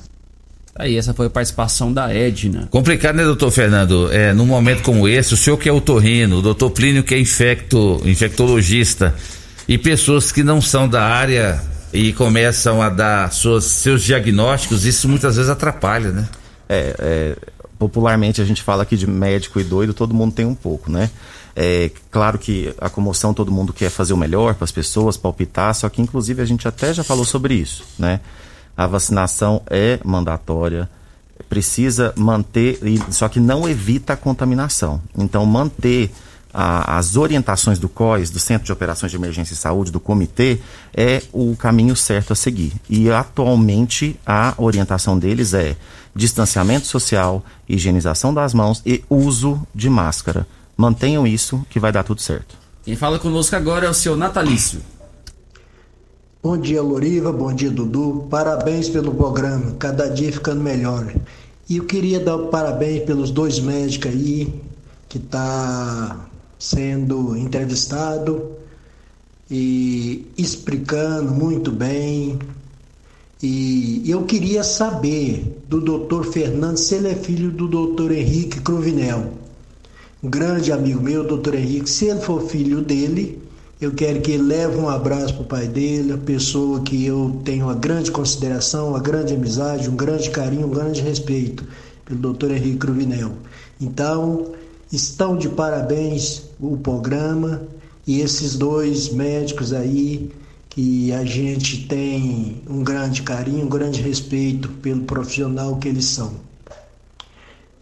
[0.75, 2.67] Aí, essa foi a participação da Edna.
[2.69, 4.11] Complicado, né, doutor Fernando?
[4.11, 7.19] É, num momento como esse, o senhor que é otorrino, o doutor Plínio que é
[7.19, 9.15] infecto, infectologista,
[9.67, 11.61] e pessoas que não são da área
[11.93, 16.29] e começam a dar suas, seus diagnósticos, isso muitas vezes atrapalha, né?
[16.67, 17.35] É, é,
[17.77, 21.09] popularmente a gente fala aqui de médico e doido, todo mundo tem um pouco, né?
[21.55, 25.73] É claro que a comoção todo mundo quer fazer o melhor para as pessoas, palpitar,
[25.75, 28.19] só que inclusive a gente até já falou sobre isso, né?
[28.77, 30.89] A vacinação é mandatória,
[31.49, 32.79] precisa manter,
[33.11, 35.01] só que não evita a contaminação.
[35.17, 36.11] Então manter
[36.53, 40.59] a, as orientações do COIS, do Centro de Operações de Emergência e Saúde, do comitê,
[40.93, 42.73] é o caminho certo a seguir.
[42.89, 45.75] E atualmente a orientação deles é
[46.15, 50.47] distanciamento social, higienização das mãos e uso de máscara.
[50.79, 52.55] Mantenham isso que vai dar tudo certo.
[52.85, 54.79] Quem fala conosco agora é o seu Natalício.
[56.41, 57.33] Bom dia, Loriva.
[57.33, 58.27] Bom dia, Dudu.
[58.29, 59.75] Parabéns pelo programa.
[59.77, 61.13] Cada dia ficando melhor.
[61.69, 64.53] E eu queria dar parabéns pelos dois médicos aí
[65.09, 68.53] que tá sendo entrevistado
[69.51, 72.39] e explicando muito bem.
[73.43, 79.48] E eu queria saber do doutor Fernando se ele é filho do doutor Henrique Cruvinel.
[80.21, 83.41] Um grande amigo meu, doutor Henrique, se ele for filho dele,
[83.79, 87.39] eu quero que ele leve um abraço para o pai dele, a pessoa que eu
[87.45, 91.65] tenho uma grande consideração, uma grande amizade, um grande carinho, um grande respeito
[92.03, 93.31] pelo doutor Henrique Cruvinel.
[93.79, 94.51] Então,
[94.91, 97.61] estão de parabéns o programa
[98.05, 100.29] e esses dois médicos aí
[100.69, 106.48] que a gente tem um grande carinho, um grande respeito pelo profissional que eles são.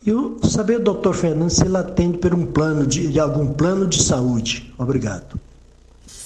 [0.08, 3.86] E eu saber, doutor Fernando, se ele atende por um plano de, de algum plano
[3.86, 4.74] de saúde.
[4.78, 5.38] Obrigado.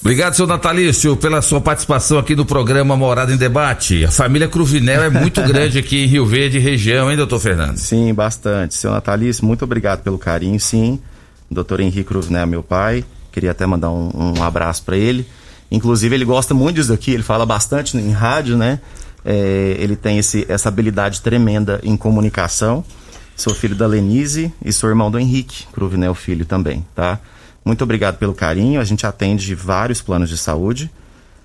[0.01, 4.05] Obrigado, seu Natalício, pela sua participação aqui no programa Morada em Debate.
[4.05, 7.77] A família Cruvinel é muito grande aqui em Rio Verde, região, hein, doutor Fernando?
[7.77, 8.75] Sim, bastante.
[8.75, 10.99] Seu Natalício, muito obrigado pelo carinho, sim.
[11.49, 13.03] Doutor Henrique Cruvinel é meu pai.
[13.31, 15.25] Queria até mandar um, um abraço para ele.
[15.71, 18.79] Inclusive, ele gosta muito disso aqui, ele fala bastante em rádio, né?
[19.25, 22.85] É, ele tem esse, essa habilidade tremenda em comunicação.
[23.41, 27.19] Sou filho da Lenise e sou irmão do Henrique Cruvinel Filho também, tá?
[27.65, 28.79] Muito obrigado pelo carinho.
[28.79, 30.91] A gente atende vários planos de saúde.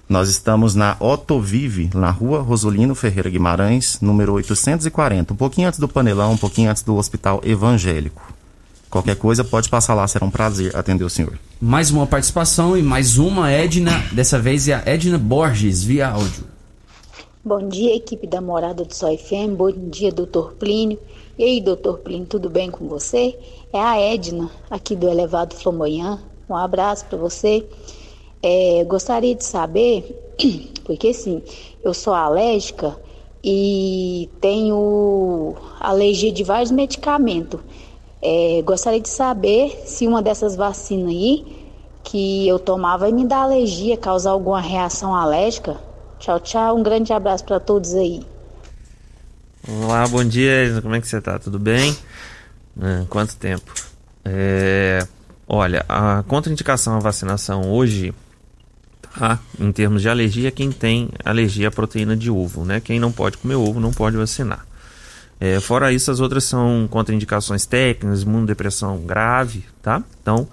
[0.06, 5.88] Nós estamos na Otovive, na rua Rosolino Ferreira Guimarães, número 840, um pouquinho antes do
[5.88, 8.30] Panelão, um pouquinho antes do Hospital Evangélico.
[8.90, 11.38] Qualquer coisa, pode passar lá, será um prazer atender o senhor.
[11.58, 16.55] Mais uma participação e mais uma Edna, dessa vez é a Edna Borges, via áudio.
[17.46, 19.54] Bom dia, equipe da Morada do Sol FM.
[19.56, 20.98] Bom dia, doutor Plínio.
[21.38, 23.38] E aí, doutor Plínio, tudo bem com você?
[23.72, 26.18] É a Edna, aqui do Elevado Flamboyant.
[26.50, 27.64] Um abraço para você.
[28.42, 30.34] É, gostaria de saber,
[30.84, 31.40] porque sim,
[31.84, 33.00] eu sou alérgica
[33.44, 37.60] e tenho alergia de vários medicamentos.
[38.20, 41.46] É, gostaria de saber se uma dessas vacinas aí
[42.02, 45.85] que eu tomar vai me dar alergia, causar alguma reação alérgica.
[46.18, 46.76] Tchau, tchau.
[46.78, 48.26] Um grande abraço para todos aí.
[49.68, 50.78] Olá, bom dia.
[50.80, 51.38] Como é que você tá?
[51.38, 51.96] Tudo bem?
[52.80, 53.72] É, quanto tempo?
[54.24, 55.06] É,
[55.48, 58.14] olha, a contraindicação à vacinação hoje,
[59.18, 59.38] tá?
[59.58, 62.80] Em termos de alergia, quem tem alergia à proteína de ovo, né?
[62.80, 64.66] Quem não pode comer ovo não pode vacinar.
[65.38, 70.02] É, fora isso, as outras são contraindicações técnicas, imunodepressão grave, tá?
[70.22, 70.48] Então,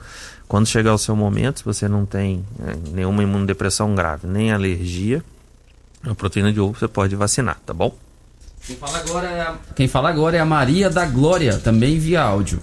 [0.48, 5.24] quando chegar o seu momento, se você não tem é, nenhuma imunodepressão grave, nem alergia,
[6.06, 7.96] a proteína de ovo você pode vacinar, tá bom?
[8.66, 12.22] Quem fala agora é a, Quem fala agora é a Maria da Glória, também via
[12.22, 12.60] áudio.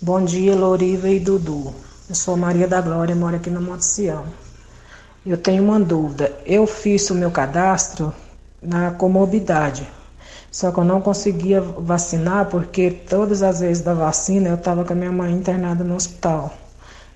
[0.00, 1.74] Bom dia, Loriva e Dudu.
[2.08, 4.24] Eu sou Maria da Glória, moro aqui no Monte Sião.
[5.24, 6.32] Eu tenho uma dúvida.
[6.44, 8.12] Eu fiz o meu cadastro
[8.62, 9.88] na comorbidade,
[10.50, 14.92] só que eu não conseguia vacinar porque todas as vezes da vacina eu estava com
[14.92, 16.52] a minha mãe internada no hospital.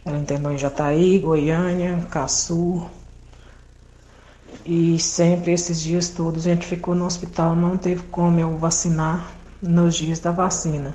[0.05, 2.86] Ela internou em Jataí, Goiânia, Caçu.
[4.64, 9.32] E sempre esses dias todos a gente ficou no hospital, não teve como eu vacinar
[9.62, 10.94] nos dias da vacina.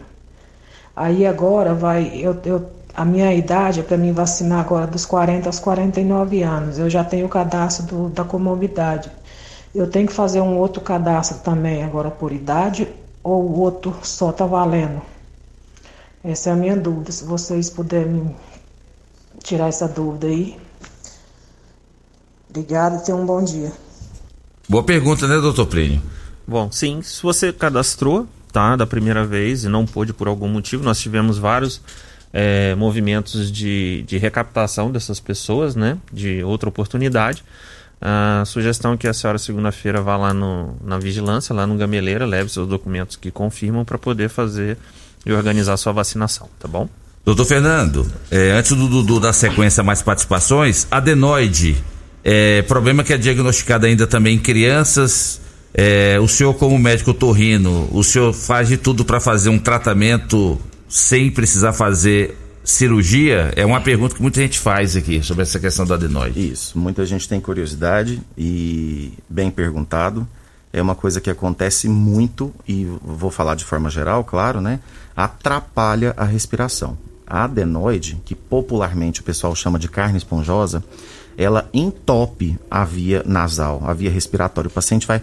[0.96, 5.50] Aí agora vai, eu, eu a minha idade é para mim vacinar agora dos 40
[5.50, 6.78] aos 49 anos.
[6.78, 9.10] Eu já tenho o cadastro do, da comorbidade.
[9.74, 12.88] Eu tenho que fazer um outro cadastro também agora por idade
[13.24, 15.02] ou o outro só tá valendo?
[16.24, 17.12] Essa é a minha dúvida.
[17.12, 18.36] Se vocês puderem
[19.44, 20.58] tirar essa dúvida aí.
[22.54, 23.72] Obrigada e tenham um bom dia.
[24.70, 26.00] Boa pergunta, né, doutor Plínio?
[26.48, 30.84] Bom, sim, se você cadastrou, tá, da primeira vez e não pôde por algum motivo,
[30.84, 31.82] nós tivemos vários
[32.32, 37.44] é, movimentos de, de recaptação dessas pessoas, né, de outra oportunidade.
[38.00, 42.24] A sugestão é que a senhora segunda-feira vá lá no, na vigilância, lá no Gameleira,
[42.24, 44.78] leve seus documentos que confirmam para poder fazer
[45.26, 46.88] e organizar sua vacinação, tá bom?
[47.26, 51.82] Doutor Fernando, é, antes do Dudu dar sequência mais participações, adenoide,
[52.24, 55.42] é, problema que é diagnosticado ainda também em crianças.
[55.74, 60.60] É, o senhor, como médico torrino, o senhor faz de tudo para fazer um tratamento
[60.88, 63.52] sem precisar fazer cirurgia?
[63.56, 66.52] É uma pergunta que muita gente faz aqui sobre essa questão do adenoide.
[66.52, 70.28] Isso, muita gente tem curiosidade e bem perguntado.
[70.72, 74.80] É uma coisa que acontece muito e vou falar de forma geral, claro, né?
[75.16, 76.98] Atrapalha a respiração.
[77.28, 80.84] A adenoide, que popularmente o pessoal chama de carne esponjosa,
[81.38, 84.68] ela entope a via nasal, a via respiratória.
[84.68, 85.22] O paciente vai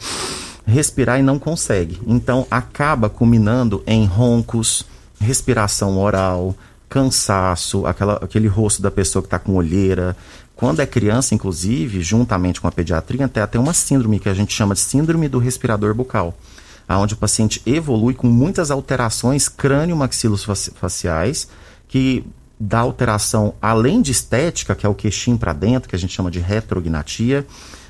[0.66, 2.00] respirar e não consegue.
[2.06, 4.84] Então acaba culminando em roncos,
[5.20, 6.54] respiração oral,
[6.88, 10.16] cansaço, aquela, aquele rosto da pessoa que está com olheira.
[10.56, 14.52] Quando é criança, inclusive, juntamente com a pediatria, até tem uma síndrome que a gente
[14.52, 16.36] chama de síndrome do respirador bucal,
[16.88, 21.48] onde o paciente evolui com muitas alterações crânio-maxilofaciais
[21.88, 22.24] que
[22.60, 26.30] dá alteração além de estética, que é o queixinho para dentro, que a gente chama
[26.30, 27.46] de retrognatia,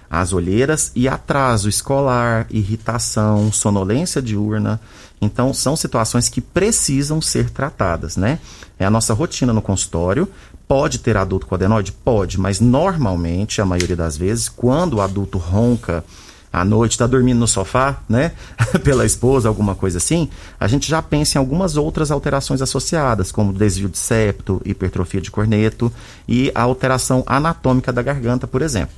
[0.08, 4.80] as olheiras e atraso escolar, irritação, sonolência diurna.
[5.20, 8.38] Então, são situações que precisam ser tratadas, né?
[8.78, 10.28] É a nossa rotina no consultório.
[10.66, 11.92] Pode ter adulto com adenoide?
[11.92, 16.04] Pode, mas normalmente, a maioria das vezes, quando o adulto ronca
[16.52, 18.32] à noite, está dormindo no sofá, né?
[18.82, 20.28] Pela esposa, alguma coisa assim,
[20.58, 25.30] a gente já pensa em algumas outras alterações associadas, como desvio de septo, hipertrofia de
[25.30, 25.92] corneto
[26.28, 28.94] e a alteração anatômica da garganta, por exemplo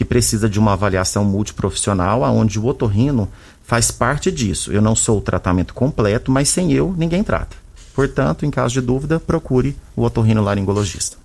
[0.00, 3.28] que precisa de uma avaliação multiprofissional, aonde o otorrino
[3.62, 4.72] faz parte disso.
[4.72, 7.54] Eu não sou o tratamento completo, mas sem eu, ninguém trata.
[7.94, 11.18] Portanto, em caso de dúvida, procure o otorrino laringologista.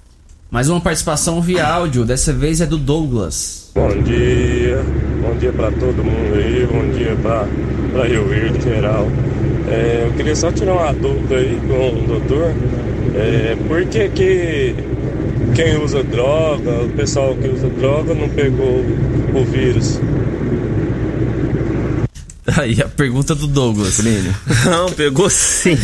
[0.50, 3.72] Mais uma participação via áudio, dessa vez é do Douglas.
[3.74, 4.80] Bom dia,
[5.22, 9.08] bom dia para todo mundo aí, bom dia para Rio Verde geral.
[9.68, 12.54] É, eu queria só tirar uma dúvida aí com o doutor.
[13.16, 14.76] É, por que, que
[15.56, 18.86] quem usa droga, o pessoal que usa droga não pegou
[19.34, 20.00] o vírus?
[22.58, 24.00] Aí a pergunta do Douglas.
[24.66, 25.76] Não, pegou sim.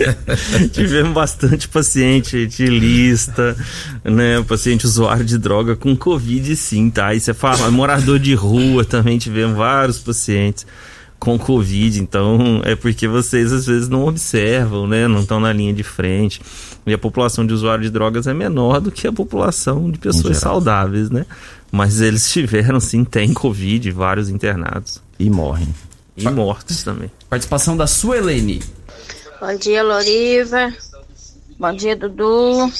[0.72, 3.56] Tivemos bastante paciente de lista,
[4.04, 4.42] né?
[4.46, 7.08] Paciente usuário de droga com Covid, sim, tá?
[7.08, 10.66] Aí você fala, morador de rua também tivemos vários pacientes
[11.18, 15.08] com Covid, então é porque vocês às vezes não observam, né?
[15.08, 16.40] Não estão na linha de frente.
[16.86, 20.36] E a população de usuários de drogas é menor do que a população de pessoas
[20.36, 21.26] saudáveis, né?
[21.72, 25.02] Mas eles tiveram, sim, tem Covid, vários internados.
[25.18, 25.74] E morrem.
[26.16, 27.10] E mortos também.
[27.28, 28.62] Participação da Suelene.
[29.40, 30.72] Bom dia, Loriva.
[31.58, 32.72] Bom dia, Dudu.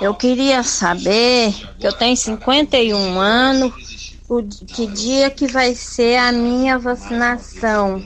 [0.00, 6.32] Eu queria saber, que eu tenho 51 anos, o, que dia que vai ser a
[6.32, 8.04] minha vacinação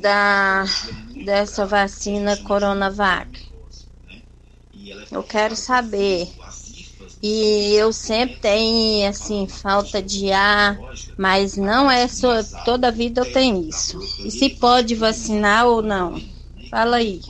[0.00, 0.64] da,
[1.24, 3.46] dessa vacina Coronavac.
[5.10, 6.28] Eu quero saber.
[7.28, 10.78] E eu sempre tenho, assim, falta de ar,
[11.18, 13.98] mas não é só, toda vida eu tenho isso.
[14.24, 16.22] E se pode vacinar ou não?
[16.70, 17.20] Fala aí.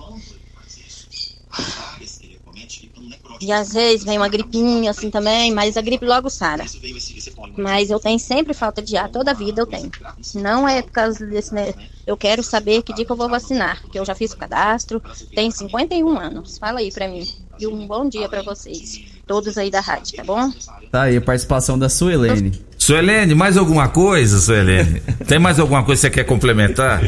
[3.41, 6.65] E às vezes vem uma gripinha assim também, mas a gripe logo sara.
[7.57, 9.91] Mas eu tenho sempre falta de ar, toda vida eu tenho.
[10.35, 11.55] Não é por causa desse.
[11.55, 11.73] Né?
[12.07, 15.03] Eu quero saber que dia que eu vou vacinar, que eu já fiz o cadastro,
[15.35, 16.59] tenho 51 anos.
[16.59, 17.27] Fala aí pra mim.
[17.59, 20.53] E um bom dia pra vocês, todos aí da rádio, tá bom?
[20.91, 22.53] Tá aí a participação da Suelene.
[22.79, 25.01] Suelene, mais alguma coisa, Suelene?
[25.27, 27.03] Tem mais alguma coisa que você quer complementar?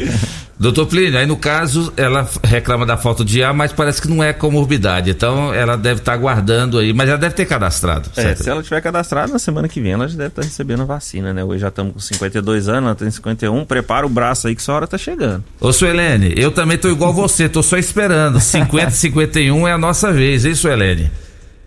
[0.59, 4.21] Doutor Plínio, aí no caso ela reclama da falta de ar, mas parece que não
[4.21, 5.09] é comorbidade.
[5.09, 8.09] Então ela deve estar aguardando aí, mas ela deve ter cadastrado.
[8.17, 8.43] É, certo?
[8.43, 11.33] se ela tiver cadastrado, na semana que vem ela já deve estar recebendo a vacina,
[11.33, 11.45] né?
[11.45, 13.63] Hoje já estamos com 52 anos, ela tem 51.
[13.63, 15.45] Prepara o braço aí que sua hora tá chegando.
[15.61, 18.41] Ô Suelene, eu também tô igual você, tô só esperando.
[18.41, 21.09] 50 51 é a nossa vez, hein, Suelene?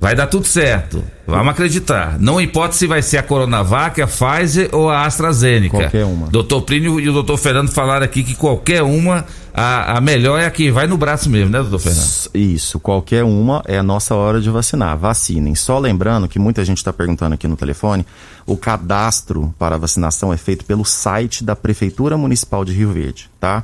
[0.03, 1.01] Vai dar tudo certo.
[1.25, 2.19] Vamos acreditar.
[2.19, 5.79] Não importa se vai ser a Coronavac, a Pfizer ou a AstraZeneca.
[5.79, 6.27] Qualquer uma.
[6.27, 9.25] Doutor Plínio e o doutor Fernando falaram aqui que qualquer uma,
[9.55, 12.05] a, a melhor é a que vai no braço mesmo, né, doutor Fernando?
[12.35, 14.99] Isso, qualquer uma é a nossa hora de vacinar.
[14.99, 15.55] Vacinem.
[15.55, 18.05] Só lembrando que muita gente está perguntando aqui no telefone,
[18.45, 23.31] o cadastro para a vacinação é feito pelo site da Prefeitura Municipal de Rio Verde,
[23.39, 23.63] tá?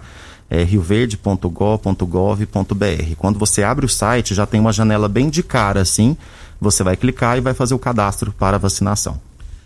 [0.50, 3.14] É rioverde.gov.br.
[3.18, 6.16] Quando você abre o site, já tem uma janela bem de cara assim,
[6.60, 9.20] você vai clicar e vai fazer o cadastro para a vacinação.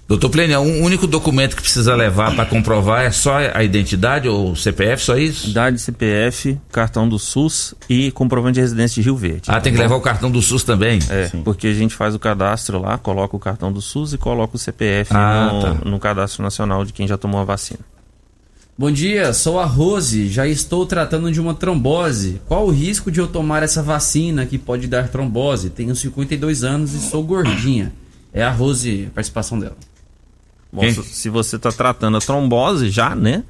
[0.08, 4.54] Doutor Plínio, o único documento que precisa levar para comprovar é só a identidade ou
[4.54, 5.48] CPF, só isso?
[5.48, 9.42] Idade, CPF, cartão do SUS e comprovante de residência de Rio Verde.
[9.46, 10.98] Ah, tem que levar o cartão do SUS também?
[11.08, 14.56] É, porque a gente faz o cadastro lá, coloca o cartão do SUS e coloca
[14.56, 15.74] o CPF Ah, no, tá.
[15.88, 17.80] no cadastro nacional de quem já tomou a vacina.
[18.76, 22.40] Bom dia, sou a Rose, já estou tratando de uma trombose.
[22.48, 25.68] Qual o risco de eu tomar essa vacina que pode dar trombose?
[25.68, 27.92] Tenho 52 anos e sou gordinha.
[28.32, 29.76] É a Rose, a participação dela.
[30.72, 33.44] Bom, se, você está tratando a trombose já, né?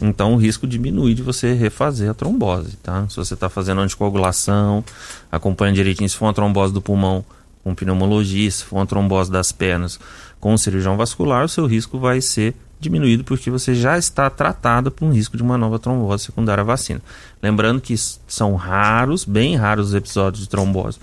[0.00, 3.08] Então o risco diminui de você refazer a trombose, tá?
[3.08, 4.84] Se você está fazendo anticoagulação,
[5.30, 6.10] acompanha direitinho.
[6.10, 7.24] Se for uma trombose do pulmão,
[7.62, 10.00] com um pneumologista, se for uma trombose das pernas,
[10.40, 14.90] com um cirurgião vascular, o seu risco vai ser diminuído porque você já está tratado
[14.90, 17.00] por um risco de uma nova trombose secundária à vacina.
[17.42, 17.94] Lembrando que
[18.28, 20.98] são raros, bem raros os episódios de trombose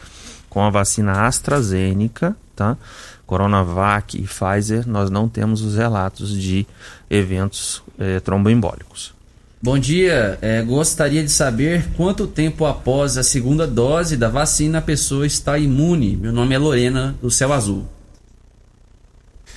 [0.53, 2.77] com a vacina AstraZeneca, tá?
[3.25, 6.67] Coronavac e Pfizer, nós não temos os relatos de
[7.09, 9.13] eventos eh, tromboembólicos.
[9.59, 14.81] Bom dia, é, gostaria de saber quanto tempo após a segunda dose da vacina a
[14.81, 16.17] pessoa está imune.
[16.17, 17.87] Meu nome é Lorena, do Céu Azul.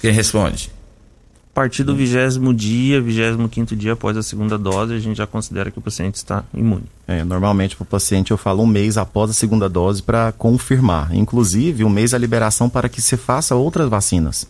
[0.01, 0.70] Quem responde?
[1.57, 5.70] Partir do vigésimo dia, vigésimo quinto dia após a segunda dose, a gente já considera
[5.70, 6.85] que o paciente está imune.
[7.09, 11.16] É, normalmente para o paciente eu falo um mês após a segunda dose para confirmar.
[11.16, 14.47] Inclusive, um mês é a liberação para que se faça outras vacinas,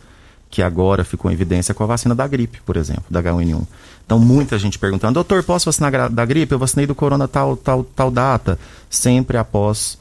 [0.51, 3.65] que agora ficou em evidência com a vacina da gripe, por exemplo, da H1N1.
[4.05, 6.55] Então, muita gente perguntando, doutor, posso vacinar da gripe?
[6.55, 8.59] Eu vacinei do corona tal, tal, tal data.
[8.91, 9.97] Sempre após,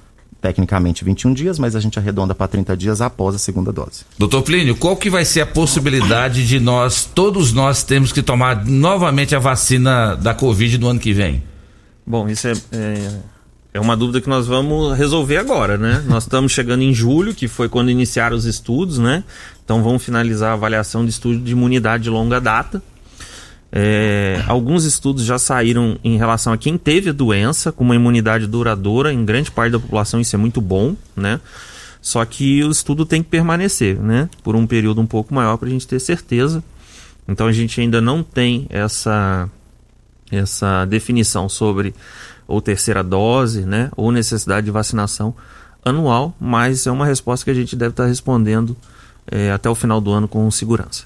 [0.45, 4.05] tecnicamente, 21 dias, mas a gente arredonda para 30 dias após a segunda dose.
[4.15, 8.63] Doutor Plínio, qual que vai ser a possibilidade de nós, todos nós, temos que tomar
[8.63, 11.41] novamente a vacina da Covid no ano que vem?
[12.05, 13.19] Bom, isso é, é
[13.73, 16.01] é uma dúvida que nós vamos resolver agora, né?
[16.07, 19.21] nós estamos chegando em julho, que foi quando iniciaram os estudos, né?
[19.65, 22.81] Então vamos finalizar a avaliação de estudo de imunidade de longa data.
[23.77, 28.47] É, alguns estudos já saíram em relação a quem teve a doença com uma imunidade
[28.47, 31.41] duradoura em grande parte da população, isso é muito bom, né?
[32.01, 34.29] Só que o estudo tem que permanecer, né?
[34.41, 36.63] Por um período um pouco maior para a gente ter certeza.
[37.27, 39.49] Então a gente ainda não tem essa
[40.31, 41.93] essa definição sobre
[42.47, 43.91] ou terceira dose, né?
[43.97, 45.35] Ou necessidade de vacinação
[45.83, 48.77] anual, mas é uma resposta que a gente deve estar respondendo
[49.29, 51.03] é, até o final do ano com segurança.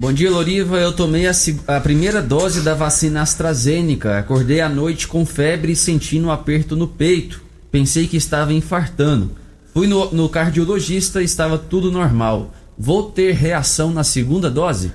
[0.00, 0.76] Bom dia, Loriva.
[0.76, 1.32] Eu tomei a,
[1.66, 4.16] a, primeira dose da vacina AstraZeneca.
[4.16, 7.42] Acordei à noite com febre e sentindo um aperto no peito.
[7.68, 9.32] Pensei que estava infartando.
[9.74, 12.54] Fui no, no cardiologista e estava tudo normal.
[12.78, 14.92] Vou ter reação na segunda dose?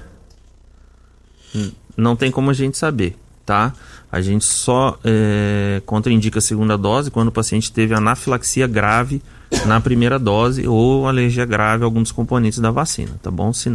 [1.54, 3.74] Hum, não tem como a gente saber, tá?
[4.10, 9.22] A gente só é, contraindica a segunda dose quando o paciente teve anafilaxia grave
[9.66, 13.52] na primeira dose ou alergia grave a algum dos componentes da vacina, tá bom?
[13.52, 13.70] Se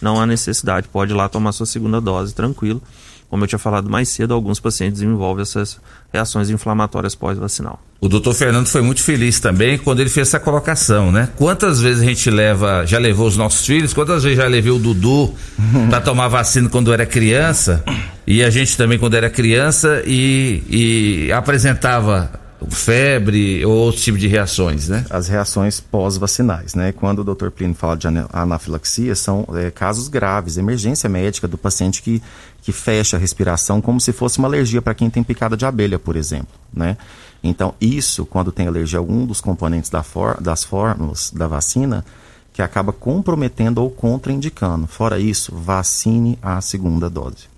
[0.00, 2.82] não, há necessidade, pode ir lá tomar sua segunda dose tranquilo.
[3.28, 5.78] Como eu tinha falado mais cedo, alguns pacientes desenvolvem essas
[6.10, 7.78] reações inflamatórias pós-vacinal.
[8.00, 11.28] O doutor Fernando foi muito feliz também quando ele fez essa colocação, né?
[11.36, 14.78] Quantas vezes a gente leva, já levou os nossos filhos, quantas vezes já levei o
[14.78, 15.34] Dudu
[15.90, 17.84] para tomar vacina quando era criança,
[18.26, 22.30] e a gente também quando era criança, e, e apresentava
[22.68, 25.04] febre ou outro tipo de reações, né?
[25.10, 26.92] As reações pós-vacinais, né?
[26.92, 27.50] Quando o Dr.
[27.50, 32.22] Plínio fala de anafilaxia, são é, casos graves, emergência médica do paciente que,
[32.62, 35.98] que fecha a respiração como se fosse uma alergia para quem tem picada de abelha,
[35.98, 36.96] por exemplo, né?
[37.42, 42.04] Então, isso, quando tem alergia a algum dos componentes da for, das fórmulas da vacina,
[42.52, 44.88] que acaba comprometendo ou contraindicando.
[44.88, 47.57] Fora isso, vacine a segunda dose.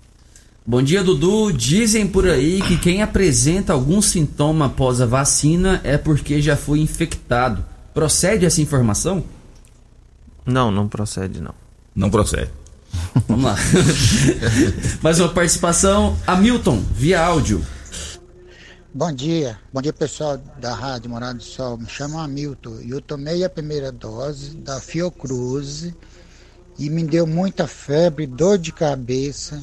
[0.63, 1.51] Bom dia, Dudu.
[1.51, 6.79] Dizem por aí que quem apresenta algum sintoma após a vacina é porque já foi
[6.79, 7.65] infectado.
[7.95, 9.23] Procede essa informação?
[10.45, 11.55] Não, não procede, não.
[11.95, 12.51] Não procede.
[13.27, 13.55] Vamos lá.
[15.01, 16.15] Mais uma participação.
[16.27, 17.65] Hamilton, via áudio.
[18.93, 21.77] Bom dia, bom dia pessoal da Rádio Morada do Sol.
[21.77, 25.91] Me chamo Hamilton e eu tomei a primeira dose da Fiocruz
[26.77, 29.59] e me deu muita febre, dor de cabeça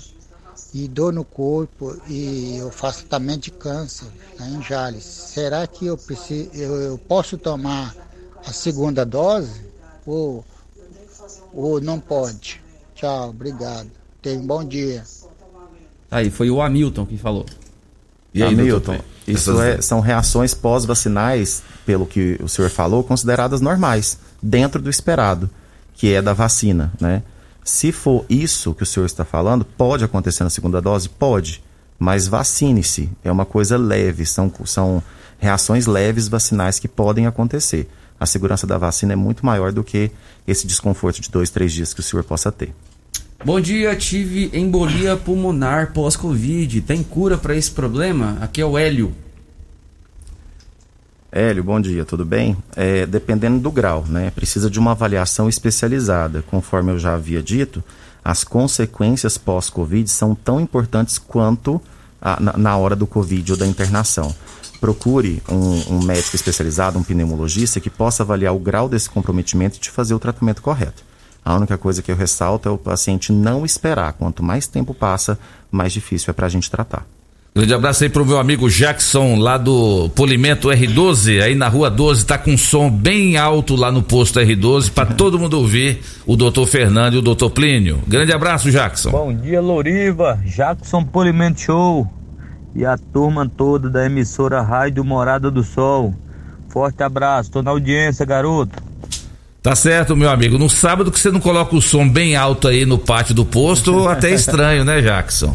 [0.74, 4.06] e dor no corpo e eu faço tratamento de câncer
[4.38, 5.04] né, em Jales.
[5.04, 7.94] Será que eu, preciso, eu, eu, posso tomar
[8.44, 9.62] a segunda dose
[10.06, 10.44] ou,
[11.52, 12.60] ou não pode?
[12.94, 13.90] Tchau, obrigado.
[14.20, 15.04] Tenha um bom dia.
[16.10, 17.46] Aí, foi o Hamilton que falou.
[18.32, 24.18] E aí, Hamilton, isso é, são reações pós-vacinais, pelo que o senhor falou, consideradas normais,
[24.42, 25.48] dentro do esperado,
[25.94, 27.22] que é da vacina, né?
[27.68, 31.06] Se for isso que o senhor está falando, pode acontecer na segunda dose?
[31.06, 31.62] Pode.
[31.98, 33.10] Mas vacine-se.
[33.22, 34.24] É uma coisa leve.
[34.24, 35.02] São, são
[35.38, 37.86] reações leves vacinais que podem acontecer.
[38.18, 40.10] A segurança da vacina é muito maior do que
[40.46, 42.74] esse desconforto de dois, três dias que o senhor possa ter.
[43.44, 46.80] Bom dia, tive embolia pulmonar pós-Covid.
[46.80, 48.38] Tem cura para esse problema?
[48.40, 49.14] Aqui é o Hélio.
[51.30, 52.56] Hélio, bom dia, tudo bem?
[52.74, 54.30] É, dependendo do grau, né?
[54.30, 56.42] Precisa de uma avaliação especializada.
[56.50, 57.84] Conforme eu já havia dito,
[58.24, 61.80] as consequências pós-Covid são tão importantes quanto
[62.20, 64.34] a, na, na, hora do Covid ou da internação.
[64.80, 69.80] Procure um, um, médico especializado, um pneumologista, que possa avaliar o grau desse comprometimento e
[69.80, 71.02] te fazer o tratamento correto.
[71.44, 74.14] A única coisa que eu ressalto é o paciente não esperar.
[74.14, 75.38] Quanto mais tempo passa,
[75.70, 77.06] mais difícil é para a gente tratar.
[77.58, 82.24] Grande abraço aí pro meu amigo Jackson, lá do Polimento R12, aí na rua 12,
[82.24, 86.68] tá com som bem alto lá no posto R12, para todo mundo ouvir o doutor
[86.68, 87.98] Fernando e o doutor Plínio.
[88.06, 89.10] Grande abraço, Jackson.
[89.10, 92.08] Bom dia, Loriva, Jackson Polimento Show
[92.76, 96.14] e a turma toda da emissora Rádio Morada do Sol.
[96.68, 98.80] Forte abraço, tô na audiência, garoto.
[99.60, 100.58] Tá certo, meu amigo.
[100.58, 104.06] No sábado que você não coloca o som bem alto aí no pátio do posto,
[104.06, 105.52] até estranho, né, Jackson?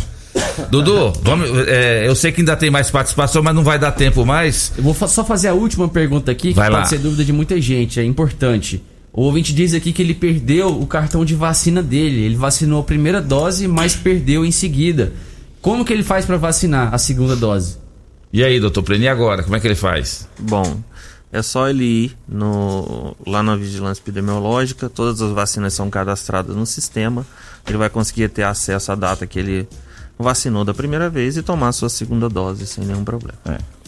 [0.69, 4.25] Dudu, vamos, é, eu sei que ainda tem mais participação, mas não vai dar tempo
[4.25, 4.71] mais.
[4.77, 6.85] Eu vou só fazer a última pergunta aqui, que vai pode lá.
[6.85, 8.83] ser dúvida de muita gente, é importante.
[9.11, 12.23] O ouvinte diz aqui que ele perdeu o cartão de vacina dele.
[12.23, 15.13] Ele vacinou a primeira dose, mas perdeu em seguida.
[15.61, 17.77] Como que ele faz para vacinar a segunda dose?
[18.33, 19.43] E aí, doutor Pleni, agora?
[19.43, 20.27] Como é que ele faz?
[20.39, 20.79] Bom,
[21.31, 26.65] é só ele ir no, lá na vigilância epidemiológica, todas as vacinas são cadastradas no
[26.65, 27.25] sistema,
[27.67, 29.67] ele vai conseguir ter acesso à data que ele
[30.17, 33.37] vacinou da primeira vez e tomar sua segunda dose sem nenhum problema.
[33.45, 33.83] É.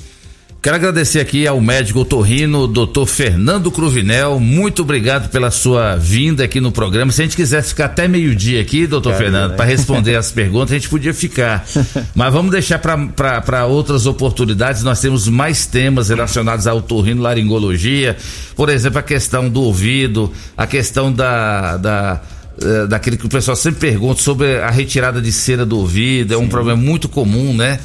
[0.66, 4.40] Quero agradecer aqui ao médico otorrino, doutor Fernando Cruvinel.
[4.40, 7.12] Muito obrigado pela sua vinda aqui no programa.
[7.12, 9.58] Se a gente quisesse ficar até meio-dia aqui, doutor Fernando, né?
[9.58, 11.64] para responder as perguntas, a gente podia ficar.
[12.16, 14.82] Mas vamos deixar para outras oportunidades.
[14.82, 18.18] Nós temos mais temas relacionados ao otorrino laringologia.
[18.56, 21.78] Por exemplo, a questão do ouvido, a questão da.
[21.78, 22.22] da
[22.62, 26.38] eh, daquele que o pessoal sempre pergunta sobre a retirada de cera do ouvido, é
[26.38, 27.80] um problema muito comum, né?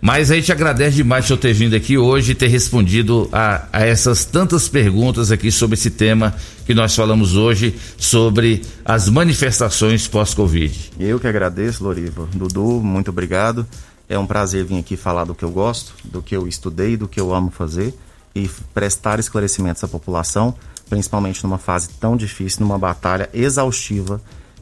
[0.00, 3.66] Mas a gente agradece demais o senhor ter vindo aqui hoje e ter respondido a,
[3.70, 6.34] a essas tantas perguntas aqui sobre esse tema
[6.64, 10.92] que nós falamos hoje, sobre as manifestações pós-Covid.
[10.98, 12.26] Eu que agradeço, Loriva.
[12.34, 13.66] Dudu, muito obrigado.
[14.08, 17.06] É um prazer vir aqui falar do que eu gosto, do que eu estudei, do
[17.06, 17.94] que eu amo fazer
[18.34, 20.54] e prestar esclarecimentos à população,
[20.90, 24.20] principalmente numa fase tão difícil, numa batalha exaustiva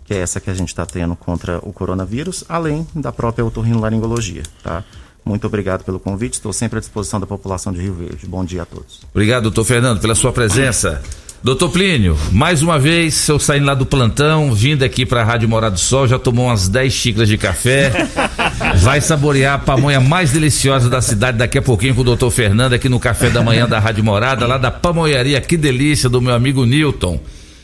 [0.09, 4.43] que é essa que a gente está tendo contra o coronavírus, além da própria otorrinolaringologia,
[4.63, 4.83] tá?
[5.23, 8.27] Muito obrigado pelo convite, estou sempre à disposição da população de Rio Verde.
[8.27, 9.03] Bom dia a todos.
[9.11, 11.03] Obrigado, doutor Fernando, pela sua presença.
[11.43, 15.49] Doutor Plínio, mais uma vez, eu saindo lá do plantão, vindo aqui para a Rádio
[15.49, 17.93] Morado do Sol, já tomou umas 10 xícaras de café.
[18.83, 22.73] Vai saborear a pamonha mais deliciosa da cidade daqui a pouquinho com o doutor Fernando
[22.73, 26.35] aqui no café da manhã da Rádio Morada, lá da pamonharia, que delícia, do meu
[26.35, 27.21] amigo Newton.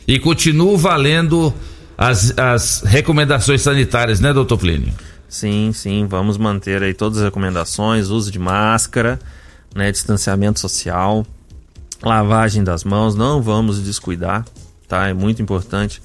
[0.06, 1.52] E continuo valendo
[1.98, 4.94] as, as recomendações sanitárias, né, doutor Plínio?
[5.28, 9.18] Sim, sim, vamos manter aí todas as recomendações, uso de máscara,
[9.74, 11.26] né, distanciamento social,
[12.04, 14.44] lavagem das mãos, não vamos descuidar,
[14.86, 15.08] tá?
[15.08, 16.02] É muito importante.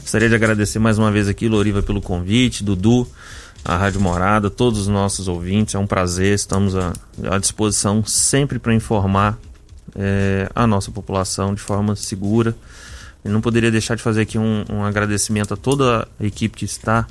[0.00, 3.06] Gostaria de agradecer mais uma vez aqui, Loriva, pelo convite, Dudu,
[3.64, 6.92] a Rádio Morada, todos os nossos ouvintes, é um prazer, estamos à,
[7.30, 9.38] à disposição sempre para informar
[9.94, 12.56] eh, a nossa população de forma segura.
[13.24, 16.64] E não poderia deixar de fazer aqui um, um agradecimento a toda a equipe que
[16.64, 17.06] está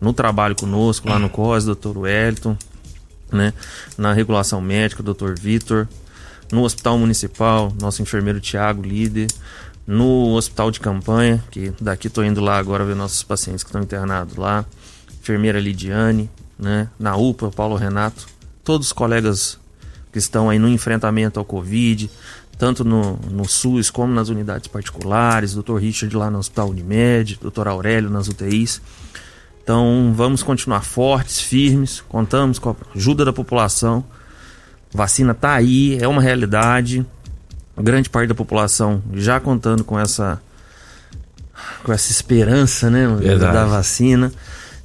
[0.00, 2.56] no trabalho conosco, lá no COS, doutor Wellington,
[3.32, 3.52] né?
[3.98, 5.88] na regulação médica, doutor Vitor,
[6.52, 9.28] no Hospital Municipal, nosso enfermeiro Tiago, líder,
[9.86, 13.82] no Hospital de Campanha, que daqui estou indo lá agora ver nossos pacientes que estão
[13.82, 14.64] internados lá,
[15.20, 16.88] enfermeira Lidiane, né?
[16.98, 18.26] na UPA, Paulo Renato,
[18.64, 19.58] todos os colegas
[20.12, 22.10] que estão aí no enfrentamento ao Covid,
[22.58, 25.76] tanto no, no SUS como nas unidades particulares, Dr.
[25.76, 27.68] Richard lá no Hospital Unimed, Dr.
[27.68, 28.80] Aurélio nas UTIs.
[29.62, 34.04] Então vamos continuar fortes, firmes, contamos com a ajuda da população.
[34.92, 37.04] Vacina está aí, é uma realidade.
[37.78, 40.40] Grande parte da população já contando com essa
[41.82, 43.52] com essa esperança, né, Verdade.
[43.52, 44.32] da vacina.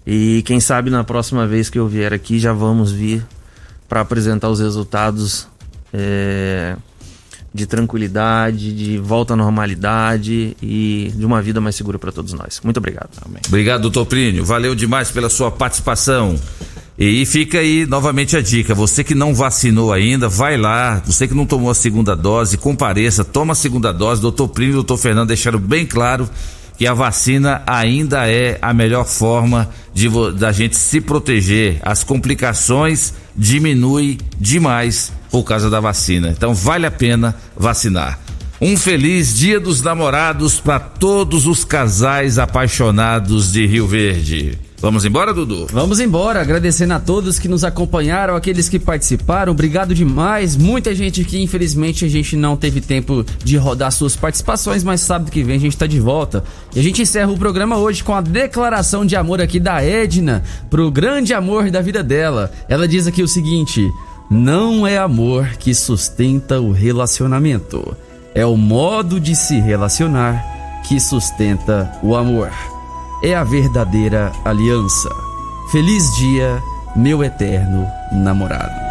[0.06, 3.26] E quem sabe na próxima vez que eu vier aqui já vamos vir
[3.88, 5.48] para apresentar os resultados
[5.94, 6.76] é,
[7.54, 12.62] de tranquilidade, de volta à normalidade e de uma vida mais segura para todos nós.
[12.64, 13.10] Muito obrigado.
[13.24, 13.42] Amém.
[13.48, 14.46] Obrigado, doutor Plínio.
[14.46, 16.40] Valeu demais pela sua participação.
[17.04, 21.02] E fica aí novamente a dica: você que não vacinou ainda, vai lá.
[21.04, 24.22] Você que não tomou a segunda dose, compareça, toma a segunda dose.
[24.22, 26.30] Doutor Plínio e doutor Fernando deixaram bem claro
[26.78, 31.80] que a vacina ainda é a melhor forma de da gente se proteger.
[31.82, 36.30] As complicações diminuem demais por causa da vacina.
[36.30, 38.20] Então vale a pena vacinar.
[38.62, 44.71] Um feliz Dia dos Namorados para todos os casais apaixonados de Rio Verde.
[44.82, 45.68] Vamos embora, Dudu?
[45.72, 50.58] Vamos embora, agradecendo a todos que nos acompanharam, aqueles que participaram, obrigado demais.
[50.58, 55.30] Muita gente que infelizmente a gente não teve tempo de rodar suas participações, mas sábado
[55.30, 56.44] que vem a gente tá de volta.
[56.76, 60.42] E a gente encerra o programa hoje com a declaração de amor aqui da Edna
[60.68, 62.52] pro grande amor da vida dela.
[62.68, 63.88] Ela diz aqui o seguinte:
[64.32, 67.96] não é amor que sustenta o relacionamento,
[68.34, 70.44] é o modo de se relacionar
[70.88, 72.50] que sustenta o amor
[73.22, 75.10] é a verdadeira aliança.
[75.72, 76.62] Feliz dia,
[76.96, 78.91] meu eterno namorado.